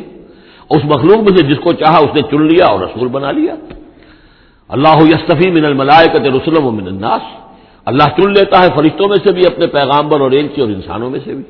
[0.69, 3.55] اس مخلوق میں سے جس کو چاہا اس نے چن لیا اور رسول بنا لیا۔
[4.67, 7.21] اللہ یستفی من الملائکت رسول و من الناس۔
[7.85, 11.19] اللہ چن لیتا ہے فرشتوں میں سے بھی، اپنے پیغامبر اور اینسی اور انسانوں میں
[11.25, 11.43] سے بھی۔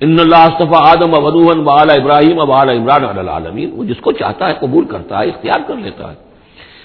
[0.00, 4.48] ان اللہ استفا آدم ابدوہن و ابراہیم اب اعلیٰ عمران العالمین۔ وہ جس کو چاہتا
[4.48, 6.16] ہے قبول کرتا ہے، اختیار کر لیتا ہے۔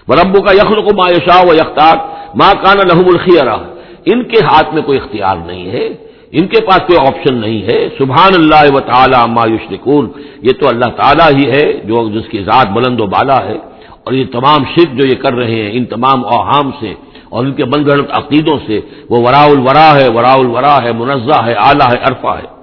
[0.09, 1.97] رب کا یخل کو مایشا و یختار۔
[2.35, 3.57] ماں کانا لحم الخیرہ۔
[4.05, 5.87] ان کے ہاتھ میں کوئی اختیار نہیں ہے،
[6.31, 10.69] ان کے پاس کوئی آپشن نہیں ہے۔ سبحان اللہ و تعالی مایوش نکون یہ تو
[10.69, 13.57] اللہ تعالیٰ ہی ہے جو جس کی ذات بلند و بالا ہے۔
[14.03, 16.93] اور یہ تمام شرک جو یہ کر رہے ہیں، ان تمام اوہام سے
[17.29, 18.79] اور ان کے بند عقیدوں سے،
[19.09, 22.53] وہ ورا الورا ہے ورا الورا ہے، منزہ ہے، اعلیٰ ہے، عرفہ ہے۔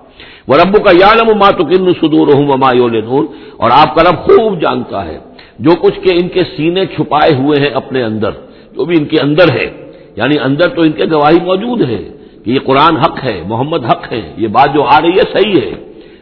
[0.48, 3.26] وہ رب کا یالم ما تو کن سدور ہوں
[3.56, 5.18] اور آپ کا رب خوب جانتا ہے،
[5.58, 8.30] جو کچھ کے ان کے سینے چھپائے ہوئے ہیں اپنے اندر،
[8.72, 9.89] جو بھی ان کے اندر ہے۔
[10.20, 12.02] یعنی اندر تو ان کے گواہی موجود ہے
[12.44, 15.56] کہ یہ قرآن حق ہے، محمد حق ہے، یہ بات جو آ رہی ہے صحیح
[15.64, 15.74] ہے۔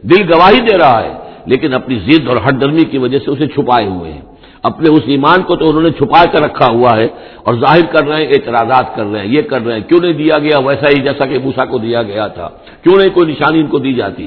[0.03, 1.13] دل گواہی دے رہا ہے،
[1.47, 4.25] لیکن اپنی ضد اور ہٹ درمی کی وجہ سے اسے چھپائے ہوئے ہیں۔
[4.63, 7.09] اپنے اس ایمان کو تو انہوں نے چھپا کر رکھا ہوا ہے
[7.45, 10.13] اور ظاہر کر رہے ہیں، اعتراضات کر رہے ہیں، یہ کر رہے ہیں۔ کیوں نہیں
[10.13, 12.49] دیا گیا ویسا ہی جیسا کہ موسا کو دیا گیا تھا؟
[12.83, 14.27] کیوں نہیں کوئی نشانی ان کو دی جاتی؟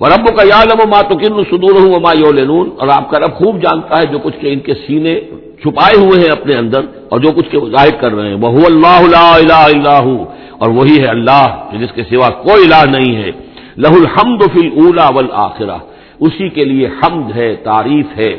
[0.00, 3.62] رب کا یادم و ماتو کن سدور ہوں ما یولنون اور آپ کا رب خوب
[3.62, 5.20] جانتا ہے جو کچھ کہ ان کے سینے
[5.64, 9.26] چھپائے ہوئے ہیں اپنے اندر اور جو کچھ کے ظاہر کر رہے ہیں۔ وہ اللہ
[9.26, 10.24] الہ اللہ
[10.58, 13.30] اور وہی ہے اللہ جس کے سوا کوئی الہ نہیں ہے۔
[13.76, 15.76] لہ الحمد فی اولا والآخرہ۔
[16.20, 18.36] اسی کے لیے حمد ہے، تعریف ہے۔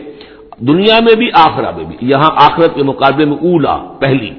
[0.60, 4.30] دنیا میں بھی، آخرہ میں بھی۔ یہاں آخرت کے مقابلے میں اولا، پہلی۔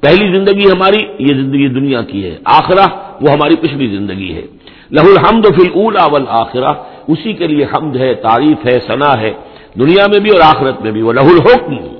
[0.00, 2.86] پہلی زندگی ہماری یہ زندگی دنیا کی ہے۔ آخرہ
[3.20, 4.42] وہ ہماری پچھلی زندگی ہے۔
[4.90, 6.72] لہ الحمد فی اولا والآخرہ۔
[7.08, 9.32] اسی کے لیے حمد ہے، تعریف ہے، ثنا ہے۔
[9.80, 11.97] دنیا میں بھی اور آخرت میں بھی۔ وہ لہ الحکم۔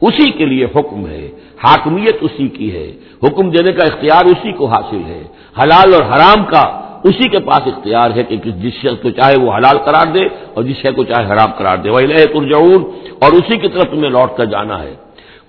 [0.00, 1.30] اسی کے لیے حکم ہے،
[1.64, 2.92] حاکمیت اسی کی ہے،
[3.22, 5.22] حکم دینے کا اختیار اسی کو حاصل ہے۔
[5.62, 9.52] حلال اور حرام کا اسی کے پاس اختیار ہے کہ جس شخص کو چاہے وہ
[9.52, 10.24] حلال قرار دے
[10.54, 12.84] اور جس شخص کو چاہے حرام قرار دے۔ وہ ترجعون
[13.20, 14.94] اور اسی کی طرف تمہیں لوٹ کر جانا ہے۔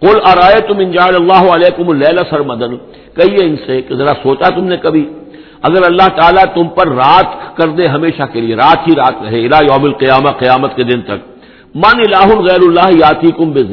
[0.02, 2.78] کل آرائے تم انجال اللہ علیکم اللہ سر مدن
[3.16, 5.14] کہیے ان سے کہ ذرا سوچا تم نے کبھی۔
[5.62, 9.46] اگر اللہ تعالیٰ تم پر رات کر دے ہمیشہ کے لیے، رات ہی رات رہے
[9.46, 11.38] الا یوم القیامہ، قیامت کے دن تک۔
[11.76, 13.64] من الہ غیر اللہ یاتی کم بے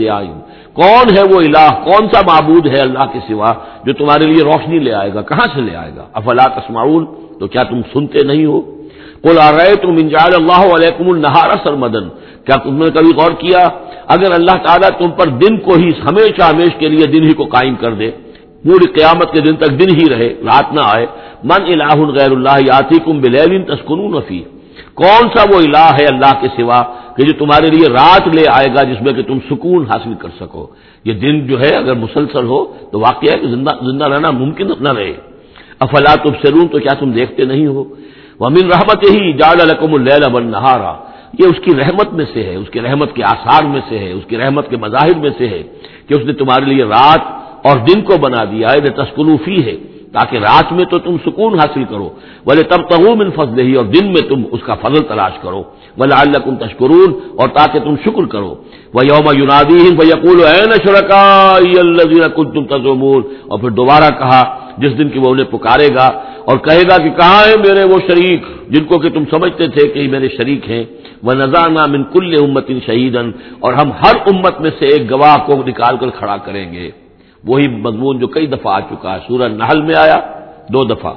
[0.78, 3.52] کون ہے وہ الہ؟ کون سا معبود ہے اللہ کے سوا
[3.84, 7.04] جو تمہارے لیے روشنی لے آئے گا؟ کہاں سے لے آئے گا؟ افلا تسمعون؟
[7.38, 8.60] تو کیا تم سنتے نہیں ہو؟
[9.24, 12.08] کل آ رہے تم انجال اللہ علیکم النہارا سر مدن
[12.46, 13.62] کیا تم نے کبھی غور کیا؟
[14.14, 17.44] اگر اللہ تعالیٰ تم پر دن کو ہی ہمیشہ ہمیش کے لیے دن ہی کو
[17.44, 18.10] قائم کر دے،
[18.64, 21.06] پوری قیامت کے دن تک دن ہی رہے، رات نہ آئے۔
[21.44, 24.42] من الہ غیر اللہ یاتی کم بلیلن تسکن فی
[24.94, 26.82] کون سا وہ الہ ہے اللہ کے سوا
[27.16, 30.28] کہ جو تمہارے لیے رات لے آئے گا جس میں کہ تم سکون حاصل کر
[30.40, 30.66] سکو؟
[31.04, 34.66] یہ دن جو ہے اگر مسلسل ہو تو واقعہ ہے کہ زندہ زندہ رہنا ممکن
[34.80, 35.14] نہ رہے۔
[35.78, 37.84] افلا تم سرون تو کیا تم دیکھتے نہیں ہو؟
[38.40, 40.94] امین رحمت ہی جاد القم اللیل بن نہارا
[41.38, 44.12] یہ اس کی رحمت میں سے ہے، اس کی رحمت کے آثار میں سے ہے،
[44.12, 45.62] اس کی رحمت کے مظاہر میں سے ہے
[46.08, 47.22] کہ اس نے تمہارے لیے رات
[47.66, 49.76] اور دن کو بنا دیا ہے۔ تسکلوفی ہے
[50.14, 52.08] تاکہ رات میں تو تم سکون حاصل کرو۔
[52.46, 55.62] بولے تب تغم ان فضل ہی اور دن میں تم اس کا فضل تلاش کرو۔
[55.98, 58.54] بولے اللہ کم تشکرون اور تاکہ تم شکر کرو۔
[58.94, 60.40] وہ یوم یونادی یقول
[62.54, 64.42] تم تزمون اور پھر دوبارہ کہا،
[64.78, 66.08] جس دن کی وہ انہیں پکارے گا
[66.48, 68.40] اور کہے گا کہ کہاں ہیں میرے وہ شریک،
[68.72, 70.84] جن کو کہ تم سمجھتے تھے کہ میرے شریک ہیں۔
[71.22, 75.52] وہ نذانہ من کل امت شہیدن اور ہم ہر امت میں سے ایک گواہ کو
[75.66, 76.90] نکال کر کھڑا کریں گے۔
[77.46, 80.18] وہی مضمون جو کئی دفعہ آ چکا ہے۔ سورہ نحل میں آیا،
[80.72, 81.12] دو دفعہ۔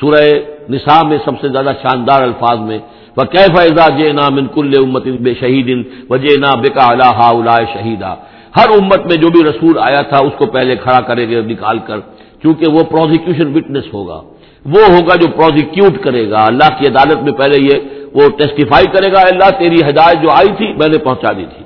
[0.00, 0.24] سورہ
[0.70, 2.78] نساء میں سب سے زیادہ شاندار الفاظ میں
[3.16, 5.68] وہ کی فائدہ جے نا من کل امت بے شہید
[6.10, 8.14] وجے نا بےکا اللہ شہیدا
[8.56, 11.78] ہر امت میں جو بھی رسول آیا تھا، اس کو پہلے کھڑا کرے گا نکال
[11.78, 11.98] کر
[12.40, 14.20] کیونکہ وہ پروزیکیوشن وٹنس ہوگا۔
[14.66, 17.76] وہ ہوگا جو پروزیکیوٹ کرے گا۔ اللہ کی عدالت میں پہلے یہ
[18.14, 21.63] وہ ٹیسٹیفائی کرے گا اللہ تیری ہدایت جو آئی تھی، میں نے پہنچا دی تھی۔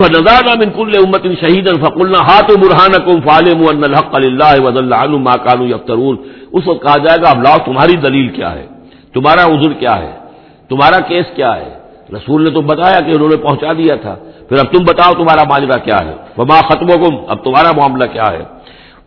[0.00, 5.32] نظارہ من کل امت شہید فقلنا ہاتھ برہان کم فالم الحق اللہ وز اللہ ما
[5.32, 6.16] کانو یفترون.
[6.52, 8.66] اس وقت کہا جائے گا، اب لاؤ، تمہاری دلیل کیا ہے؟
[9.14, 10.12] تمہارا عذر کیا ہے؟
[10.68, 11.78] تمہارا کیس کیا ہے؟
[12.12, 14.14] رسول نے تو بتایا کہ انہوں نے پہنچا دیا تھا۔
[14.48, 18.44] پھر اب تم بتاؤ تمہارا معاملہ کیا ہے؟ وما ختم اب تمہارا معاملہ کیا ہے؟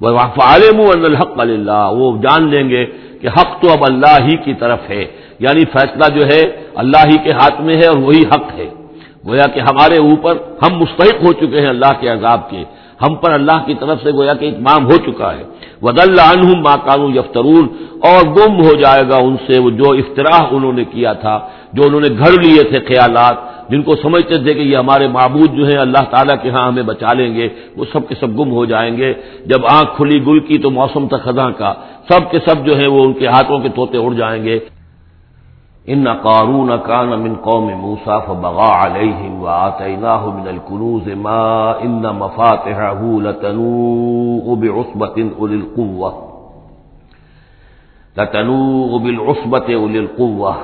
[0.02, 2.86] فعالم الحق اللہ وہ جان لیں گے
[3.22, 5.06] کہ حق تو اب اللہ ہی کی طرف ہے۔
[5.40, 6.42] یعنی فیصلہ جو ہے،
[6.76, 8.70] اللہ ہی کے ہاتھ میں ہے اور وہی حق ہے۔
[9.28, 12.64] گویا کہ ہمارے اوپر ہم مستحق ہو چکے ہیں اللہ کے عذاب کے۔
[13.02, 15.44] ہم پر اللہ کی طرف سے گویا کہ اتمام ہو چکا ہے۔
[15.82, 17.68] ود اللہ ماں کانو یفترون
[18.04, 21.40] اور گم ہو جائے گا ان سے وہ جو افطراح انہوں نے کیا تھا،
[21.74, 23.36] جو انہوں نے گھر لیے تھے خیالات،
[23.70, 26.84] جن کو سمجھتے تھے کہ یہ ہمارے معبود جو ہیں اللہ تعالیٰ کے ہاں ہمیں
[26.84, 29.14] بچا لیں گے، وہ سب کے سب گم ہو جائیں گے۔
[29.46, 31.74] جب آنکھ کھلی گل کی تو موسم تھا خزاں کا۔
[32.10, 34.60] سب کے سب جو ہے وہ ان کے ہاتھوں کے توتے اڑ جائیں گے۔
[35.90, 44.56] ان قارون کان من قوم موسا فبغى عليهم وآتيناه من الكنوز ما ان مفاتحه لتنوء
[44.56, 46.30] بعصبة أولي القوة
[48.18, 50.56] لتنوء بالعصبة أولي القوة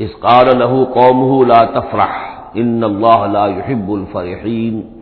[0.00, 4.99] إذ قال له قومه لا تفرح إن الله لا يحب الفرحين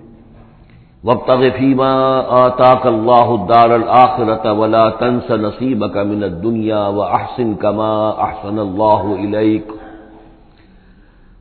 [1.04, 1.90] وقت فیما
[2.36, 7.92] آتاک اللہ الدار الآخرت ولا تنس نصیبک من الدنیا واحسن کما
[8.24, 9.72] احسن اللہ الیک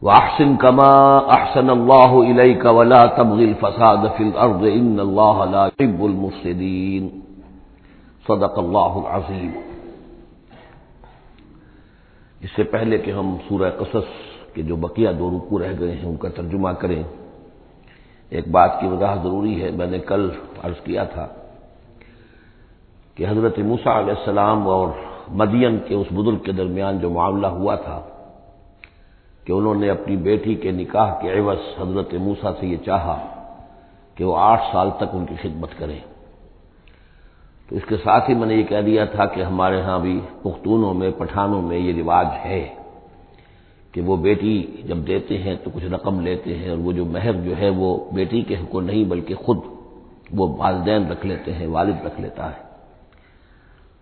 [0.02, 0.92] واحسن کما
[1.38, 7.10] احسن اللہ الیک ولا تبغی الفساد فی الارض ان اللہ لا يحب المفسدین
[8.26, 9.52] صدق اللہ العظیم
[12.42, 14.10] اس سے پہلے کہ ہم سورہ قصص
[14.54, 17.04] کے جو بقیہ دو رکو رہ گئے ہیں، ان کا ترجمہ کریں۔
[18.30, 20.30] ایک بات کی وضاحت ضروری ہے، میں نے کل
[20.64, 21.28] عرض کیا تھا
[23.16, 24.88] کہ حضرت موسا علیہ السلام اور
[25.30, 28.02] مدین کے اس بزرگ کے درمیان جو معاملہ ہوا تھا
[29.46, 33.18] کہ انہوں نے اپنی بیٹی کے نکاح کے عوض حضرت موسا سے یہ چاہا
[34.16, 36.00] کہ وہ آٹھ سال تک ان کی خدمت کریں۔
[37.70, 40.20] تو اس کے ساتھ ہی میں نے یہ کہہ دیا تھا کہ ہمارے ہاں بھی
[40.44, 42.76] پختونوں میں، پٹھانوں میں یہ رواج ہے۔
[43.92, 47.34] کہ وہ بیٹی جب دیتے ہیں تو کچھ رقم لیتے ہیں اور وہ جو مہر
[47.34, 49.58] جو ہے وہ بیٹی کے حق کو نہیں بلکہ خود
[50.34, 52.68] وہ والدین رکھ لیتے ہیں، والد رکھ لیتا ہے۔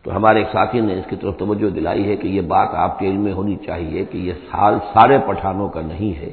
[0.04, 3.00] تو ہمارے ایک ساتھی نے اس کی طرف توجہ دلائی ہے کہ یہ بات آپ
[3.00, 6.32] کے علم میں ہونی چاہیے کہ یہ سال سارے پٹھانوں کا نہیں ہے،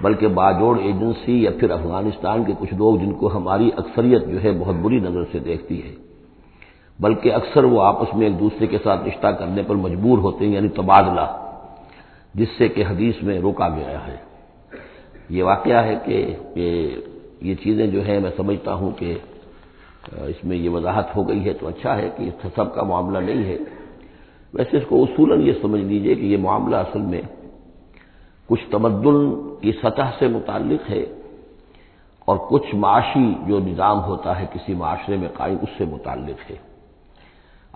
[0.00, 4.52] بلکہ باجوڑ ایجنسی یا پھر افغانستان کے کچھ لوگ جن کو ہماری اکثریت جو ہے
[4.52, 5.94] بہت بری نظر سے دیکھتی ہے۔
[7.00, 10.52] بلکہ اکثر وہ آپس میں ایک دوسرے کے ساتھ رشتہ کرنے پر مجبور ہوتے ہیں
[10.52, 11.45] یعنی تبادلہ۔
[12.36, 14.16] جس سے کہ حدیث میں روکا گیا ہے۔
[15.28, 16.16] یہ واقعہ ہے کہ
[17.40, 19.18] یہ چیزیں جو ہے میں سمجھتا ہوں کہ
[20.12, 23.44] اس میں یہ وضاحت ہو گئی ہے تو اچھا ہے کہ سب کا معاملہ نہیں
[23.44, 23.56] ہے۔
[24.54, 27.22] ویسے اس کو اصولاً یہ سمجھ لیجیے کہ یہ معاملہ اصل میں
[28.46, 29.18] کچھ تمدن
[29.60, 31.04] کی سطح سے متعلق ہے
[32.24, 36.56] اور کچھ معاشی جو نظام ہوتا ہے کسی معاشرے میں قائم اس سے متعلق ہے۔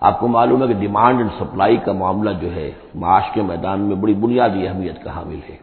[0.01, 3.79] آپ کو معلوم ہے کہ ڈیمانڈ اینڈ سپلائی کا معاملہ جو ہے، معاش کے میدان
[3.79, 5.55] میں بڑی بنیادی اہمیت کا حامل ہے۔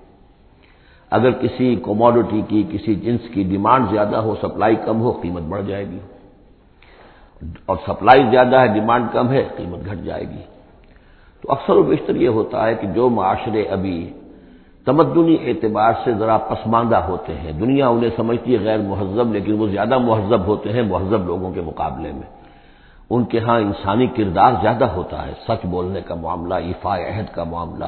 [1.10, 5.62] اگر کسی کوموڈٹی کی، کسی جنس کی ڈیمانڈ زیادہ ہو سپلائی کم ہو، قیمت بڑھ
[5.66, 5.98] جائے گی۔
[7.66, 10.42] اور سپلائی زیادہ ہے ڈیمانڈ کم ہے، قیمت گھٹ جائے گی۔
[11.42, 14.12] تو اکثر و بیشتر یہ ہوتا ہے کہ جو معاشرے ابھی
[14.84, 19.66] تمدنی اعتبار سے ذرا پسماندہ ہوتے ہیں، دنیا انہیں سمجھتی ہے غیر مہذب، لیکن وہ
[19.66, 22.37] زیادہ مہذب ہوتے ہیں، مہذب لوگوں کے مقابلے میں۔
[23.10, 27.44] ان کے ہاں انسانی کردار زیادہ ہوتا ہے۔ سچ بولنے کا معاملہ ایفا عہد کا
[27.44, 27.84] معاملہ۔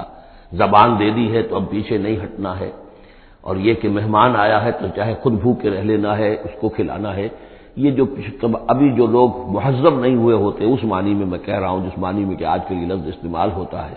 [0.52, 2.70] زبان دے دی ہے تو اب پیچھے نہیں ہٹنا ہے۔
[3.40, 6.68] اور یہ کہ مہمان آیا ہے تو چاہے خود بھوکے رہ لینا ہے، اس کو
[6.68, 7.28] کھلانا ہے۔
[7.76, 8.04] یہ جو
[8.68, 11.98] ابھی جو لوگ مہذب نہیں ہوئے ہوتے، اس معنی میں میں کہہ رہا ہوں جس
[11.98, 13.94] معنی میں کہ آج کے لیے لفظ استعمال ہوتا ہے۔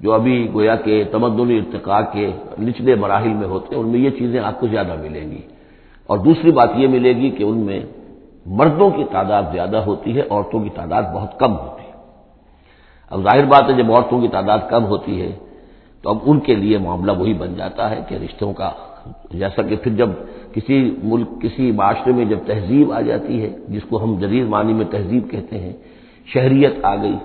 [0.00, 2.30] جو ابھی گویا کہ تمدنی ارتقاء کے
[2.60, 5.40] نچلے مراحل میں ہوتے ہیں ان میں یہ چیزیں آپ کو زیادہ ملیں گی۔
[6.06, 7.80] اور دوسری بات یہ ملے گی کہ ان میں
[8.46, 11.92] مردوں کی تعداد زیادہ ہوتی ہے، عورتوں کی تعداد بہت کم ہوتی ہے۔
[13.10, 15.32] اب ظاہر بات ہے، جب عورتوں کی تعداد کم ہوتی ہے،
[16.02, 18.70] تو اب ان کے لیے معاملہ وہی بن جاتا ہے کہ رشتوں کا،
[19.30, 20.08] جیسا کہ پھر جب
[20.52, 24.72] کسی ملک، کسی معاشرے میں جب تہذیب آ جاتی ہے، جس کو ہم جدید معنی
[24.72, 25.72] میں تہذیب کہتے ہیں،
[26.34, 27.16] شہریت آ گئی،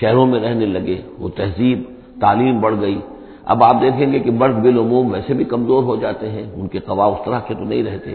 [0.00, 1.82] شہروں میں رہنے لگے، وہ تہذیب،
[2.20, 3.00] تعلیم بڑھ گئی۔
[3.44, 6.78] اب آپ دیکھیں گے کہ مرد بالعموم ویسے بھی کمزور ہو جاتے ہیں، ان کے
[6.78, 8.14] قوا اس طرح کے تو نہیں رہتے۔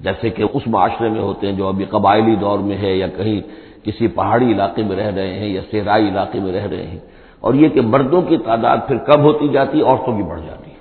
[0.00, 3.40] جیسے کہ اس معاشرے میں ہوتے ہیں جو ابھی قبائلی دور میں ہے یا کہیں
[3.84, 6.98] کسی پہاڑی علاقے میں رہ رہے ہیں یا صحرائی علاقے میں رہ رہے ہیں۔
[7.40, 10.70] اور یہ کہ مردوں کی تعداد پھر کم ہوتی جاتی ہے، عورتوں کی بڑھ جاتی
[10.70, 10.76] ہے۔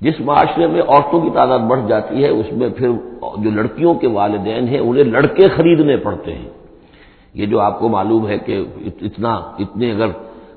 [0.00, 2.88] جس معاشرے میں عورتوں کی تعداد بڑھ جاتی ہے، اس میں پھر
[3.38, 6.48] جو لڑکیوں کے والدین ہیں، انہیں لڑکے خریدنے پڑتے ہیں۔
[7.34, 8.64] یہ جو آپ کو معلوم ہے کہ
[9.02, 10.06] اتنا، اتنے اگر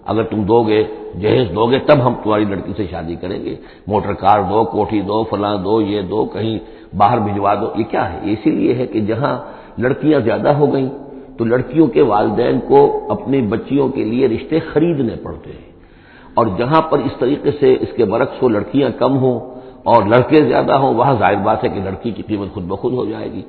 [0.05, 0.84] اگر تم دو گے
[1.22, 3.55] جہیز دو گے تب ہم تمہاری لڑکی سے شادی کریں گے۔
[3.88, 6.60] موٹر کار دو، کوٹھی دو، فلاں دو، یہ دو، کہیں
[6.97, 9.37] باہر بھجوا دو۔ یہ کیا ہے؟ اسی لیے ہے کہ جہاں
[9.77, 10.89] لڑکیاں زیادہ ہو گئیں،
[11.37, 15.71] تو لڑکیوں کے والدین کو اپنی بچیوں کے لیے رشتے خریدنے پڑتے ہیں۔
[16.33, 19.39] اور جہاں پر اس طریقے سے اس کے برعکس ہو، لڑکیاں کم ہوں
[19.83, 23.05] اور لڑکے زیادہ ہوں، وہاں ظاہر بات ہے کہ لڑکی کی قیمت خود بخود ہو
[23.05, 23.41] جائے گی۔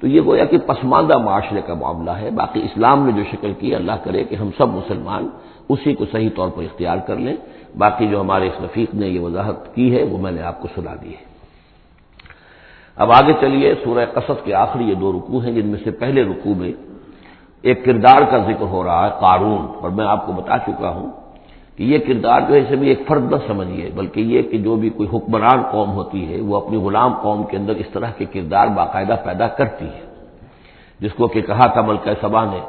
[0.00, 3.74] تو یہ گویا کہ پسماندہ معاشرے کا معاملہ ہے۔ باقی اسلام نے جو شکل کی
[3.74, 5.28] اللہ کرے کہ ہم سب مسلمان
[5.68, 7.36] اسی کو صحیح طور پر اختیار کر لیں۔
[7.78, 10.68] باقی جو ہمارے اس رفیق نے یہ وضاحت کی ہے، وہ میں نے آپ کو
[10.74, 11.31] سنا دی ہے۔
[12.96, 16.22] اب آگے چلیے، سورہ قصص کے آخری یہ دو رکوع ہیں، جن میں سے پہلے
[16.24, 16.72] رکوع میں
[17.64, 21.10] ایک کردار کا ذکر ہو رہا ہے، قارون، اور میں آپ کو بتا چکا ہوں
[21.76, 24.76] کہ یہ کردار جو ہے، اسے بھی ایک فرد نہ سمجھیے، بلکہ یہ کہ جو
[24.76, 28.24] بھی کوئی حکمران قوم ہوتی ہے، وہ اپنی غلام قوم کے اندر اس طرح کے
[28.24, 30.02] کردار باقاعدہ پیدا کرتی ہے۔
[31.00, 32.60] جس کو کہ کہا تھا ملکہ سبا نے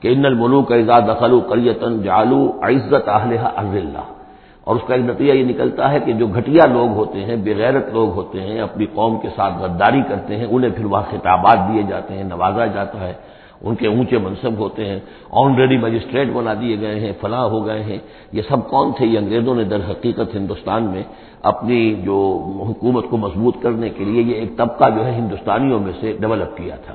[0.00, 4.06] کہ ان الملو کا اعزاز دخل کریتن جالو عزت اہلحہ اللہ
[4.64, 7.86] اور اس کا ایک نتیجہ یہ نکلتا ہے کہ جو گھٹیا لوگ ہوتے ہیں، بغیرت
[7.92, 11.82] لوگ ہوتے ہیں، اپنی قوم کے ساتھ غداری کرتے ہیں، انہیں پھر وہاں خطابات دیے
[11.82, 13.12] جاتے ہیں، نوازا جاتا ہے،
[13.62, 17.82] ان کے اونچے منصب ہوتے ہیں آنریڈی مجسٹریٹ بنا دیے گئے ہیں فلاں ہو گئے
[17.82, 17.98] ہیں۔
[18.32, 21.02] یہ سب کون تھے؟ یہ انگریزوں نے در حقیقت ہندوستان میں
[21.42, 22.18] اپنی جو
[22.68, 26.56] حکومت کو مضبوط کرنے کے لیے یہ ایک طبقہ جو ہے ہندوستانیوں میں سے ڈیولپ
[26.56, 26.94] کیا تھا۔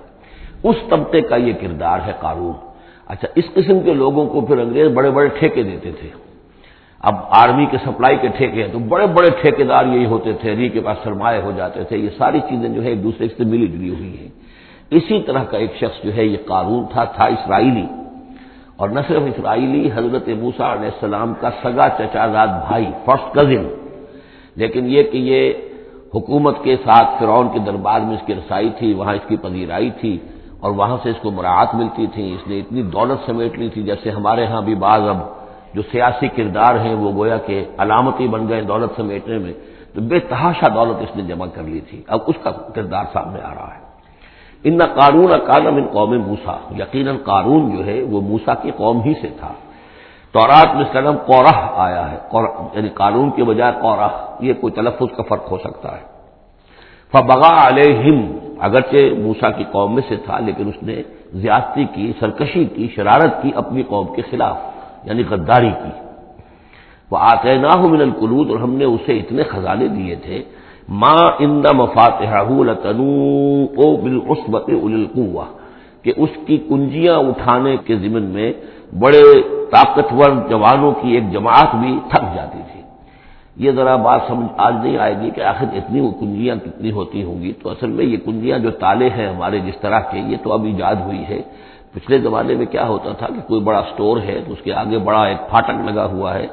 [0.63, 2.53] اس طبقے کا یہ کردار ہے قانون
[3.07, 6.09] اچھا اس قسم کے لوگوں کو پھر انگریز بڑے بڑے ٹھیکے دیتے تھے۔
[7.01, 10.69] اب آرمی کے سپلائی کے ٹھیکے ہیں تو بڑے بڑے ٹھیکیدار یہی ہوتے تھے، ری
[10.69, 13.67] کے پاس سرمایہ ہو جاتے تھے، یہ ساری چیزیں جو ہے ایک دوسرے سے ملی
[13.67, 14.27] جلی ہوئی ہیں۔
[14.89, 17.85] اسی طرح کا ایک شخص جو ہے، یہ قانون تھا تھا اسرائیلی۔
[18.77, 23.67] اور نہ صرف اسرائیلی، حضرت موسا علیہ السلام کا سگا چچازاد بھائی، فرسٹ کزن۔
[24.55, 25.53] لیکن یہ کہ یہ
[26.15, 29.89] حکومت کے ساتھ فرعون کے دربار میں اس کی رسائی تھی، وہاں اس کی پذیرائی
[29.89, 30.17] تھی
[30.59, 33.83] اور وہاں سے اس کو مراعات ملتی تھی۔ اس نے اتنی دولت سمیٹ لی تھی
[33.83, 35.36] جیسے ہمارے ہاں بھی بعض اب
[35.73, 39.53] جو سیاسی کردار ہیں، وہ گویا کہ علامتی بن گئے دولت سمیٹنے میں،
[39.93, 43.39] تو بے تحاشا دولت اس نے جمع کر لی تھی۔ اب اس کا کردار سامنے
[43.41, 43.87] آ رہا ہے۔
[44.63, 49.13] ان قانون کالم ان قوم موسا یقیناً قانون جو ہے، وہ موسا کی قوم ہی
[49.21, 49.53] سے تھا۔
[50.31, 52.17] تورات میں قدم قورہ آیا ہے۔
[52.73, 56.17] یعنی قانون کے بجائے قورہ، یہ کوئی تلفظ کا فرق ہو سکتا ہے۔
[57.11, 60.95] فبغا علیہم، اگرچہ موسا کی قوم میں سے تھا، لیکن اس نے
[61.33, 64.57] زیادتی کی، سرکشی کی، شرارت کی اپنی قوم کے خلاف۔
[65.07, 65.91] یعنی غداری کی۔
[67.11, 70.43] وہ آتے نہ ہو من القلود اور ہم نے اسے اتنے خزانے دیے تھے۔
[70.89, 72.33] ماں ان مفاتح
[73.79, 75.45] او بالعصبت القوا
[76.03, 78.53] کہ اس کی کنجیاں اٹھانے کے ضمن میں
[78.99, 79.25] بڑے
[79.71, 82.81] طاقتور جوانوں کی ایک جماعت بھی تھک جاتی تھی۔
[83.63, 87.23] یہ ذرا بات سمجھ آج نہیں آئے گی کہ آخر اتنی وہ کنجیاں کتنی ہوتی
[87.23, 90.37] ہوں گی۔ تو اصل میں یہ کنجیاں جو تالے ہیں ہمارے جس طرح کے، یہ
[90.43, 91.41] تو اب ایجاد ہوئی ہے۔
[91.97, 94.97] پچھلے زمانے میں کیا ہوتا تھا کہ کوئی بڑا سٹور ہے تو اس کے آگے
[94.97, 96.47] بڑا ایک پھاٹک لگا ہوا ہے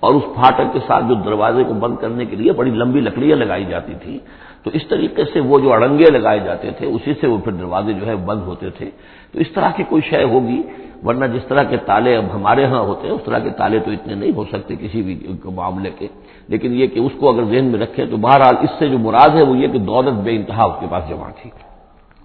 [0.00, 3.36] اور اس پھاٹک کے ساتھ جو دروازے کو بند کرنے کے لیے بڑی لمبی لکڑیاں
[3.36, 4.18] لگائی جاتی تھی
[4.62, 7.92] تو اس طریقے سے وہ جو اڑنگے لگائے جاتے تھے، اسی سے وہ پھر دروازے
[7.92, 8.90] جو ہے بند ہوتے تھے۔
[9.32, 10.62] تو اس طرح کی کوئی شے ہوگی؟
[11.04, 13.90] ورنہ جس طرح کے تالے اب ہمارے ہاں ہوتے ہیں، اس طرح کے تالے تو
[13.90, 16.08] اتنے نہیں ہو سکتے کسی بھی معاملے کے۔
[16.48, 19.28] لیکن یہ کہ اس کو اگر ذہن میں رکھیں تو بہرحال اس سے جو مراد
[19.34, 21.50] ہے وہ یہ کہ دولت بے انتہا اس کے پاس جمع تھی۔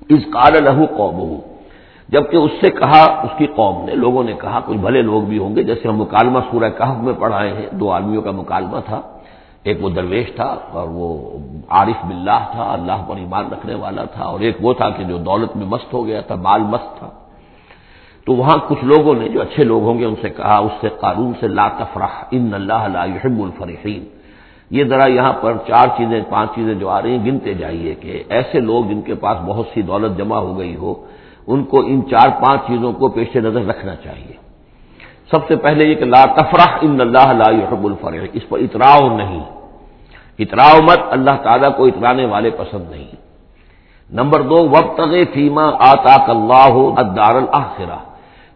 [0.10, 1.51] اس کال لہو قوم
[2.12, 5.38] جبکہ اس سے کہا اس کی قوم نے، لوگوں نے کہا، کچھ بھلے لوگ بھی
[5.38, 9.02] ہوں گے، جیسے ہم مکالمہ سورہ کہف میں پڑھائے ہیں۔ دو آدمیوں کا مکالمہ تھا۔
[9.64, 11.38] ایک وہ درویش تھا اور وہ
[11.70, 15.18] عارف باللہ تھا، اللہ پر ایمان رکھنے والا تھا۔ اور ایک وہ تھا کہ جو
[15.18, 17.10] دولت میں مست ہو گیا تھا، مال مست تھا۔
[18.26, 20.90] تو وہاں کچھ لوگوں نے، جو اچھے لوگ ہوں گے، ان سے کہا، اس سے
[20.90, 24.06] قانون سے لا تفرح، ان اللہ لا يحب الفرحین۔
[24.70, 28.24] یہ ذرا یہاں پر چار چیزیں، پانچ چیزیں جو آ رہی ہیں، گنتے جائیے کہ
[28.30, 31.06] ایسے لوگ جن کے پاس بہت سی دولت جمع ہو گئی ہو
[31.54, 34.36] ان کو ان چار پانچ چیزوں کو پیش نظر رکھنا چاہیے۔
[35.32, 39.18] سب سے پہلے یہ کہ لا تفرح ان اللہ لا يحب الفرح، اس پر اتراؤ
[39.18, 39.44] نہیں۔
[40.40, 43.12] اتراؤ مت، اللہ تعالیٰ کو اترانے والے پسند نہیں۔
[44.14, 45.02] نمبر دو وقت
[45.34, 46.76] فیما آتا اللہ
[47.18, 48.00] دار الآخرہ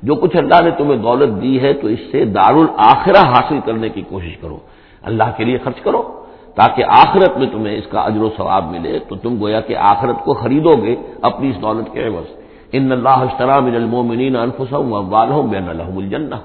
[0.03, 3.89] جو کچھ اللہ نے تمہیں دولت دی ہے تو اس سے دار الآخرہ حاصل کرنے
[3.89, 4.57] کی کوشش کرو۔
[5.03, 6.01] اللہ کے لیے خرچ کرو،
[6.55, 10.17] تاکہ آخرت میں تمہیں اس کا اجر و ثواب ملے۔ تو تم گویا کہ آخرت
[10.25, 15.49] کو خریدو گے اپنی اس دولت کے عوض۔ ان اللہ اشترا من المومنین انفسهم واموالهم
[15.49, 16.35] بین لهم الجنہ۔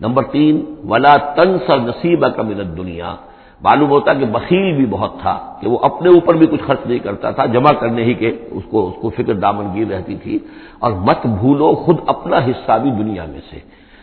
[0.00, 3.14] نمبر تین، ولا تنسر نصیب کا من الدنیا۔
[3.60, 6.98] معلوم ہوتا کہ بخیل بھی بہت تھا، کہ وہ اپنے اوپر بھی کچھ خرچ نہیں
[6.98, 10.38] کرتا تھا، جمع کرنے ہی کے اس کو اس کو فکر دامنگیر رہتی تھی۔
[10.78, 13.58] اور مت بھولو، خود اپنا حصہ بھی دنیا میں سے۔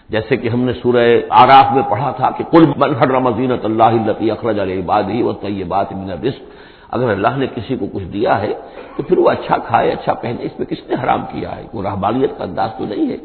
[0.09, 2.63] جیسے کہ ہم نے سورہ آراف میں پڑھا تھا کہ کل
[2.95, 6.43] حرم زینت اللہ اخرج علیہ باد و طیبات من رسک
[6.91, 8.53] اگر اللہ نے کسی کو کچھ دیا ہے
[8.97, 11.83] تو پھر وہ اچھا کھائے اچھا پہنے، اس میں کس نے حرام کیا ہے؟ وہ
[11.83, 13.17] رحبالیت کا انداز تو نہیں ہے۔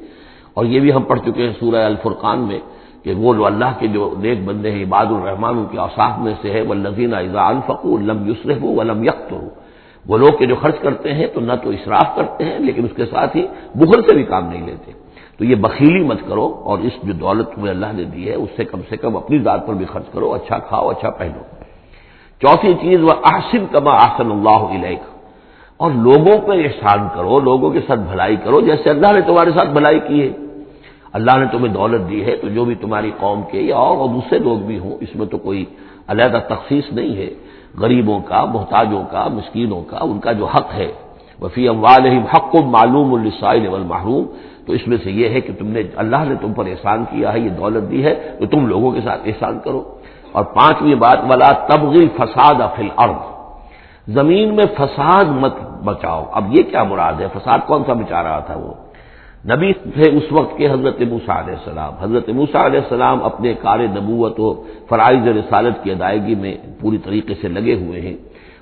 [0.55, 2.59] اور یہ بھی ہم پڑھ چکے ہیں سورہ الفرقان میں
[3.05, 6.35] کہ وہ جو اللہ کے جو نیک بندے ہیں، عباد الرحمان ان کے اوساف میں
[6.43, 9.35] سے ہے وہ لذین اضا الفق لم یسرف ولم یکت
[10.07, 12.91] وہ لوگ کے جو خرچ کرتے ہیں تو نہ تو اشراف کرتے ہیں، لیکن اس
[12.97, 14.93] کے ساتھ ہی بخل سے بھی کام نہیں لیتے۔
[15.39, 18.49] تو یہ بخیلی مت کرو اور اس جو دولت تمہیں اللہ نے دی ہے، اس
[18.57, 21.43] سے کم سے کم اپنی ذات پر بھی خرچ کرو اچھا کھاؤ اچھا پہنو۔
[22.41, 25.20] چوتھی چیز وہ آصن کما آسن اللہ علیہ
[25.81, 29.69] اور لوگوں پہ احسان کرو، لوگوں کے ساتھ بھلائی کرو، جیسے اللہ نے تمہارے ساتھ
[29.69, 30.33] بھلائی کی ہے۔
[31.13, 34.39] اللہ نے تمہیں دولت دی ہے، تو جو بھی تمہاری قوم کے یا اور دوسرے
[34.39, 35.65] لوگ بھی ہوں، اس میں تو کوئی
[36.09, 37.31] علیحدہ تخصیص نہیں ہے۔
[37.79, 40.93] غریبوں کا، محتاجوں کا، مسکینوں کا، ان کا جو حق ہے۔
[41.41, 44.25] وفی اموال حق و معلوم السائل محروم
[44.67, 47.33] تو اس میں سے یہ ہے کہ تم نے، اللہ نے تم پر احسان کیا
[47.33, 49.83] ہے، یہ دولت دی ہے، تو تم لوگوں کے ساتھ احسان کرو۔
[50.33, 53.41] اور پانچویں بات والا تبغی فساد افل ارد
[54.09, 55.53] زمین میں فساد مت
[55.85, 58.73] بچاؤ۔ اب یہ کیا مراد ہے؟ فساد کون سا بچا رہا تھا وہ؟
[59.51, 63.79] نبی تھے اس وقت کے حضرت موسا علیہ السلام۔ حضرت موسا علیہ السلام اپنے کار
[63.79, 68.17] نبوت و فرائض رسالت کی ادائیگی میں پوری طریقے سے لگے ہوئے ہیں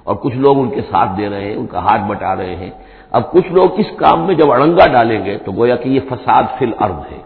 [0.05, 2.71] اور کچھ لوگ ان کے ساتھ دے رہے ہیں، ان کا ہاتھ بٹا رہے ہیں۔
[3.11, 6.43] اب کچھ لوگ اس کام میں جب اڑنگا ڈالیں گے تو گویا کہ یہ فساد
[6.59, 7.19] فی الارض ہے۔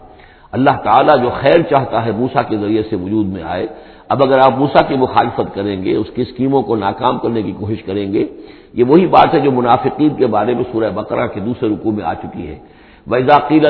[0.51, 3.67] اللہ تعالیٰ جو خیر چاہتا ہے موسا کے ذریعے سے وجود میں آئے۔
[4.09, 7.51] اب اگر آپ موسا کی مخالفت کریں گے، اس کی اسکیموں کو ناکام کرنے کی
[7.51, 8.25] کوشش کریں گے
[8.73, 12.03] یہ وہی بات ہے جو منافقین کے بارے میں سورہ بقرہ کے دوسرے رکوع میں
[12.03, 12.59] آ چکی ہے۔
[13.07, 13.65] ویزاقیل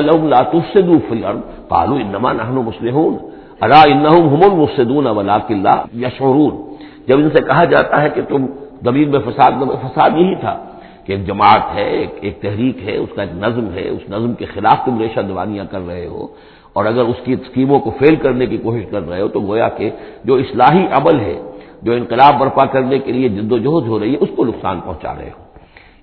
[1.70, 3.16] انما نحن مسلمون
[3.62, 6.74] ارا المفسدون ولكن لا يشعرون۔
[7.06, 8.46] جب ان سے کہا جاتا ہے کہ تم
[8.84, 9.52] زمین میں فساد
[9.82, 10.64] فساد یہی تھا
[11.04, 14.34] کہ ایک جماعت ہے، ایک ایک تحریک ہے، اس کا ایک نظم ہے، اس نظم
[14.34, 16.26] کے خلاف تم ریشہ دوانیاں کر رہے ہو۔
[16.72, 19.68] اور اگر اس کی اسکیموں کو فیل کرنے کی کوشش کر رہے ہو تو گویا
[19.68, 19.90] کہ
[20.24, 21.40] جو اصلاحی عمل ہے
[21.84, 24.80] جو انقلاب برپا کرنے کے لیے جد و جہد ہو رہی ہے، اس کو نقصان
[24.80, 25.44] پہنچا رہے ہو۔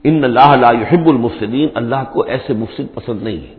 [0.04, 3.54] ان اللہ لا يحب المفسدین، اللہ کو ایسے مفسد پسند نہیں ہے۔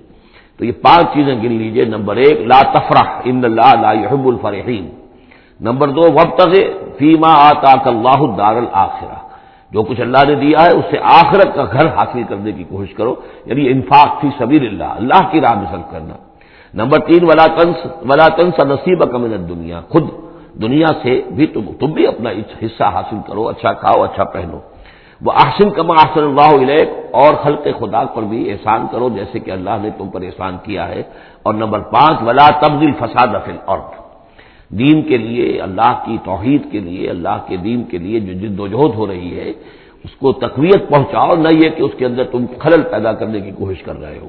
[0.59, 4.89] تو یہ پانچ چیزیں گن لیجیے۔ نمبر ایک، لا تفرح، ان اللہ لا يحب الفرحین۔
[5.61, 6.41] نمبر دو وب
[6.99, 9.27] فیما آتا اللہ دار الآخرہ
[9.71, 12.95] جو کچھ اللہ نے دیا ہے، اس سے آخرت کا گھر حاصل کرنے کی کوشش
[12.95, 13.15] کرو۔
[13.47, 16.15] یعنی انفاق فی سبیر اللہ اللہ کی راہ میں کرنا۔
[16.75, 20.05] نمبر تین، ولا تنس ولا تنس نصیب کمن دنیا خود
[20.55, 22.31] دنیا سے بھی تم تم بھی اپنا
[22.63, 24.59] حصہ حاصل کرو اچھا کھاؤ اچھا پہنو۔
[25.23, 29.51] وہ احسن کما احسن اللہ علیہ اور خلق خدا پر بھی احسان کرو جیسے کہ
[29.51, 31.03] اللہ نے تم پر احسان کیا ہے۔
[31.43, 33.79] اور نمبر پانچ، ولا تبدیل فساد افل اور
[34.69, 38.61] دین کے لیے، اللہ کی توحید کے لیے، اللہ کے دین کے لیے جو جد
[38.61, 39.53] و جہد ہو رہی ہے،
[40.05, 43.51] اس کو تقویت پہنچاؤ، نہ یہ کہ اس کے اندر تم خلل پیدا کرنے کی
[43.51, 44.29] کوشش کر رہے ہو۔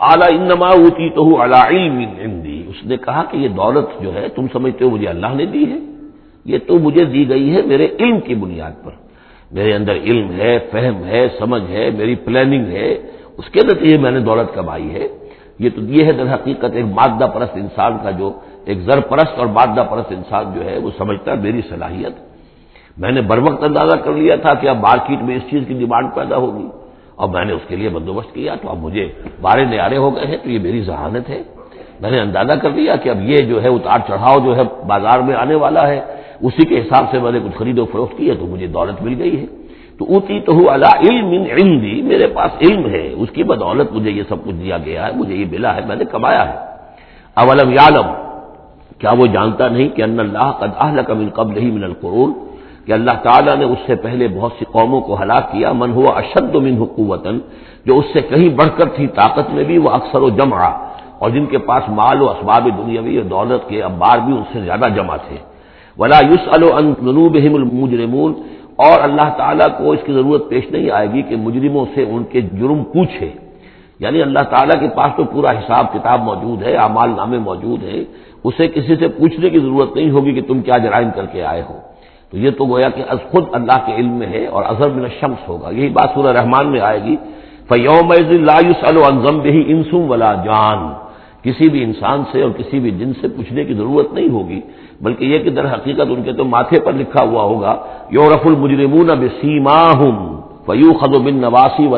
[0.00, 4.46] اعلیٰ انما اوتی تو علم دی اس نے کہا کہ یہ دولت جو ہے، تم
[4.52, 5.78] سمجھتے ہو مجھے اللہ نے دی ہے۔
[6.44, 8.90] یہ تو مجھے دی گئی ہے میرے علم کی بنیاد پر۔
[9.52, 12.94] میرے اندر علم ہے، فہم ہے، سمجھ ہے، میری پلاننگ ہے۔
[13.38, 15.08] اس کے نتیجے میں نے دولت کمائی ہے۔
[15.58, 18.32] یہ تو یہ ہے در حقیقت ایک مادہ پرست انسان کا جو
[18.64, 22.12] ایک زر پرست اور مادہ پرست انسان جو ہے، وہ سمجھتا ہے میری صلاحیت۔
[22.98, 25.74] میں نے بر وقت اندازہ کر لیا تھا کہ اب مارکیٹ میں اس چیز کی
[25.74, 26.77] ڈیمانڈ پیدا ہوگی۔
[27.18, 29.04] اور میں نے اس کے لیے بندوبست کیا تو اب مجھے
[29.40, 31.40] بارے نیارے ہو گئے ہیں، تو یہ میری ذہانت ہے۔
[32.00, 35.18] میں نے اندازہ کر لیا کہ اب یہ جو ہے اتار چڑھاؤ جو ہے بازار
[35.26, 36.00] میں آنے والا ہے،
[36.46, 39.02] اسی کے حساب سے میں نے کچھ خرید و فروخت کی ہے تو مجھے دولت
[39.02, 39.46] مل گئی ہے۔
[39.98, 44.22] تو اوتی تو اللہ علم علم میرے پاس علم ہے، اس کی بدولت مجھے یہ
[44.28, 46.56] سب کچھ دیا گیا ہے، مجھے یہ ملا ہے، میں نے کمایا ہے۔
[47.36, 48.08] اولم یالم
[48.98, 52.32] کیا وہ جانتا نہیں کہ ان اللہ قد اہلک من قبل ہی من القرون؟
[52.88, 56.10] کہ اللہ تعالیٰ نے اس سے پہلے بہت سی قوموں کو ہلاک کیا، من ہوا
[56.16, 57.38] اشد من حکومتن
[57.86, 60.68] جو اس سے کہیں بڑھ کر تھی طاقت میں بھی، وہ اکثر و جمع۔
[61.18, 64.60] اور جن کے پاس مال و اسباب دنیاوی اور دولت کے امبار بھی ان سے
[64.60, 65.36] زیادہ جمع تھے۔
[65.98, 66.48] ولا یوس
[67.54, 68.34] المجرمون۔
[68.76, 72.24] اور اللہ تعالیٰ کو اس کی ضرورت پیش نہیں آئے گی کہ مجرموں سے ان
[72.24, 73.30] کے جرم پوچھے۔
[73.98, 78.04] یعنی اللہ تعالیٰ کے پاس تو پورا حساب کتاب موجود ہے، اعمال نامے موجود ہیں،
[78.44, 81.62] اسے کسی سے پوچھنے کی ضرورت نہیں ہوگی کہ تم کیا جرائم کر کے آئے
[81.70, 81.78] ہو۔
[82.30, 85.08] تو یہ تو گویا کہ از خود اللہ کے علم میں ہے اور اظہر بن
[85.20, 87.16] شمس ہوگا۔ یہی بات سورہ رحمان میں آئے گی۔
[87.68, 91.08] فیوم الزم بہی انسم ولا جان۔
[91.42, 94.60] کسی بھی انسان سے اور کسی بھی جن سے پوچھنے کی ضرورت نہیں ہوگی،
[95.00, 97.76] بلکہ یہ کہ در حقیقت ان کے تو ماتھے پر لکھا ہوا ہوگا۔
[98.10, 99.92] یورف المجرمون اب سیما
[100.66, 101.96] فیو خد و بن نواسی و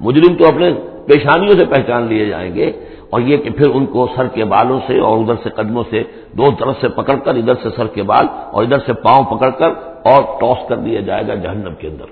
[0.00, 0.72] مجرم تو اپنے
[1.06, 2.72] پیشانیوں سے پہچان لیے جائیں گے۔
[3.10, 6.02] اور یہ کہ پھر ان کو سر کے بالوں سے اور ادھر سے قدموں سے
[6.38, 9.50] دو طرف سے پکڑ کر، ادھر سے سر کے بال اور ادھر سے پاؤں پکڑ
[9.50, 9.70] کر
[10.10, 12.08] اور ٹاس کر دیا جائے گا جہنم کے اندر۔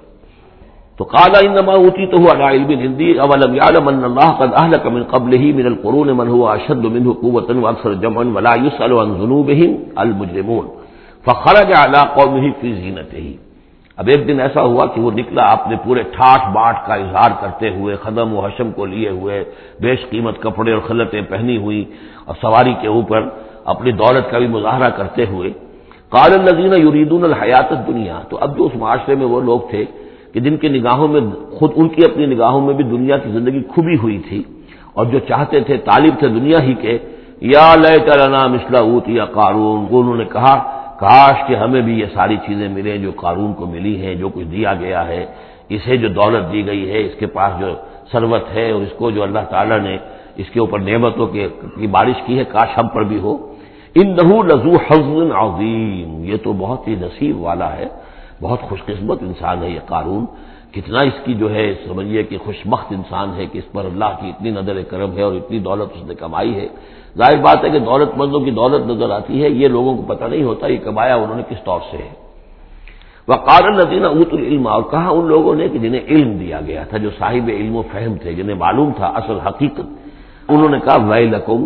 [0.99, 5.03] تو کالا انما اوتی تو ہوا علم ہندی اولم یعلم ان اللہ قد اهلك من
[5.15, 9.71] قبله من القرون من هو اشد منه قوه واكثر جمعا ولا يسأل عن ذنوبهم
[10.05, 10.67] المجرمون۔
[11.27, 13.46] فخرج على قومه في زينته
[13.99, 17.69] اب ایک دن ایسا ہوا کہ وہ نکلا اپنے پورے ٹھاٹ باٹ کا اظہار کرتے
[17.77, 19.37] ہوئے قدم و حشم کو لیے ہوئے،
[19.81, 21.83] بیش قیمت کپڑے اور خلطیں پہنی ہوئی
[22.27, 23.21] اور سواری کے اوپر
[23.73, 25.51] اپنی دولت کا بھی مظاہرہ کرتے ہوئے
[26.13, 29.85] قال الزین یریدون الحیات دنیا تو اب جو اس معاشرے میں وہ لوگ تھے
[30.33, 31.21] کہ جن کی نگاہوں میں،
[31.57, 34.43] خود ان کی اپنی نگاہوں میں بھی دنیا کی زندگی کھبی ہوئی تھی
[34.95, 36.95] اور جو چاہتے تھے، طالب تھے دنیا ہی کے،
[37.53, 40.55] یا لیے چلنا مسلح اوت یا قارون انہوں نے کہا
[40.99, 44.47] کاش کہ ہمیں بھی یہ ساری چیزیں ملیں جو قارون کو ملی ہیں، جو کچھ
[44.47, 45.27] دیا گیا ہے۔
[45.69, 47.75] اسے جو دولت دی گئی ہے، اس کے پاس جو
[48.13, 49.97] ثروت ہے اور اس کو جو اللہ تعالیٰ نے
[50.37, 53.55] اس کے اوپر نعمتوں کی بارش کی ہے، کاش ہم پر بھی ہو۔
[53.95, 57.87] ان نحو لذو حزن عظیم۔ یہ تو بہت ہی نصیب والا ہے،
[58.43, 60.27] بہت خوش قسمت انسان ہے یہ قارون۔
[60.77, 64.11] کتنا اس کی جو ہے سمجھیے کہ خوش بخت انسان ہے کہ اس پر اللہ
[64.21, 66.67] کی اتنی نظر کرم ہے اور اتنی دولت اس نے کمائی ہے۔
[67.19, 70.25] ظاہر بات ہے کہ دولت مندوں کی دولت نظر آتی ہے، یہ لوگوں کو پتہ
[70.33, 72.13] نہیں ہوتا یہ کمایا انہوں نے کس طور سے ہے۔
[73.29, 76.97] وہ قارن اوت العلم، اور کہا ان لوگوں نے کہ جنہیں علم دیا گیا تھا،
[77.05, 79.87] جو صاحب علم و فہم تھے، جنہیں معلوم تھا اصل حقیقت۔
[80.53, 81.61] انہوں نے کہا وی لکم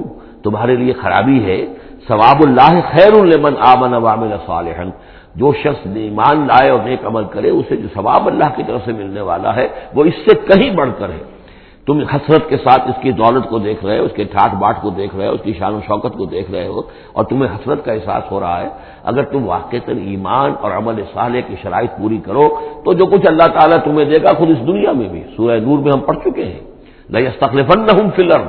[0.45, 1.61] تمہارے لیے خرابی ہے،
[2.09, 4.91] ثواب اللہ خیر المن آمن عوام صالحن
[5.35, 8.93] جو شخص ایمان لائے اور نیک عمل کرے، اسے جو ثواب اللہ کی طرف سے
[8.93, 11.41] ملنے والا ہے، وہ اس سے کہیں بڑھ کر ہے۔
[11.87, 14.83] تم حسرت کے ساتھ اس کی دولت کو دیکھ رہے ہو، اس کے ٹھاٹ باٹ
[14.83, 16.81] کو دیکھ رہے ہو، اس کی شان و شوکت کو دیکھ رہے ہو
[17.13, 18.69] اور تمہیں حسرت کا احساس ہو رہا ہے۔
[19.05, 22.49] اگر تم واقع ایمان اور عمل صالح کی شرائط پوری کرو،
[22.85, 25.79] تو جو کچھ اللہ تعالیٰ تمہیں دے گا خود اس دنیا میں بھی۔ سورہ نور
[25.79, 26.61] میں ہم پڑھ چکے ہیں۔
[27.11, 27.29] نہیں
[27.77, 28.41] نہ فلر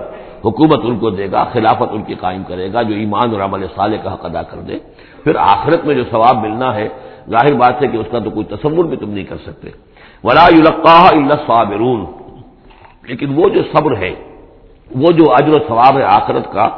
[0.45, 3.65] حکومت ان کو دے گا، خلافت ان کی قائم کرے گا، جو ایمان اور عمل
[3.75, 4.77] صالح کا حق ادا کر دے۔
[5.23, 6.87] پھر آخرت میں جو ثواب ملنا ہے،
[7.29, 9.69] ظاہر بات ہے کہ اس کا تو کوئی تصور بھی تم نہیں کر سکتے۔
[10.23, 12.05] ولا اللہ صابرون
[13.07, 14.13] لیکن وہ جو صبر ہے،
[14.95, 16.69] وہ جو اجر و ثواب ہے آخرت کا،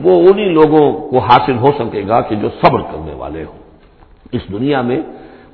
[0.00, 3.58] وہ انہی لوگوں کو حاصل ہو سکے گا کہ جو صبر کرنے والے ہوں۔
[4.32, 5.00] اس دنیا میں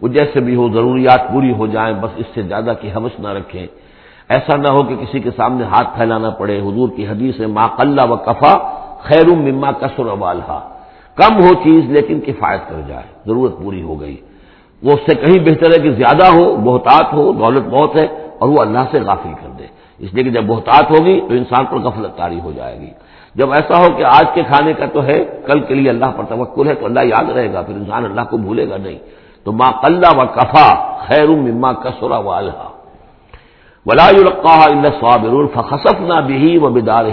[0.02, 3.28] وہ جیسے بھی ہو، ضروریات پوری ہو جائیں، بس اس سے زیادہ کی حوث نہ
[3.28, 3.66] رکھیں۔
[4.28, 7.66] ایسا نہ ہو کہ کسی کے سامنے ہاتھ پھیلانا پڑے۔ حضور کی حدیث ہے، ما
[7.66, 8.52] قلہ و کفا
[9.02, 10.59] خیر مما کسر والحا
[11.16, 14.16] کم ہو چیز لیکن کفایت کر جائے، ضرورت پوری ہو گئی۔
[14.82, 18.06] وہ اس سے کہیں بہتر ہے کہ زیادہ ہو، بہتات ہو، دولت بہت ہے
[18.38, 19.66] اور وہ اللہ سے غافل کر دے۔
[19.98, 22.90] اس لیے کہ جب بہتات ہوگی تو انسان پر غفلت تاری ہو جائے گی۔
[23.34, 26.24] جب ایسا ہو کہ آج کے کھانے کا تو ہے، کل کے لیے اللہ پر
[26.24, 28.98] توکل ہے تو اللہ یاد رہے گا، پھر انسان اللہ کو بھولے گا نہیں۔
[29.44, 32.68] تو ماں کلّا و کفا خیر مما کسورا و الحا
[33.86, 34.10] ولا
[35.01, 37.05] صابر فخصف نہ بھی و بدار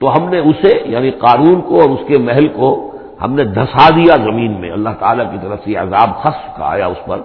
[0.00, 2.90] تو ہم نے اسے یعنی قارون کو اور اس کے محل کو،
[3.22, 6.86] ہم نے دھسا دیا زمین میں۔ اللہ تعالیٰ کی طرف سے عذاب خصف کا آیا
[6.86, 7.20] اس پر۔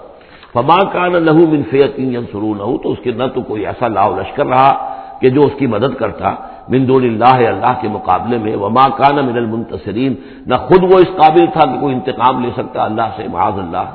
[0.53, 1.95] فما کا نہ لہو منفیت
[2.31, 5.51] سرو نہ تو اس کے نہ تو کوئی ایسا لاؤ لشکر رہا کہ جو اس
[5.57, 6.29] کی مدد کرتا۔
[6.67, 10.15] دون اللہ اللہ کے مقابلے میں۔ وما کا نہ من المنتصرین
[10.47, 13.87] نہ خود وہ اس قابل تھا کہ کوئی انتقام لے سکتا۔ اللہ سے، معاذ اللہ۔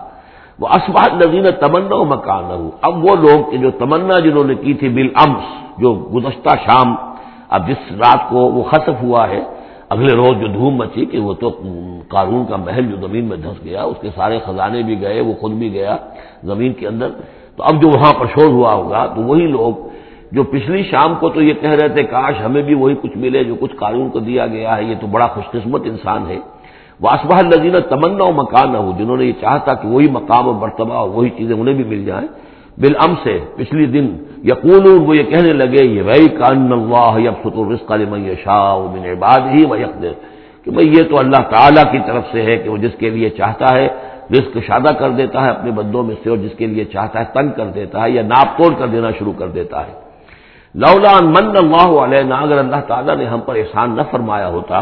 [0.58, 4.54] وہ اسبات نظین تمنا و مکان نہ اب وہ لوگ کہ جو تمنا جنہوں نے
[4.54, 5.46] کی تھی بل امس
[5.78, 6.94] جو گزشتہ شام
[7.50, 9.40] اب جس رات کو وہ خصف ہوا ہے،
[9.88, 11.48] اگلے روز جو دھوم مچی کہ وہ تو
[12.08, 15.32] قانون کا محل جو زمین میں دھس گیا، اس کے سارے خزانے بھی گئے، وہ
[15.40, 15.96] خود بھی گیا
[16.44, 17.08] زمین کے اندر۔
[17.56, 19.72] تو اب جو وہاں پر شور ہوا ہوگا، تو وہی لوگ
[20.32, 23.44] جو پچھلی شام کو تو یہ کہہ رہے تھے، کاش ہمیں بھی وہی کچھ ملے
[23.44, 26.38] جو کچھ قانون کو دیا گیا ہے، یہ تو بڑا خوش قسمت انسان ہے۔
[27.00, 30.52] واسبہ لذینہ تمنا و مکان نہ ہو جنہوں نے یہ چاہتا کہ وہی مقام و
[30.52, 32.28] مرتبہ اور وہی چیزیں انہیں بھی مل جائیں۔
[32.80, 34.06] بالام سے پچھلی دن
[34.50, 37.14] یقون وہ یہ کہنے لگے، یہ وہی کان اللہ
[37.72, 39.62] رسق من شاہ من عباد ہی
[40.64, 43.28] کہ بھئی یہ تو اللہ تعالیٰ کی طرف سے ہے کہ وہ جس کے لیے
[43.38, 43.86] چاہتا ہے
[44.34, 47.24] رزق شادہ کر دیتا ہے اپنے بندوں میں سے، اور جس کے لیے چاہتا ہے
[47.34, 49.92] تنگ کر دیتا ہے یا ناپ توڑ کر دینا شروع کر دیتا ہے۔
[50.74, 54.80] لولا من اللہ علیہ اگر اللہ تعالیٰ نے ہم پر احسان نہ فرمایا ہوتا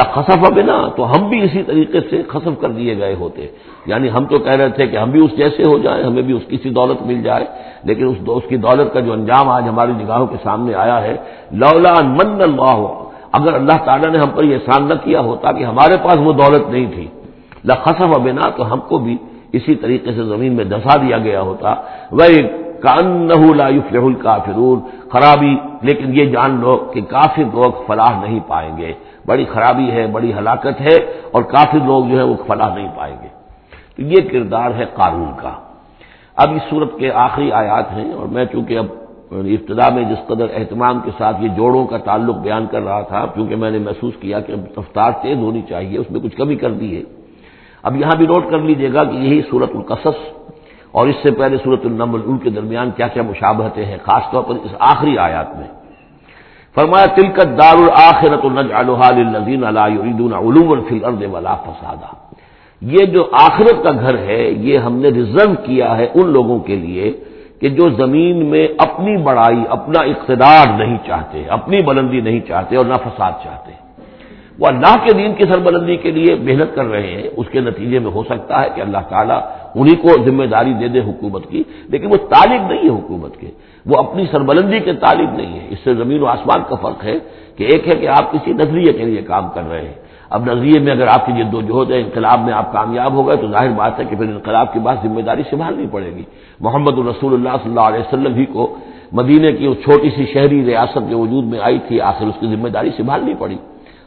[0.00, 3.46] خصف بنا، تو ہم بھی اسی طریقے سے خصف کر دیے گئے ہوتے۔
[3.86, 6.34] یعنی ہم تو کہہ رہے تھے کہ ہم بھی اس جیسے ہو جائیں، ہمیں بھی
[6.34, 7.44] اس کی سی دولت مل جائے۔
[7.84, 11.16] لیکن اس اس کی دولت کا جو انجام آج ہماری نگاہوں کے سامنے آیا ہے،
[11.52, 12.86] لولا من اللہ،
[13.32, 16.32] اگر اللہ تعالیٰ نے ہم پر یہ احسان نہ کیا ہوتا کہ ہمارے پاس وہ
[16.32, 17.06] دولت نہیں تھی
[17.64, 19.16] لخصف بنا، تو ہم کو بھی
[19.52, 21.74] اسی طریقے سے زمین میں دسا دیا گیا ہوتا۔
[22.12, 22.24] وہ
[22.80, 24.80] کان نہ کافرون
[25.12, 28.92] خرابی، لیکن یہ جان لو کہ کافی لوگ فلاح نہیں پائیں گے۔
[29.26, 30.94] بڑی خرابی ہے، بڑی ہلاکت ہے
[31.30, 33.28] اور کافی لوگ جو ہے وہ فلاح نہیں پائیں گے۔
[33.96, 35.52] تو یہ کردار ہے قانون کا۔
[36.36, 38.86] اب اس صورت کے آخری آیات ہیں اور میں چونکہ اب
[39.30, 43.26] ابتدا میں جس قدر اہتمام کے ساتھ یہ جوڑوں کا تعلق بیان کر رہا تھا
[43.26, 46.70] کیونکہ میں نے محسوس کیا کہ رفتار تیز ہونی چاہیے، اس میں کچھ کمی کر
[46.70, 47.02] دی ہے۔
[47.82, 50.48] اب یہاں بھی نوٹ کر لیجیے گا کہ یہی صورت القصص
[50.92, 54.54] اور اس سے پہلے صورت النمل کے درمیان کیا کیا مشابہتیں ہیں، خاص طور پر
[54.54, 55.81] اس آخری آیات میں۔
[56.76, 62.12] فرمایا تلکت دار الآخرت النظین علوم فی ارد ولا فسادہ
[62.82, 66.76] یہ جو آخرت کا گھر ہے، یہ ہم نے ریزرو کیا ہے ان لوگوں کے
[66.76, 67.10] لیے
[67.60, 72.84] کہ جو زمین میں اپنی بڑائی، اپنا اقتدار نہیں چاہتے، اپنی بلندی نہیں چاہتے اور
[72.84, 73.72] نہ فساد چاہتے۔
[74.58, 77.98] وہ اللہ کے دین کی سربلندی کے لیے محنت کر رہے ہیں، اس کے نتیجے
[77.98, 79.40] میں ہو سکتا ہے کہ اللہ تعالیٰ
[79.74, 83.48] انہیں کو ذمہ داری دے دے حکومت کی، لیکن وہ طالب نہیں ہے حکومت کے۔
[83.86, 87.16] وہ اپنی سربلندی کے طالب نہیں ہے اس سے زمین و آسمان کا فرق ہے
[87.56, 89.98] کہ ایک ہے کہ آپ کسی نظریے کے لیے کام کر رہے ہیں۔
[90.30, 93.28] اب نظریے میں اگر آپ کی جد و جہد ہے، انقلاب میں آپ کامیاب ہو
[93.28, 96.24] گئے، تو ظاہر بات ہے کہ پھر انقلاب کے بعد ذمہ داری سنبھالنی پڑے گی۔
[96.60, 98.64] محمد الرسول اللہ صلی اللہ علیہ وسلم ہی کو
[99.12, 102.46] مدینے کی اس چھوٹی سی شہری ریاست کے وجود میں آئی تھی، آخر اس کی
[102.46, 103.56] ذمہ داری سنبھالنی پڑی۔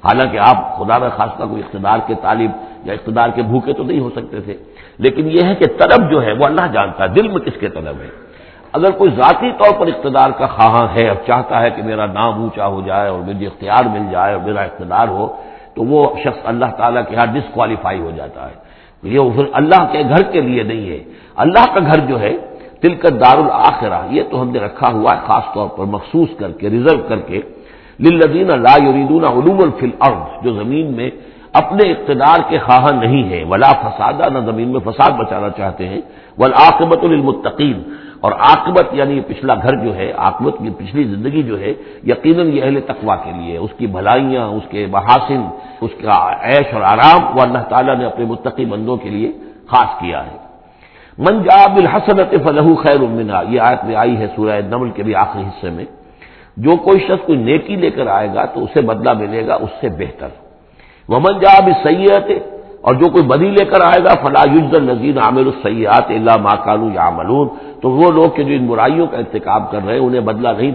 [0.06, 2.52] حالانکہ آپ خدا نہ خاص کا کوئی اقتدار کے طالب
[2.84, 4.58] یا اقتدار کے بھوکے تو نہیں ہو سکتے تھے۔
[4.98, 7.70] لیکن یہ ہے کہ طلب جو ہے وہ اللہ جانتا ہے، دل میں کس کے
[7.70, 8.26] طلب ہے؟
[8.74, 12.42] اگر کوئی ذاتی طور پر اقتدار کا خواہاں ہے، اب چاہتا ہے کہ میرا نام
[12.42, 15.36] اونچا ہو جائے اور مجھے اختیار مل جائے اور میرا اقتدار ہو،
[15.76, 18.66] تو وہ شخص اللہ تعالیٰ کے ہاں ڈسکوالیفائی ہو جاتا ہے۔
[19.04, 21.04] یہ پھر اللہ کے گھر کے لیے نہیں ہے۔
[21.36, 22.38] اللہ کا گھر جو ہے
[22.84, 26.30] دل کا دار الآخرہ یہ تو ہم نے رکھا ہوا ہے، خاص طور پر مخصوص
[26.40, 27.42] کر کے ریزرو کر کے۔
[28.00, 31.10] للذین لا یریدون علوم فی الارض، جو زمین میں
[31.54, 36.02] اپنے اقتدار کے خواہاں نہیں ہے ولا فسادہ نہ زمین میں فساد بچانا چاہتے ہیں
[36.38, 37.78] ولاقبت المتقین
[38.22, 41.74] اور آکبت یعنی پچھلا گھر جو ہے آکبت کی پچھلی زندگی جو ہے،
[42.04, 45.42] یقیناً یہ اہل تقوا کے لیے، اس کی بھلائیاں، اس کے محاسن،
[45.82, 49.32] اس کا عیش اور آرام، وہ اللہ تعالیٰ نے اپنے متقی بندوں کے لیے
[49.72, 50.38] خاص کیا ہے۔
[51.18, 55.16] من جاب الحسنت فلح خیر امنا یہ آیت میں آئی ہے سورہ نمل کے بھی
[55.16, 55.86] آخری حصے میں۔
[56.58, 59.70] جو کوئی شخص کوئی نیکی لے کر آئے گا تو اسے بدلہ ملے گا، اس
[59.82, 60.28] سے بہتر۔
[61.10, 62.40] ومن جاب سید
[62.82, 66.90] اور جو کوئی بدی لے کر آئے گا فلاح یوز النظیر عامر السیات اللہ ماکانو
[66.94, 67.48] یا ملون
[67.82, 70.72] تو وہ لوگ کہ جو ان برائیوں کا انتخاب کر رہے ہیں، انہیں بدلہ نہیں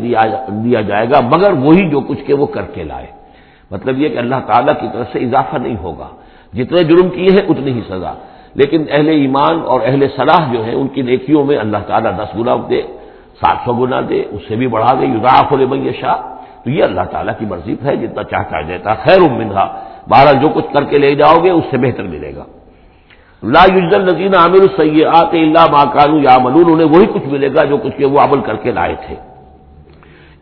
[0.65, 3.07] دیا جائے گا، مگر وہی جو کچھ کے وہ کر کے لائے۔
[3.71, 6.09] مطلب یہ کہ اللہ تعالیٰ کی طرف سے اضافہ نہیں ہوگا۔
[6.55, 8.13] جتنے جرم کیے ہیں، اتنی ہی سزا۔
[8.55, 12.39] لیکن اہل ایمان اور اہل صلاح جو ہے ان کی نیکیوں میں اللہ تعالیٰ دس
[12.39, 12.83] گنا دے۔
[13.41, 16.19] سات سو گنا دے، اس سے بھی بڑھا دے یوزاف علیہ شاہ
[16.63, 19.65] تو یہ اللہ تعالیٰ کی مرضی ہے، جتنا چاہتا دیتا خیر امنگا
[20.09, 22.45] بارہ جو کچھ کر کے لے جاؤ گے، اس سے بہتر ملے گا۔
[23.43, 27.77] لا یوز النزین عامر السیات اللہ ماکانو یا ملون انہیں وہی کچھ ملے گا جو
[27.77, 29.17] کچھ وہ عمل کر کے لائے تھے۔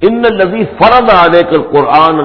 [0.02, 2.16] ان نزی فرد آنے کر قرآن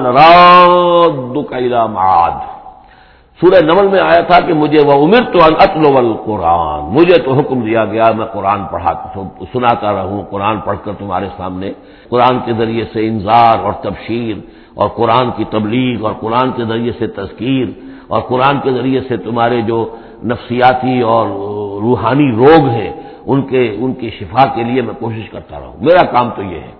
[3.40, 5.84] سورہ نمل میں آیا تھا کہ مجھے وہ عمر تو اطل
[6.26, 8.92] قرآن مجھے تو حکم دیا گیا میں قرآن پڑھا
[9.52, 11.72] سناتا رہوں، قرآن پڑھ کر تمہارے سامنے۔
[12.10, 14.36] قرآن کے ذریعے سے انذار اور تبشیر،
[14.74, 17.66] اور قرآن کی تبلیغ، اور قرآن کے ذریعے سے تذکیر،
[18.08, 19.78] اور قرآن کے ذریعے سے تمہارے جو
[20.24, 21.26] نفسیاتی اور
[21.82, 22.92] روحانی روگ ہیں،
[23.26, 26.60] ان کے، ان کی شفا کے لیے میں کوشش کرتا رہوں۔ میرا کام تو یہ
[26.66, 26.72] ہے۔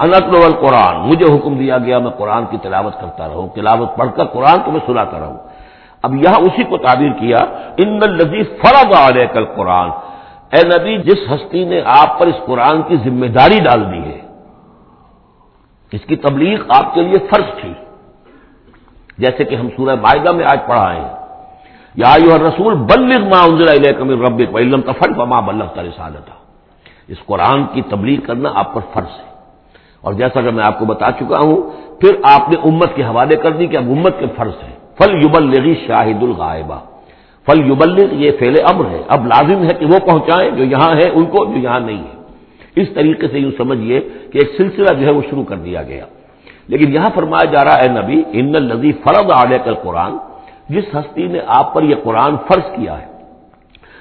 [0.00, 4.24] انقل قرآن مجھے حکم دیا گیا میں قرآن کی تلاوت کرتا رہوں، تلاوت پڑھ کر
[4.24, 5.49] قرآن تو میں سناتا رہوں۔
[6.02, 7.38] اب یہاں اسی کو تعبیر کیا،
[7.76, 9.90] ان الزی فرض علیہ کل قرآن
[10.52, 14.20] اے نبی، جس ہستی نے آپ پر اس قرآن کی ذمہ داری ڈال دی ہے،
[15.92, 17.72] اس کی تبلیغ آپ کے لیے فرض تھی۔
[19.18, 21.14] جیسے کہ ہم سورہ معاہدہ میں آج پڑھائے ہیں
[21.94, 23.68] یا یو رسول بلغ ما انزل
[24.26, 26.08] رب علم تفر بما بلغ کا
[27.08, 29.30] اس قرآن کی تبلیغ کرنا آپ پر فرض ہے۔
[30.00, 31.56] اور جیسا کہ میں آپ کو بتا چکا ہوں،
[32.00, 35.14] پھر آپ نے امت کے حوالے کر دی کہ اب امت کے فرض ہے۔ فل
[35.24, 36.78] یبلغی شاہد الغائبہ
[37.46, 41.08] فل یبلغ یہ فیل امر ہے۔ اب لازم ہے کہ وہ پہنچائیں جو یہاں ہے
[41.10, 42.20] ان کو، جو یہاں نہیں ہے۔
[42.76, 46.04] اس طریقے سے یوں سمجھیے کہ ایک سلسلہ جو ہے وہ شروع کر دیا گیا۔
[46.68, 50.16] لیکن یہاں فرمایا جا رہا ہے نبی، ان الزی فرض آڈے کر قرآن
[50.68, 53.06] جس ہستی نے آپ پر یہ قرآن فرض کیا ہے،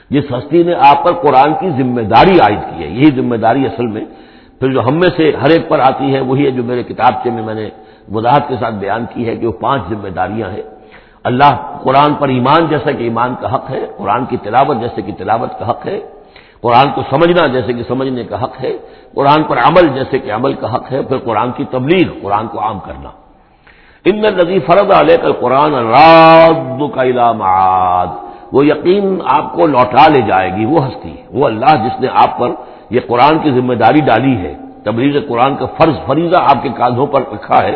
[0.10, 3.66] جس ہستی نے آپ پر قرآن کی ذمہ داری عائد کی ہے، یہی ذمہ داری
[3.66, 4.06] اصل میں۔
[4.60, 7.30] پھر جو ہم میں سے ہر ایک پر آتی ہے، وہی ہے جو میرے کتابچے
[7.30, 7.70] میں میں نے
[8.12, 10.79] وضاحت کے ساتھ بیان کی ہے کہ وہ پانچ ذمہ داریاں ہیں۔
[11.24, 15.12] اللہ قرآن پر ایمان جیسا کہ ایمان کا حق ہے، قرآن کی تلاوت جیسے کہ
[15.18, 16.00] تلاوت کا حق ہے،
[16.62, 18.78] قرآن کو سمجھنا جیسے کہ سمجھنے کا حق ہے،
[19.16, 22.60] قرآن پر عمل جیسے کہ عمل کا حق ہے، پھر قرآن کی تبلیغ، قرآن کو
[22.60, 23.10] عام کرنا۔
[24.06, 28.08] ان نظی فرد علیہ کر قرآن راد کا معاد۔
[28.52, 32.40] وہ یقین آپ کو لوٹا لے جائے گی، وہ ہستی، وہ اللہ جس نے آپ
[32.40, 32.50] پر
[32.90, 37.06] یہ قرآن کی ذمہ داری ڈالی ہے، تبلیغ قرآن کا فرض، فریضہ آپ کے کاندھوں
[37.06, 37.76] پر رکھا ہے،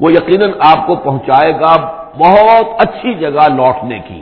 [0.00, 4.20] وہ یقیناً آپ کو پہنچائے گا بہت اچھی جگہ لوٹنے کی۔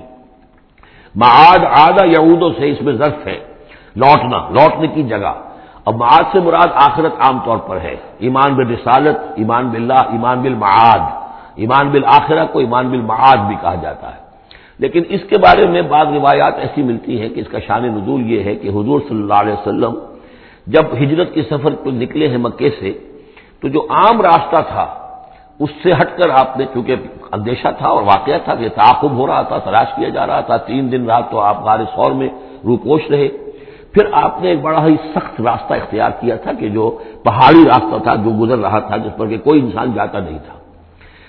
[1.15, 3.39] معاد آدھا یہودوں سے اس میں ضرف ہے۔
[3.97, 5.33] لوٹنا، لوٹنے کی جگہ۔
[5.85, 10.41] اب معاد سے مراد آخرت عام طور پر ہے۔ ایمان بل رسالت ایمان باللہ، ایمان
[10.41, 10.99] بل معاد
[11.57, 12.05] ایمان بل
[12.53, 13.01] کو ایمان بل
[13.47, 14.21] بھی کہا جاتا ہے۔
[14.79, 18.33] لیکن اس کے بارے میں بعض روایات ایسی ملتی ہیں کہ اس کا شان نزول
[18.33, 19.95] یہ ہے کہ حضور صلی اللہ علیہ وسلم
[20.67, 22.93] جب ہجرت کے سفر کو نکلے ہیں مکے سے،
[23.61, 24.87] تو جو عام راستہ تھا
[25.61, 26.97] اس سے ہٹ کر آپ نے چونکہ
[27.33, 30.57] اندیشہ تھا اور واقعہ تھا کہ تعاقب ہو رہا تھا، تلاش کیا جا رہا تھا،
[30.57, 32.29] تین دن رات تو آپ غار سور میں
[32.65, 33.29] روپوش رہے۔
[33.93, 38.03] پھر آپ نے ایک بڑا ہی سخت راستہ اختیار کیا تھا کہ جو پہاڑی راستہ
[38.03, 40.55] تھا، جو گزر رہا تھا، جس پر کہ کوئی انسان جاتا نہیں تھا۔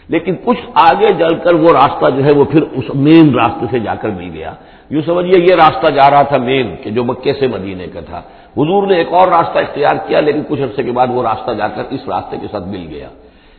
[0.10, 3.80] لیکن کچھ آگے جل کر وہ راستہ جو ہے وہ پھر اس مین راستے سے
[3.80, 4.54] جا کر مل گیا۔
[4.90, 8.22] یوں سمجھیے یہ راستہ جا رہا تھا مین، کہ جو مکے سے مدینے کا تھا۔
[8.58, 11.68] حضور نے ایک اور راستہ اختیار کیا، لیکن کچھ عرصے کے بعد وہ راستہ جا
[11.68, 13.08] کر اس راستے کے ساتھ مل گیا۔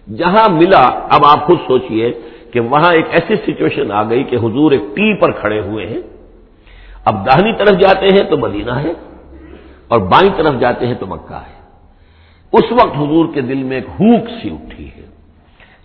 [0.06, 2.12] جہاں ملا، اب آپ خود سوچئے
[2.52, 6.00] کہ وہاں ایک ایسی سچویشن آ گئی کہ حضور ایک ٹی پر کھڑے ہوئے ہیں۔
[7.04, 8.92] اب داہنی طرف جاتے ہیں تو مدینہ ہے
[9.88, 11.60] اور بائیں طرف جاتے ہیں تو مکہ ہے۔
[12.52, 15.06] اس وقت حضور کے دل میں ایک ہوک سی اٹھی ہے۔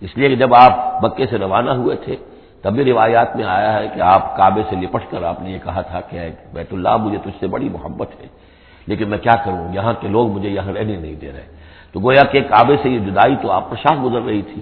[0.00, 2.16] اس لیے کہ جب آپ مکے سے روانہ ہوئے تھے،
[2.62, 5.58] تب بھی روایات میں آیا ہے کہ آپ کعبے سے لپٹ کر آپ نے یہ
[5.64, 8.26] کہا تھا کہ بیت اللہ مجھے تجھ سے بڑی محبت ہے،
[8.86, 11.57] لیکن میں کیا کروں؟ یہاں کے لوگ مجھے یہاں رہنے نہیں دے رہے۔
[11.92, 14.60] تو گویا کہ کعبے سے یہ جدائی تو آپ پر شاہ گزر رہی تھی۔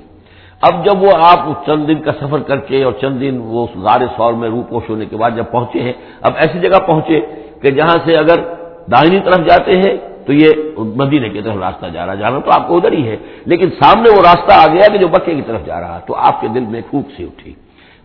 [0.60, 4.00] اب جب وہ آپ چند دن کا سفر کر کے اور چند دن وہ غار
[4.16, 5.92] سور میں رو پوش ہونے کے بعد جب پہنچے ہیں،
[6.22, 7.20] اب ایسی جگہ پہنچے
[7.62, 8.36] کہ جہاں سے اگر
[8.90, 9.96] دائنی طرف جاتے ہیں
[10.26, 10.48] تو یہ
[10.78, 13.16] مدینے کی طرف راستہ جا رہا جانا تو آپ کو ادھر ہی ہے۔
[13.46, 16.40] لیکن سامنے وہ راستہ آ گیا کہ جو بکے کی طرف جا رہا تو آپ
[16.40, 17.54] کے دل میں پھوک سی اٹھی۔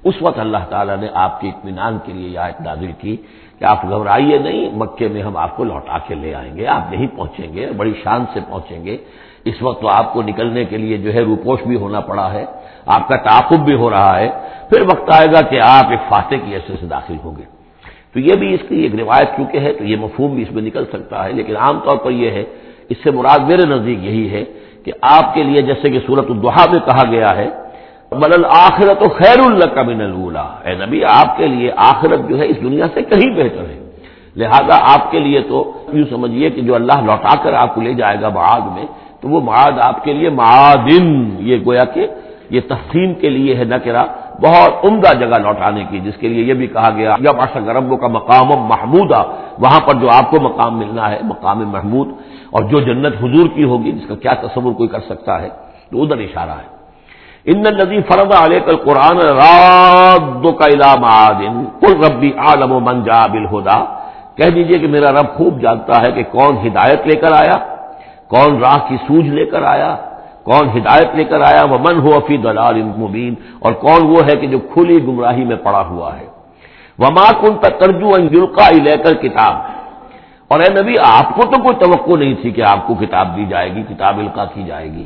[0.03, 3.17] اس وقت اللہ تعالیٰ نے آپ کے اطمینان کے لیے یہ آیت نازل کی۔
[3.61, 6.93] کہ آپ گھبرائیے نہیں، مکے میں ہم آپ کو لوٹا کے لے آئیں گے، آپ
[6.93, 8.97] یہیں پہنچیں گے، بڑی شان سے پہنچیں گے۔
[9.45, 12.45] اس وقت تو آپ کو نکلنے کے لیے جو ہے روپوش بھی ہونا پڑا ہے،
[12.85, 14.29] آپ کا تعاقب بھی ہو رہا ہے۔
[14.69, 17.43] پھر وقت آئے گا کہ آپ ایک فاتح کی حیثیت سے داخل ہوں گے۔
[18.13, 20.63] تو یہ بھی اس کی ایک روایت کیونکہ ہے، تو یہ مفہوم بھی اس میں
[20.63, 22.43] نکل سکتا ہے۔ لیکن عام طور پر یہ ہے،
[22.89, 24.43] اس سے مراد میرے نزدیک یہی ہے
[24.83, 27.49] کہ آپ کے لیے جیسے کہ صورت الدحا میں کہا گیا ہے
[28.11, 32.39] بل آخرت و خیر اللہ کا من اللہ اے نبی، آپ کے لیے آخرت جو
[32.39, 33.79] ہے اس دنیا سے کہیں بہتر ہے۔
[34.35, 35.57] لہذا آپ کے لیے تو
[35.93, 38.85] یوں سمجھیے کہ جو اللہ لوٹا کر آپ کو لے جائے گا بعد میں،
[39.21, 41.07] تو وہ معاد آپ کے لیے معادن۔
[41.39, 42.07] یہ گویا کہ
[42.49, 44.03] یہ تقسیم کے لیے ہے نہ کرا
[44.43, 47.97] بہت عمدہ جگہ لوٹانے کی، جس کے لیے یہ بھی کہا گیا، یا باشا گربوں
[47.97, 49.21] کا مقام محمودہ
[49.59, 52.07] وہاں پر جو آپ کو مقام ملنا ہے، مقام محمود،
[52.51, 55.49] اور جو جنت حضور کی ہوگی، جس کا کیا تصور کوئی کر سکتا ہے،
[55.91, 56.80] تو ادھر اشارہ ہے۔
[57.45, 61.05] ان ندی فرد علیہ کل قرآن راد کا علام
[61.81, 63.77] کل ربی عالم و منجا بالہدا
[64.37, 67.57] کہہ دیجیے کہ میرا رب خوب جانتا ہے کہ کون ہدایت لے کر آیا،
[68.33, 69.91] کون راہ کی سوج لے کر آیا،
[70.43, 73.33] کون ہدایت لے کر آیا وہ من ہو افی دلال مبین.
[73.59, 76.27] اور کون وہ ہے کہ جو کھلی گمراہی میں پڑا ہوا ہے.
[76.99, 79.53] وما کن ترجو انجلقا لے کر کتاب
[80.51, 83.45] اور اے نبی، آپ کو تو کوئی توقع نہیں تھی کہ آپ کو کتاب دی
[83.45, 85.05] جائے گی، کتاب القا کی جائے گی.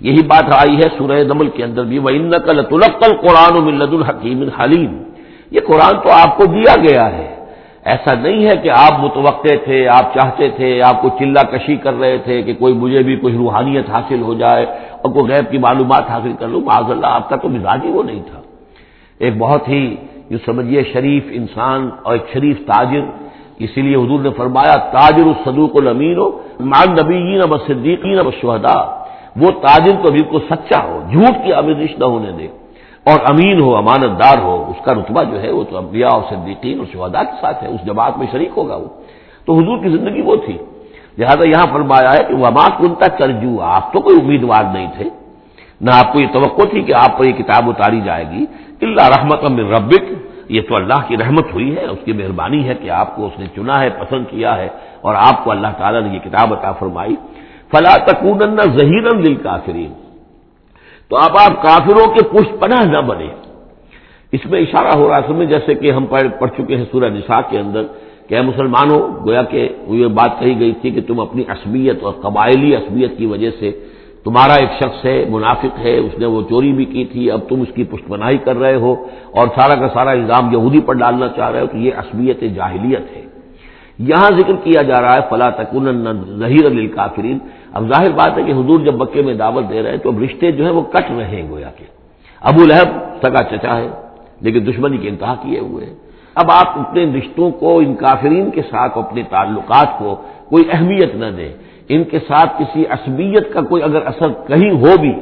[0.00, 3.94] یہی بات آئی ہے سورہ نمل کے اندر بھی وہ ان نقل تلقل قرآن ملد
[3.94, 5.02] الحکیم الحلیم
[5.50, 7.36] یہ قرآن تو آپ کو دیا گیا ہے۔
[7.84, 11.94] ایسا نہیں ہے کہ آپ متوقع تھے، آپ چاہتے تھے، آپ کو چلا کشی کر
[11.94, 15.58] رہے تھے کہ کوئی مجھے بھی کوئی روحانیت حاصل ہو جائے اور کوئی غیب کی
[15.58, 18.40] معلومات حاصل کر لوں۔ معذ اللہ، آپ کا تو مزاج ہی وہ نہیں تھا۔
[19.18, 19.96] ایک بہت ہی
[20.30, 23.00] جو سمجھیے، شریف انسان اور ایک شریف تاجر۔
[23.58, 28.95] اسی لیے حضور نے فرمایا، تاجر الصدوق الامین ہو مان نبی اب صدیقین اب شہدا
[29.36, 32.48] وہ تاجر تو بالکل سچا ہو، جھوٹ کی آمیزش نہ ہونے دے۔
[33.04, 36.22] اور امین ہو امانت دار ہو، اس کا رتبہ جو ہے وہ تو انبیاء اور
[36.30, 38.88] صدیقین اور شہدا کے ساتھ ہے، اس جماعت میں شریک ہوگا وہ۔
[39.46, 40.58] تو حضور کی زندگی وہ تھی۔
[41.18, 45.08] لہٰذا یہاں فرمایا ہے کہ وما کنتا چرجو آپ تو کوئی امیدوار نہیں تھے۔
[45.80, 48.44] نہ آپ کو یہ توقع تھی کہ آپ پر یہ کتاب اتاری جائے گی۔
[48.82, 50.02] اللہ رحمت من ربک،
[50.48, 53.38] یہ تو اللہ کی رحمت ہوئی ہے، اس کی مہربانی ہے کہ آپ کو اس
[53.38, 54.68] نے چنا ہے، پسند کیا ہے،
[55.00, 57.16] اور آپ کو اللہ تعالیٰ نے یہ کتاب عطا فرمائی۔
[57.70, 59.92] فلا تکون ظہیر دل کافرین
[61.10, 63.28] تو اب آپ کافروں کے پشت پناہ نہ بنے
[64.32, 67.40] اس میں اشارہ ہو رہا ہے سمجھ، جیسے کہ ہم پڑھ چکے ہیں سورہ نساء
[67.50, 67.82] کے اندر
[68.28, 72.74] کہ مسلمانوں، گویا کہ یہ بات کہی گئی تھی کہ تم اپنی عصبیت اور قبائلی
[72.76, 73.70] عصبیت کی وجہ سے
[74.24, 77.60] تمہارا ایک شخص ہے، منافق ہے، اس نے وہ چوری بھی کی تھی، اب تم
[77.60, 78.92] اس کی پشت پناہی کر رہے ہو
[79.30, 83.16] اور سارا کا سارا الزام یہودی پر ڈالنا چاہ رہے ہو، تو یہ عصبیت جاہلیت
[83.16, 83.25] ہے۔
[83.98, 85.84] یہاں ذکر کیا جا رہا ہے فلاں تکن
[86.38, 87.38] ظہیر الکافرین
[87.72, 90.22] اب ظاہر بات ہے کہ حضور جب مکے میں دعوت دے رہے ہیں تو اب
[90.22, 91.84] رشتے جو ہیں وہ کٹ رہے ہیں گویا کے
[92.42, 92.88] ابو لہب
[93.22, 93.88] سگا چچا ہے،
[94.40, 95.94] لیکن دشمنی کے انتہا کیے ہوئے ہیں۔
[96.34, 100.14] اب آپ اپنے رشتوں کو، ان کافرین کے ساتھ اپنے تعلقات کو
[100.48, 101.52] کوئی اہمیت نہ دیں۔
[101.88, 105.12] ان کے ساتھ کسی عصبیت کا کوئی اگر اثر کہیں ہو بھی،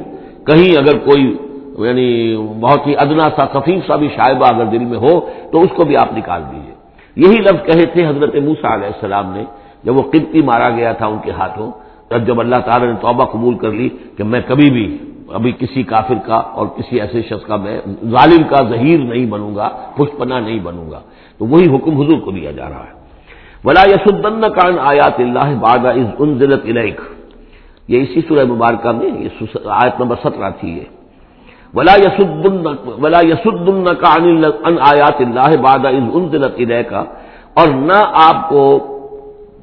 [0.47, 1.25] کہیں اگر کوئی
[1.85, 2.09] یعنی
[2.59, 5.13] بہت ہی ادنا سا، خفیف سا بھی شائبہ اگر دل میں ہو،
[5.51, 6.74] تو اس کو بھی آپ نکال دیجیے
[7.15, 9.43] یہی لفظ کہے تھے حضرت موسا علیہ السلام نے،
[9.83, 11.71] جب وہ قبطی مارا گیا تھا ان کے ہاتھوں
[12.09, 14.97] تب جب اللہ تعالیٰ نے توبہ قبول کر لی کہ میں کبھی بھی،
[15.33, 19.55] ابھی کسی کافر کا اور کسی ایسے شخص کا میں ظالم کا ظہیر نہیں بنوں
[19.55, 20.99] گا پشپنا نہیں بنوں گا۔
[21.37, 22.93] تو وہی حکم حضور کو دیا جا رہا ہے۔
[23.65, 25.85] ولا یسن کان آیات اللہ باد
[26.19, 27.01] انزلت الیک
[27.87, 30.94] یہ اسی سورہ مبارکہ میں، یہ آیت نمبر سترہ تھی یہ۔
[31.75, 31.93] ولا
[32.99, 33.87] ولا یسن
[34.81, 36.93] آیات اللہ باد انزلت
[37.53, 38.63] اور نہ آپ کو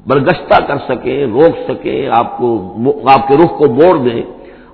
[0.07, 2.47] برگشتہ کر سکیں، روک سکیں، آپ کو
[3.09, 4.21] آپ کے رخ کو موڑ دیں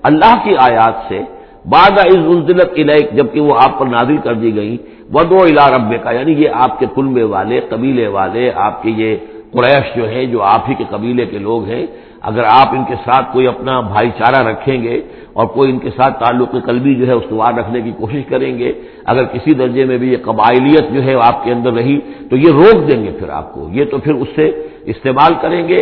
[0.10, 1.20] اللہ کی آیات سے
[1.66, 4.78] بعد از انزلت الیک جبکہ وہ آپ پر نازل کر دی گئی
[5.14, 9.16] ودو الا رب کا یعنی یہ آپ کے کنبے والے، قبیلے والے، آپ کے یہ
[9.52, 11.86] قریش جو ہیں جو آپ ہی کے قبیلے کے لوگ ہیں،
[12.22, 15.02] اگر آپ ان کے ساتھ کوئی اپنا بھائی چارہ رکھیں گے
[15.34, 18.74] اور کوئی ان کے ساتھ تعلق قلبی جو ہے استوار رکھنے کی کوشش کریں گے،
[19.06, 22.00] اگر کسی درجے میں بھی یہ قبائلیت جو ہے آپ کے اندر رہی،
[22.30, 24.52] تو یہ روک دیں گے پھر آپ کو۔ یہ تو پھر اس سے
[24.86, 25.78] استعمال کریں گے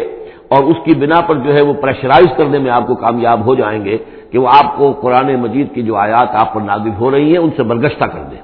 [0.47, 3.55] اور اس کی بنا پر جو ہے وہ پریشرائز کرنے میں آپ کو کامیاب ہو
[3.55, 3.97] جائیں گے
[4.31, 7.37] کہ وہ آپ کو قرآن مجید کی جو آیات آپ پر نازل ہو رہی ہیں،
[7.37, 8.41] ان سے برگشتہ کر دیں۔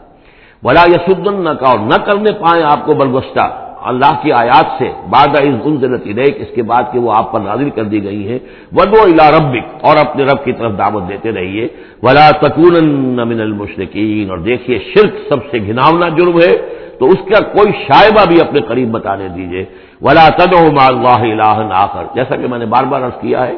[0.63, 4.87] بلا یسدن نہ کا اور نہ کرنے پائیں آپ کو برگشتہ۔ اللہ کی آیات سے
[5.09, 8.37] بادہ انزلت ریک اس کے بعد کہ وہ آپ پر نازل کر دی گئی ہے
[8.77, 11.67] ودو الا ربک، اور اپنے رب کی طرف دعوت دیتے رہیے۔
[12.03, 16.53] ولا تکون من المشرقین اور دیکھیے شرک سب سے گھناونا جرم ہے،
[16.99, 19.63] تو اس کا کوئی شائبہ بھی اپنے قریب بتانے دیجیے
[20.01, 23.55] ولا تد اللہ آخر، جیسا کہ میں نے بار بار عرض کیا ہے،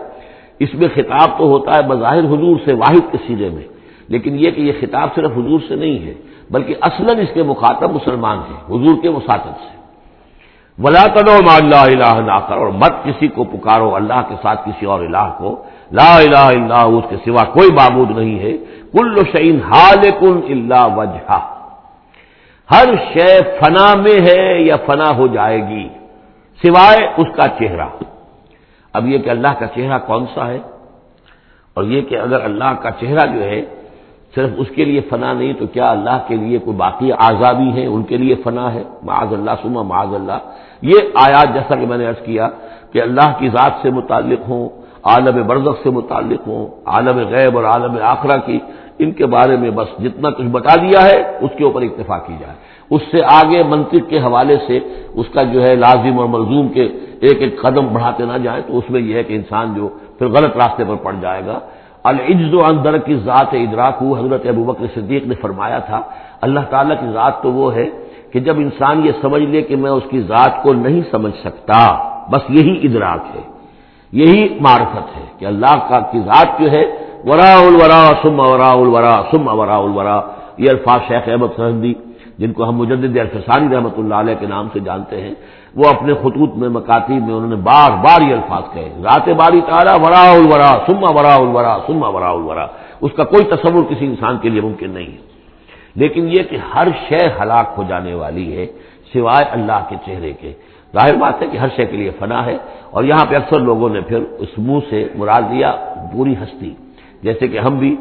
[0.64, 3.68] اس میں خطاب تو ہوتا ہے بظاہر حضور سے واحد کے سیرے میں،
[4.14, 6.14] لیکن یہ کہ یہ خطاب صرف حضور سے نہیں ہے،
[6.52, 9.75] بلکہ اصلاً اس کے مخاطب مسلمان ہیں، حضور کے مساطب سے۔
[10.80, 14.86] ولا کرو اللہ الہ نہ کرو اور مت کسی کو پکارو اللہ کے ساتھ کسی
[14.86, 18.58] اور الہ کو۔ لا الہ الا اس کے سوا کوئی معبود نہیں ہے۔
[18.92, 21.40] کل شعین حال کن اللہ وجہ
[22.72, 25.88] ہر شے فنا میں ہے یا فنا ہو جائے گی،
[26.62, 27.88] سوائے اس کا چہرہ۔
[28.94, 30.60] اب یہ کہ اللہ کا چہرہ کون سا ہے؟
[31.74, 33.62] اور یہ کہ اگر اللہ کا چہرہ جو ہے
[34.36, 37.86] صرف اس کے لیے فنا نہیں، تو کیا اللہ کے لیے کوئی باقی آزادی ہے
[37.86, 40.40] ان کے لیے فنا ہے۔ معاذ اللہ، سما معاذ اللہ۔
[40.82, 42.50] یہ آیات جیسا کہ میں نے عرض کیا
[42.92, 44.70] کہ اللہ کی ذات سے متعلق ہوں،
[45.04, 48.60] عالم برزخ سے متعلق ہوں، عالم غیب اور عالم آخرہ کی
[49.00, 52.34] ان کے بارے میں بس جتنا کچھ بتا دیا ہے، اس کے اوپر اتفاق کی
[52.40, 52.56] جائے۔
[52.90, 54.80] اس سے آگے منطق کے حوالے سے
[55.14, 56.88] اس کا جو ہے لازم اور ملزوم کے
[57.22, 59.90] ایک ایک قدم بڑھاتے نہ جائیں، تو اس میں یہ ہے کہ انسان جو
[60.20, 61.60] پھر غلط راستے پر پڑ جائے گا۔
[62.12, 66.00] العجز و اندر کی ذات ادراک ہو حضرت ابو بکر صدیق نے فرمایا تھا۔
[66.46, 67.88] اللہ تعالیٰ کی ذات تو وہ ہے
[68.32, 71.80] کہ جب انسان یہ سمجھ لے کہ میں اس کی ذات کو نہیں سمجھ سکتا،
[72.32, 73.44] بس یہی ادراک ہے،
[74.14, 76.84] یہی معرفت ہے کہ اللہ کا کی ذات جو ہے
[77.30, 80.18] ورا الورا سم اورا الورا سم اورا الورا۔
[80.64, 81.94] یہ الفاظ شیخ احمد سہندی،
[82.40, 85.34] جن کو ہم مجدد الفسانی رحمۃ اللہ علیہ کے نام سے جانتے ہیں۔
[85.76, 89.62] وہ اپنے خطوط میں مکاتی میں انہوں نے بار بار یہ الفاظ کہے رات باری
[89.62, 92.68] تارا ورا الورا سما ورا الورا سما ورا الورا۔
[93.02, 95.36] اس کا کوئی تصور کسی انسان کے لیے ممکن نہیں ہے۔
[95.96, 98.66] لیکن یہ کہ ہر شے ہلاک ہو جانے والی ہے،
[99.14, 100.54] سوائے اللہ کے چہرے کے۔
[100.94, 102.58] ظاہر بات ہے کہ ہر شے کے لیے فنا ہے۔
[102.92, 105.76] اور یہاں پہ اکثر لوگوں نے پھر اس منہ سے مراد دیا
[106.14, 106.74] پوری ہستی۔
[107.24, 107.96] جیسے کہ ہم بھی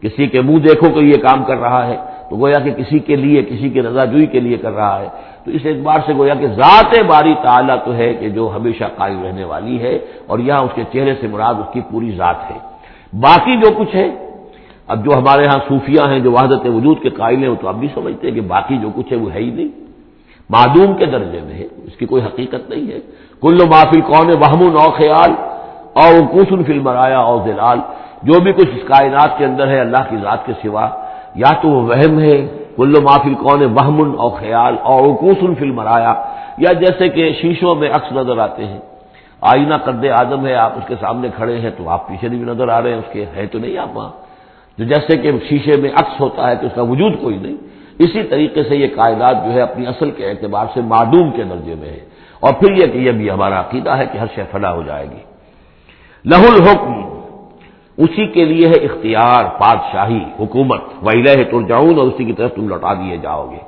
[0.00, 1.96] کسی کے منہ دیکھو تو یہ کام کر رہا ہے،
[2.30, 5.08] تو گویا کہ کسی کے لیے، کسی کے رضا جوئی کے لیے کر رہا ہے۔
[5.44, 9.24] تو اس اعتبار سے گویا کہ ذات باری تعالیٰ تو ہے کہ جو ہمیشہ قائم
[9.24, 12.58] رہنے والی ہے اور یہاں اس کے چہرے سے مراد اس کی پوری ذات ہے۔
[13.12, 14.08] باقی جو کچھ ہے،
[14.88, 17.76] اب جو ہمارے ہاں صوفیاں ہیں جو وحدت وجود کے قائل ہیں، وہ تو اب
[17.76, 19.68] بھی سمجھتے ہیں کہ باقی جو کچھ ہے وہ ہے ہی نہیں۔
[20.50, 23.00] معدوم کے درجے میں ہے، اس کی کوئی حقیقت نہیں ہے۔
[23.40, 25.30] کل معافی کون وہم نو خیال
[25.92, 27.78] اور کسن فلم آیا اور زلال
[28.22, 30.88] جو بھی کچھ اس کائنات کے اندر ہے، اللہ کی ذات کے سوا،
[31.34, 32.36] یا تو وہ وہم ہے
[32.76, 36.14] کلو معافل کون بہمن اور خیال اور کوسن فلم مرایا
[36.58, 38.78] یا جیسے کہ شیشوں میں عکس نظر آتے ہیں۔
[39.40, 42.68] آئینہ قد آدم ہے، آپ اس کے سامنے کھڑے ہیں تو آپ پیچھے بھی نظر
[42.68, 44.10] آ رہے ہیں، اس کے ہے تو نہیں آپ وہاں۔
[44.78, 47.56] جو جیسے کہ شیشے میں عکس ہوتا ہے تو اس کا وجود کوئی نہیں۔
[47.98, 51.74] اسی طریقے سے یہ کائنات جو ہے اپنی اصل کے اعتبار سے معدوم کے درجے
[51.74, 52.00] میں ہے۔
[52.40, 55.06] اور پھر یہ کہ یہ بھی ہمارا عقیدہ ہے کہ ہر شے فلا ہو جائے
[55.10, 55.20] گی۔
[56.24, 57.13] لہ الحکم
[57.98, 62.68] اسی کے لیے ہے اختیار، بادشاہی، حکومت ویلہ ہے ترجاؤن اور اسی کی طرف تم
[62.68, 63.60] لوٹا دیے جاؤ گے۔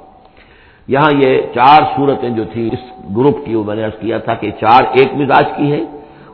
[0.88, 2.82] یہاں یہ چار صورتیں جو تھیں، اس
[3.16, 5.84] گروپ کی وہ میں نے عرض کیا تھا کہ چار ایک مزاج کی ہیں،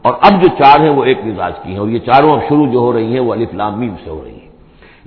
[0.04, 2.66] اور اب جو چار ہیں وہ ایک مزاج کی ہیں، اور یہ چاروں اب شروع
[2.72, 4.50] جو ہو رہی ہیں وہ علی فلامیم سے ہو رہی ہیں۔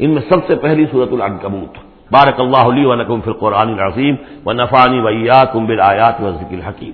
[0.01, 1.73] ان میں سب سے پہلی صورت العنکبوت۔
[2.11, 6.59] بارک اللہ علی و نقم فی القرآن العظیم و نفانی ویا کمبل آیات و ذکر
[6.69, 6.91] حکیم